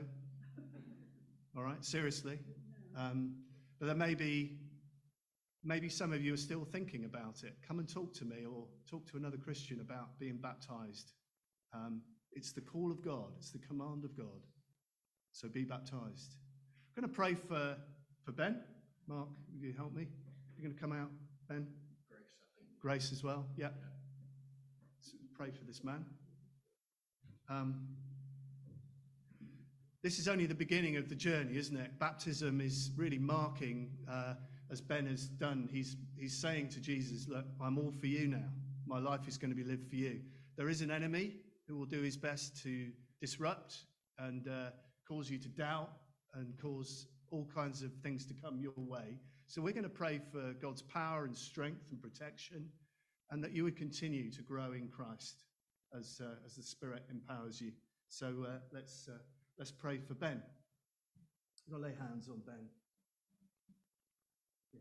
All 1.58 1.64
right, 1.64 1.84
seriously. 1.84 2.38
Um, 2.96 3.36
but 3.80 3.88
there 3.88 3.96
may 3.96 4.14
be, 4.14 4.60
maybe 5.64 5.90
some 5.90 6.14
of 6.14 6.22
you 6.22 6.34
are 6.34 6.38
still 6.38 6.64
thinking 6.64 7.06
about 7.06 7.44
it. 7.44 7.56
Come 7.68 7.80
and 7.80 7.92
talk 7.92 8.14
to 8.16 8.26
me 8.26 8.46
or 8.46 8.66
talk 8.90 9.10
to 9.12 9.18
another 9.18 9.38
Christian 9.38 9.82
about 9.82 10.20
being 10.20 10.38
baptized. 10.38 11.14
Um, 11.74 12.02
it's 12.34 12.52
the 12.54 12.62
call 12.62 12.92
of 12.92 13.04
God, 13.04 13.32
it's 13.38 13.52
the 13.52 13.60
command 13.60 14.06
of 14.06 14.16
God. 14.16 14.46
So 15.32 15.48
be 15.48 15.64
baptized. 15.64 16.36
I'm 16.96 17.02
going 17.02 17.10
to 17.10 17.16
pray 17.16 17.34
for, 17.34 17.76
for 18.24 18.32
Ben. 18.32 18.62
Mark, 19.08 19.30
will 19.58 19.68
you 19.68 19.74
help 19.74 19.94
me? 19.94 20.08
You're 20.56 20.64
going 20.64 20.76
to 20.76 20.80
come 20.80 20.92
out, 20.94 21.10
Ben? 21.50 21.68
Grace, 22.08 22.22
I 22.22 22.48
think. 22.56 22.80
Grace 22.80 23.12
as 23.12 23.24
well, 23.24 23.46
yeah. 23.58 23.70
So 25.00 25.14
pray 25.36 25.50
for 25.50 25.64
this 25.66 25.84
man. 25.84 26.06
Um, 27.50 27.88
this 30.04 30.18
is 30.18 30.28
only 30.28 30.48
the 30.48 30.56
beginning 30.56 30.98
of 30.98 31.10
the 31.10 31.16
journey, 31.16 31.58
isn't 31.58 31.78
it? 31.78 32.00
Baptism 32.00 32.60
is 32.60 32.92
really 32.98 33.20
marking, 33.20 33.92
uh, 34.10 34.34
as 34.72 34.82
Ben 34.82 35.06
has 35.06 35.28
done, 35.28 35.70
he's, 35.72 35.96
he's 36.18 36.36
saying 36.36 36.70
to 36.70 36.80
Jesus, 36.80 37.28
Look, 37.28 37.46
I'm 37.62 37.78
all 37.78 37.92
for 38.00 38.08
you 38.08 38.28
now. 38.28 38.50
My 38.88 39.00
life 39.00 39.28
is 39.28 39.38
going 39.38 39.52
to 39.52 39.56
be 39.56 39.64
lived 39.64 39.88
for 39.90 39.96
you. 39.96 40.22
There 40.58 40.70
is 40.70 40.82
an 40.82 40.90
enemy 40.90 41.36
who 41.68 41.78
will 41.78 41.86
do 41.86 42.02
his 42.02 42.18
best 42.18 42.62
to 42.64 42.90
disrupt 43.20 43.76
and 44.18 44.48
uh, 44.48 44.72
cause 45.08 45.30
you 45.30 45.38
to 45.38 45.48
doubt 45.50 45.92
and 46.34 46.54
cause 46.60 47.08
all 47.30 47.48
kinds 47.54 47.84
of 47.84 47.94
things 48.02 48.26
to 48.26 48.34
come 48.34 48.60
your 48.60 48.74
way. 48.78 49.20
So 49.48 49.62
we're 49.62 49.74
going 49.74 49.84
to 49.84 49.90
pray 49.90 50.20
for 50.32 50.54
God's 50.62 50.82
power 50.82 51.26
and 51.26 51.36
strength 51.36 51.86
and 51.92 52.02
protection, 52.02 52.70
and 53.30 53.44
that 53.44 53.52
you 53.52 53.64
would 53.66 53.78
continue 53.78 54.32
to 54.32 54.42
grow 54.42 54.72
in 54.72 54.88
Christ 54.88 55.44
as, 55.98 56.22
uh, 56.24 56.36
as 56.46 56.56
the 56.56 56.64
Spirit 56.64 57.04
empowers 57.12 57.62
you. 57.62 57.72
So 58.10 58.46
uh, 58.48 58.60
let's, 58.74 59.08
uh, 59.08 59.18
let's 59.62 59.72
pray 59.72 60.00
for 60.00 60.16
Ben. 60.16 60.42
We're 61.68 61.78
going 61.78 61.84
to 61.84 61.90
lay 61.90 62.08
hands 62.10 62.28
on 62.30 62.42
Ben. 62.48 62.66
Yeah. 64.74 64.80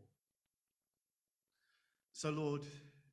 So, 2.13 2.31
Lord, 2.31 2.63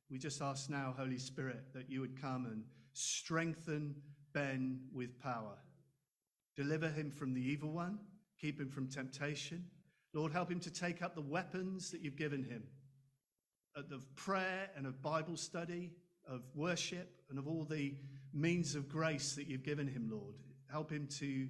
we 0.09 0.17
just 0.17 0.41
ask 0.41 0.67
now, 0.67 0.95
Holy 0.97 1.19
Spirit, 1.19 1.65
that 1.75 1.87
you 1.87 2.01
would 2.01 2.19
come 2.19 2.47
and 2.47 2.63
strengthen 2.93 3.93
Ben 4.33 4.79
with 4.91 5.19
power. 5.19 5.57
Deliver 6.55 6.89
him 6.89 7.11
from 7.11 7.35
the 7.35 7.41
evil 7.47 7.69
one, 7.69 7.99
keep 8.41 8.59
him 8.59 8.69
from 8.69 8.87
temptation. 8.87 9.63
Lord, 10.15 10.31
help 10.31 10.49
him 10.49 10.59
to 10.61 10.71
take 10.71 11.03
up 11.03 11.13
the 11.13 11.21
weapons 11.21 11.91
that 11.91 12.01
you've 12.01 12.17
given 12.17 12.43
him 12.43 12.63
of 13.75 14.15
prayer 14.15 14.71
and 14.75 14.87
of 14.87 15.03
Bible 15.03 15.37
study, 15.37 15.91
of 16.27 16.41
worship, 16.55 17.21
and 17.29 17.37
of 17.37 17.47
all 17.47 17.63
the 17.63 17.93
means 18.33 18.73
of 18.73 18.89
grace 18.89 19.35
that 19.35 19.45
you've 19.45 19.61
given 19.61 19.87
him, 19.87 20.09
Lord. 20.11 20.33
Help 20.71 20.91
him 20.91 21.07
to 21.19 21.47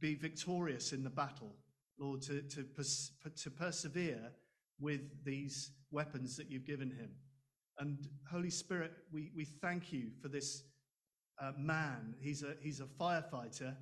be 0.00 0.14
victorious 0.14 0.92
in 0.92 1.04
the 1.04 1.10
battle, 1.10 1.54
Lord, 1.98 2.22
to, 2.22 2.42
to, 2.42 2.64
pers- 2.64 3.12
to 3.42 3.50
persevere 3.50 4.32
with 4.80 5.24
these 5.24 5.72
weapons 5.90 6.36
that 6.36 6.50
you've 6.50 6.66
given 6.66 6.90
him. 6.90 7.10
And 7.78 8.08
Holy 8.30 8.50
Spirit, 8.50 8.92
we, 9.12 9.30
we 9.34 9.44
thank 9.44 9.92
you 9.92 10.10
for 10.20 10.28
this 10.28 10.64
uh, 11.40 11.52
man. 11.56 12.14
He's 12.20 12.42
a, 12.42 12.54
he's 12.60 12.80
a 12.80 12.84
firefighter. 12.84 13.74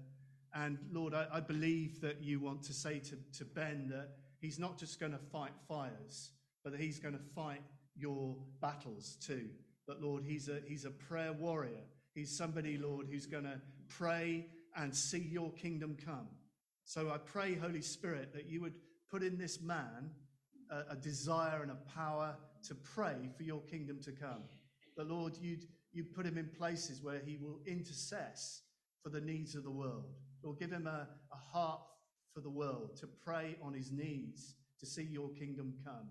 And 0.54 0.78
Lord, 0.92 1.14
I, 1.14 1.26
I 1.32 1.40
believe 1.40 2.00
that 2.00 2.22
you 2.22 2.40
want 2.40 2.62
to 2.64 2.72
say 2.72 3.00
to, 3.00 3.16
to 3.38 3.44
Ben 3.44 3.88
that 3.88 4.10
he's 4.40 4.58
not 4.58 4.78
just 4.78 5.00
going 5.00 5.12
to 5.12 5.18
fight 5.18 5.52
fires, 5.66 6.30
but 6.62 6.72
that 6.72 6.80
he's 6.80 6.98
going 6.98 7.14
to 7.14 7.24
fight 7.34 7.62
your 7.96 8.36
battles 8.60 9.16
too. 9.20 9.48
But 9.86 10.00
Lord, 10.00 10.22
he's 10.24 10.48
a, 10.48 10.60
he's 10.66 10.84
a 10.84 10.90
prayer 10.90 11.32
warrior. 11.32 11.82
He's 12.14 12.36
somebody, 12.36 12.78
Lord, 12.78 13.06
who's 13.10 13.26
going 13.26 13.44
to 13.44 13.60
pray 13.88 14.46
and 14.76 14.94
see 14.94 15.18
your 15.18 15.52
kingdom 15.52 15.96
come. 16.04 16.28
So 16.84 17.10
I 17.10 17.18
pray, 17.18 17.54
Holy 17.54 17.82
Spirit, 17.82 18.32
that 18.32 18.46
you 18.46 18.60
would 18.62 18.74
put 19.10 19.22
in 19.22 19.38
this 19.38 19.60
man 19.60 20.10
a, 20.70 20.92
a 20.92 20.96
desire 20.96 21.62
and 21.62 21.70
a 21.70 21.90
power 21.94 22.36
to 22.66 22.74
pray 22.74 23.16
for 23.36 23.42
your 23.42 23.60
kingdom 23.62 24.00
to 24.04 24.12
come. 24.12 24.42
But 24.96 25.06
Lord, 25.06 25.36
you'd, 25.40 25.66
you 25.92 26.04
put 26.04 26.26
him 26.26 26.38
in 26.38 26.48
places 26.48 27.02
where 27.02 27.20
he 27.24 27.36
will 27.36 27.60
intercess 27.68 28.60
for 29.02 29.10
the 29.10 29.20
needs 29.20 29.54
of 29.54 29.64
the 29.64 29.70
world. 29.70 30.14
Lord, 30.42 30.58
give 30.58 30.70
him 30.70 30.86
a, 30.86 31.08
a 31.32 31.36
heart 31.36 31.82
for 32.34 32.40
the 32.40 32.50
world 32.50 32.96
to 33.00 33.06
pray 33.06 33.56
on 33.62 33.74
his 33.74 33.90
knees 33.92 34.54
to 34.80 34.86
see 34.86 35.02
your 35.02 35.28
kingdom 35.30 35.74
come. 35.84 36.08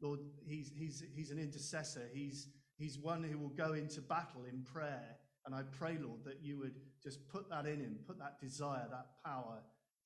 Lord, 0.00 0.20
he's, 0.46 0.70
he's, 0.74 1.02
he's 1.14 1.30
an 1.30 1.38
intercessor. 1.38 2.08
He's, 2.12 2.48
he's 2.78 2.98
one 2.98 3.22
who 3.22 3.38
will 3.38 3.48
go 3.48 3.72
into 3.74 4.00
battle 4.00 4.44
in 4.50 4.62
prayer. 4.62 5.16
And 5.46 5.54
I 5.54 5.62
pray, 5.78 5.98
Lord, 6.00 6.24
that 6.24 6.38
you 6.42 6.58
would 6.58 6.74
just 7.02 7.28
put 7.28 7.48
that 7.50 7.66
in 7.66 7.80
him, 7.80 7.98
put 8.06 8.18
that 8.18 8.40
desire, 8.40 8.86
that 8.90 9.06
power 9.24 9.58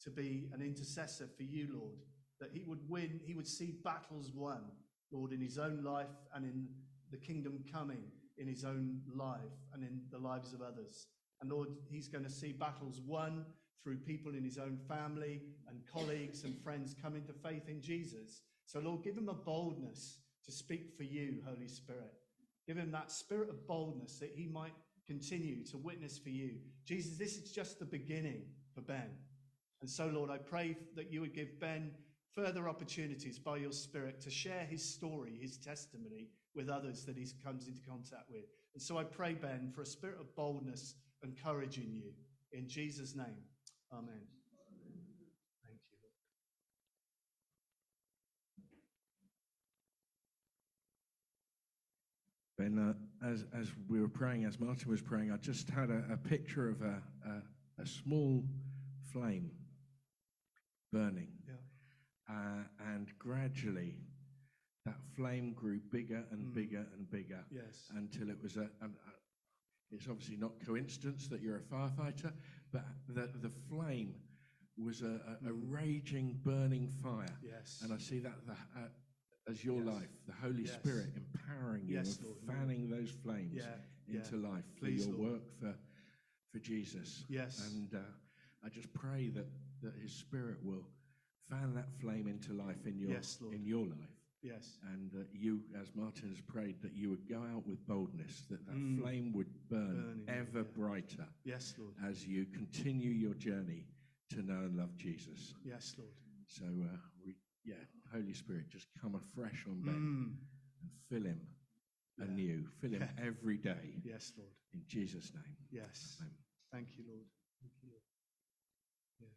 to 0.02 0.10
be 0.10 0.48
an 0.52 0.60
intercessor 0.60 1.28
for 1.36 1.42
you, 1.42 1.68
Lord. 1.72 1.98
That 2.40 2.50
he 2.52 2.62
would 2.66 2.88
win, 2.88 3.20
he 3.24 3.34
would 3.34 3.46
see 3.46 3.78
battles 3.84 4.32
won, 4.34 4.62
Lord, 5.10 5.32
in 5.32 5.40
his 5.40 5.58
own 5.58 5.82
life 5.82 6.06
and 6.34 6.44
in 6.44 6.68
the 7.10 7.16
kingdom 7.16 7.64
coming 7.72 8.02
in 8.36 8.46
his 8.46 8.64
own 8.64 9.00
life 9.14 9.40
and 9.72 9.82
in 9.82 10.00
the 10.10 10.18
lives 10.18 10.52
of 10.52 10.60
others. 10.60 11.06
And 11.40 11.50
Lord, 11.50 11.68
he's 11.90 12.08
going 12.08 12.24
to 12.24 12.30
see 12.30 12.52
battles 12.52 13.00
won 13.06 13.44
through 13.82 13.98
people 13.98 14.34
in 14.34 14.42
his 14.42 14.58
own 14.58 14.78
family 14.88 15.42
and 15.68 15.78
colleagues 15.92 16.44
and 16.44 16.60
friends 16.62 16.94
coming 17.00 17.22
to 17.24 17.32
faith 17.32 17.68
in 17.68 17.80
Jesus. 17.80 18.42
So, 18.66 18.80
Lord, 18.80 19.04
give 19.04 19.16
him 19.16 19.28
a 19.28 19.34
boldness 19.34 20.18
to 20.46 20.52
speak 20.52 20.96
for 20.96 21.04
you, 21.04 21.42
Holy 21.46 21.68
Spirit. 21.68 22.12
Give 22.66 22.76
him 22.76 22.90
that 22.92 23.12
spirit 23.12 23.50
of 23.50 23.66
boldness 23.66 24.18
that 24.18 24.32
he 24.34 24.46
might 24.46 24.72
continue 25.06 25.64
to 25.66 25.78
witness 25.78 26.18
for 26.18 26.30
you. 26.30 26.56
Jesus, 26.84 27.16
this 27.16 27.36
is 27.36 27.52
just 27.52 27.78
the 27.78 27.84
beginning 27.84 28.42
for 28.74 28.80
Ben. 28.80 29.10
And 29.80 29.90
so, 29.90 30.06
Lord, 30.06 30.30
I 30.30 30.38
pray 30.38 30.76
that 30.96 31.12
you 31.12 31.20
would 31.20 31.34
give 31.34 31.60
Ben 31.60 31.90
further 32.34 32.68
opportunities 32.68 33.38
by 33.38 33.58
your 33.58 33.72
Spirit 33.72 34.20
to 34.22 34.30
share 34.30 34.64
his 34.68 34.82
story, 34.82 35.38
his 35.40 35.56
testimony 35.56 36.28
with 36.54 36.68
others 36.68 37.04
that 37.04 37.16
he 37.16 37.26
comes 37.44 37.68
into 37.68 37.80
contact 37.82 38.30
with. 38.30 38.44
And 38.74 38.82
so 38.82 38.98
I 38.98 39.04
pray, 39.04 39.34
Ben, 39.34 39.70
for 39.74 39.82
a 39.82 39.86
spirit 39.86 40.18
of 40.20 40.34
boldness 40.34 40.94
and 41.22 41.36
courage 41.42 41.78
in 41.78 41.94
you. 41.94 42.12
In 42.52 42.68
Jesus' 42.68 43.14
name, 43.14 43.44
amen. 43.92 44.20
Thank 45.66 45.80
you, 45.90 45.96
Lord. 52.52 52.53
Ben, 52.64 52.78
uh, 52.78 53.26
as, 53.26 53.44
as 53.54 53.68
we 53.90 54.00
were 54.00 54.08
praying, 54.08 54.44
as 54.46 54.58
Martin 54.58 54.90
was 54.90 55.02
praying, 55.02 55.30
I 55.30 55.36
just 55.36 55.68
had 55.68 55.90
a, 55.90 56.02
a 56.10 56.16
picture 56.16 56.70
of 56.70 56.80
a, 56.80 57.02
a, 57.28 57.82
a 57.82 57.86
small 57.86 58.42
flame 59.12 59.50
burning. 60.90 61.28
Yeah. 61.46 62.34
Uh, 62.34 62.62
and 62.94 63.12
gradually, 63.18 63.96
that 64.86 64.96
flame 65.14 65.52
grew 65.52 65.78
bigger 65.90 66.24
and 66.30 66.46
Mm. 66.46 66.54
bigger 66.54 66.86
and 66.96 67.10
bigger 67.10 67.44
Yes. 67.50 67.90
until 67.96 68.30
it 68.30 68.42
was 68.42 68.56
a. 68.56 68.70
And, 68.80 68.94
it's 69.92 70.08
obviously 70.08 70.36
not 70.36 70.52
coincidence 70.66 71.28
that 71.28 71.40
you're 71.40 71.56
a 71.58 71.60
firefighter, 71.60 72.32
but 72.72 72.84
the, 73.08 73.28
the 73.42 73.50
flame 73.68 74.14
was 74.82 75.02
a, 75.02 75.20
a, 75.44 75.48
a 75.50 75.52
Mm. 75.52 75.70
raging, 75.70 76.40
burning 76.42 76.88
fire. 76.88 77.36
Yes. 77.42 77.80
And 77.84 77.92
I 77.92 77.98
see 77.98 78.20
that 78.20 78.46
the, 78.46 78.52
uh, 78.52 78.88
as 79.46 79.64
your 79.64 79.82
Yes. 79.82 79.86
life, 79.94 80.10
the 80.26 80.32
Holy 80.32 80.62
Yes. 80.64 80.74
Spirit 80.74 81.12
empowering 81.16 81.86
you 81.86 81.96
Yes, 81.96 82.16
and 82.18 82.26
Lord. 82.26 82.38
fanning 82.46 82.88
those 82.88 83.10
flames 83.10 83.54
Yeah, 83.54 83.76
yeah. 84.06 84.16
into 84.20 84.36
life 84.36 84.64
for 84.78 84.88
your 84.88 85.08
Lord. 85.08 85.32
work 85.32 85.42
for, 85.60 85.74
for 86.52 86.58
Jesus. 86.58 87.24
Yes. 87.28 87.70
And 87.72 87.94
uh, 87.94 87.98
I 88.62 88.68
just 88.68 88.92
pray 88.94 89.28
that, 89.30 89.46
that 89.82 89.94
His 89.96 90.12
Spirit 90.12 90.58
will 90.64 90.86
fan 91.48 91.74
that 91.74 91.92
flame 92.00 92.26
into 92.26 92.52
life 92.54 92.86
in 92.86 92.98
your, 92.98 93.10
Lord. 93.40 93.54
in 93.54 93.64
your 93.64 93.86
life. 93.86 94.08
Yes. 94.40 94.78
And 94.92 95.10
that 95.12 95.28
you, 95.32 95.62
as 95.80 95.94
Martin 95.94 96.28
has 96.28 96.40
prayed, 96.40 96.80
that 96.82 96.92
you 96.94 97.08
would 97.10 97.26
go 97.28 97.42
out 97.54 97.66
with 97.66 97.86
boldness, 97.86 98.42
that 98.50 98.64
that 98.66 98.74
Mm. 98.76 99.00
flame 99.00 99.32
would 99.32 99.48
burn 99.68 100.22
ever 100.28 100.58
yeah. 100.58 100.74
brighter 100.74 101.26
Yes, 101.44 101.74
Lord. 101.78 101.94
as 102.04 102.26
you 102.26 102.44
continue 102.46 103.10
your 103.10 103.34
journey 103.34 103.86
to 104.30 104.42
know 104.42 104.60
and 104.64 104.76
love 104.76 104.96
Jesus. 104.96 105.54
Yes, 105.64 105.94
Lord. 105.98 106.10
So, 106.46 106.64
uh, 106.64 106.96
we, 107.24 107.36
yeah, 107.64 107.76
Holy 108.14 108.32
Spirit, 108.32 108.68
just 108.70 108.86
come 109.02 109.16
afresh 109.16 109.66
on 109.68 109.82
Ben 109.82 109.94
Mm. 109.94 110.36
and 110.80 110.90
fill 111.08 111.24
him 111.24 111.40
Yeah. 112.16 112.24
anew, 112.26 112.66
fill 112.80 112.92
him 112.92 113.02
Yeah. 113.02 113.12
every 113.18 113.58
day. 113.58 114.00
Yes, 114.04 114.32
Lord. 114.36 114.54
In 114.72 114.86
Jesus' 114.86 115.34
name. 115.34 115.56
Yes. 115.70 116.18
Amen. 116.20 116.34
Thank 116.70 116.96
you, 116.96 117.04
Lord. 117.08 117.26
Thank 117.60 117.72
you, 117.82 117.90
Lord. 117.90 118.02
Yeah. 119.20 119.28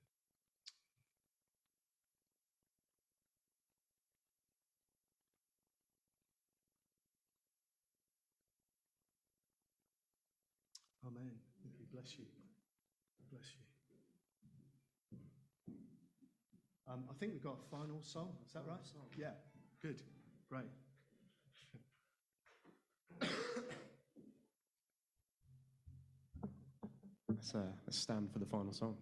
Amen. 11.08 11.40
Bless 11.92 12.18
you. 12.20 12.26
Bless 13.32 13.56
you. 13.56 13.67
Um, 16.90 17.04
I 17.10 17.14
think 17.20 17.34
we've 17.34 17.44
got 17.44 17.58
a 17.60 17.70
final 17.70 18.02
song. 18.02 18.30
Is 18.46 18.54
that 18.54 18.64
right? 18.66 18.78
Yeah. 19.18 19.32
Good. 19.82 20.02
Great. 20.50 20.64
Let's, 27.28 27.54
uh, 27.54 27.60
let's 27.86 28.00
stand 28.00 28.32
for 28.32 28.40
the 28.40 28.46
final 28.46 28.72
song. 28.72 28.96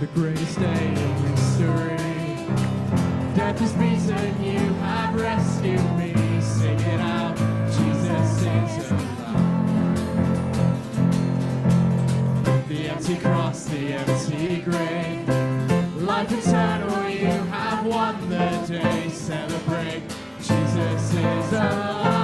the 0.00 0.06
greatest 0.12 0.58
day 0.58 0.88
in 0.88 1.14
history. 1.34 1.96
Death 3.34 3.62
is 3.62 3.72
beaten, 3.72 4.44
you 4.44 4.58
have 4.58 5.14
rescued 5.14 5.96
me. 5.96 6.33
The 12.68 12.88
empty 12.88 13.16
cross, 13.16 13.64
the 13.64 13.94
empty 13.94 14.60
grave. 14.60 15.28
Life 16.02 16.32
eternal, 16.32 17.08
you 17.08 17.26
have 17.26 17.84
won 17.84 18.28
the 18.28 18.64
day. 18.68 19.08
Celebrate, 19.08 20.02
Jesus 20.40 21.14
is 21.14 21.52
alive. 21.52 22.23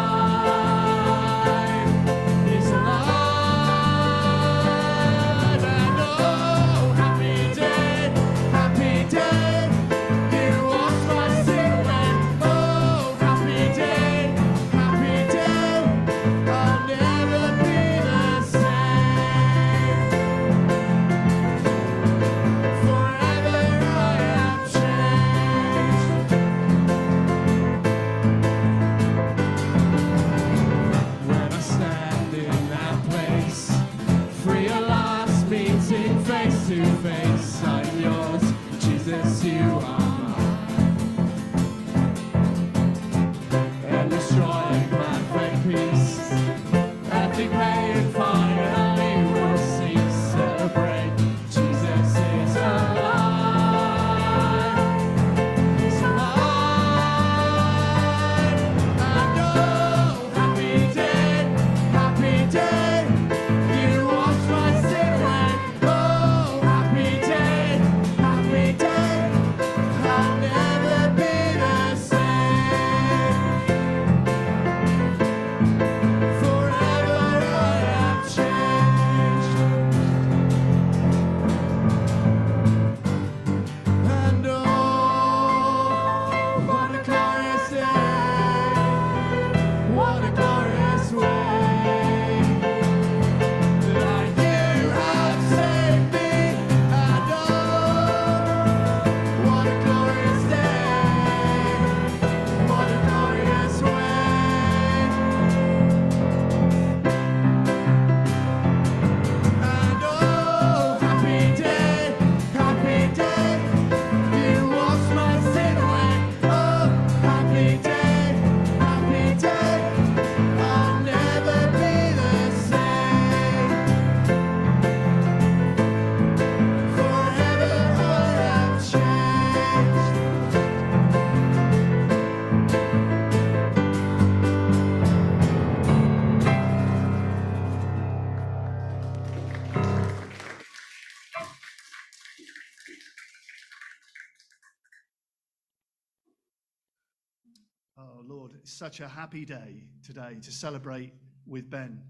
Such 148.90 148.98
a 148.98 149.08
happy 149.08 149.44
day 149.44 149.84
today 150.04 150.36
to 150.42 150.50
celebrate 150.50 151.12
with 151.46 151.70
Ben, 151.70 152.02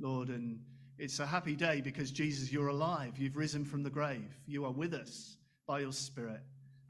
Lord. 0.00 0.30
And 0.30 0.58
it's 0.98 1.20
a 1.20 1.26
happy 1.26 1.54
day 1.54 1.80
because, 1.80 2.10
Jesus, 2.10 2.50
you're 2.50 2.68
alive. 2.68 3.16
You've 3.18 3.36
risen 3.36 3.64
from 3.64 3.84
the 3.84 3.90
grave. 3.90 4.36
You 4.44 4.64
are 4.64 4.72
with 4.72 4.94
us 4.94 5.36
by 5.68 5.78
your 5.78 5.92
Spirit. 5.92 6.40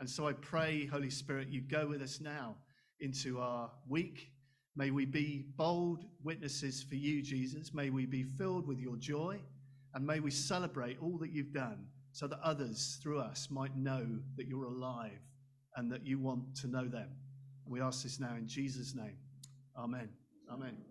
And 0.01 0.09
so 0.09 0.27
I 0.27 0.33
pray, 0.33 0.87
Holy 0.87 1.11
Spirit, 1.11 1.49
you 1.51 1.61
go 1.61 1.89
with 1.89 2.01
us 2.01 2.23
now 2.23 2.57
into 3.01 3.39
our 3.39 3.71
week. 3.87 4.31
May 4.77 4.91
we 4.91 5.05
be 5.05 5.45
bold 5.59 6.07
witnesses 6.25 6.83
for 6.83 6.95
you, 6.95 7.21
Jesus. 7.21 7.75
May 7.75 7.91
we 7.91 8.07
be 8.07 8.23
filled 8.23 8.67
with 8.67 8.79
your 8.79 8.97
joy. 8.97 9.39
And 9.93 10.07
may 10.07 10.21
we 10.21 10.31
celebrate 10.31 10.97
all 11.03 11.19
that 11.19 11.33
you've 11.33 11.53
done 11.53 11.85
so 12.13 12.29
that 12.29 12.41
others 12.43 12.99
through 13.03 13.21
us 13.21 13.49
might 13.51 13.77
know 13.77 14.07
that 14.39 14.47
you're 14.47 14.65
alive 14.65 15.21
and 15.77 15.93
that 15.93 16.07
you 16.07 16.19
want 16.19 16.57
to 16.63 16.67
know 16.67 16.89
them. 16.89 17.11
We 17.69 17.83
ask 17.83 18.03
this 18.03 18.19
now 18.19 18.35
in 18.37 18.47
Jesus' 18.47 18.95
name. 18.95 19.19
Amen. 19.77 20.09
Amen. 20.51 20.88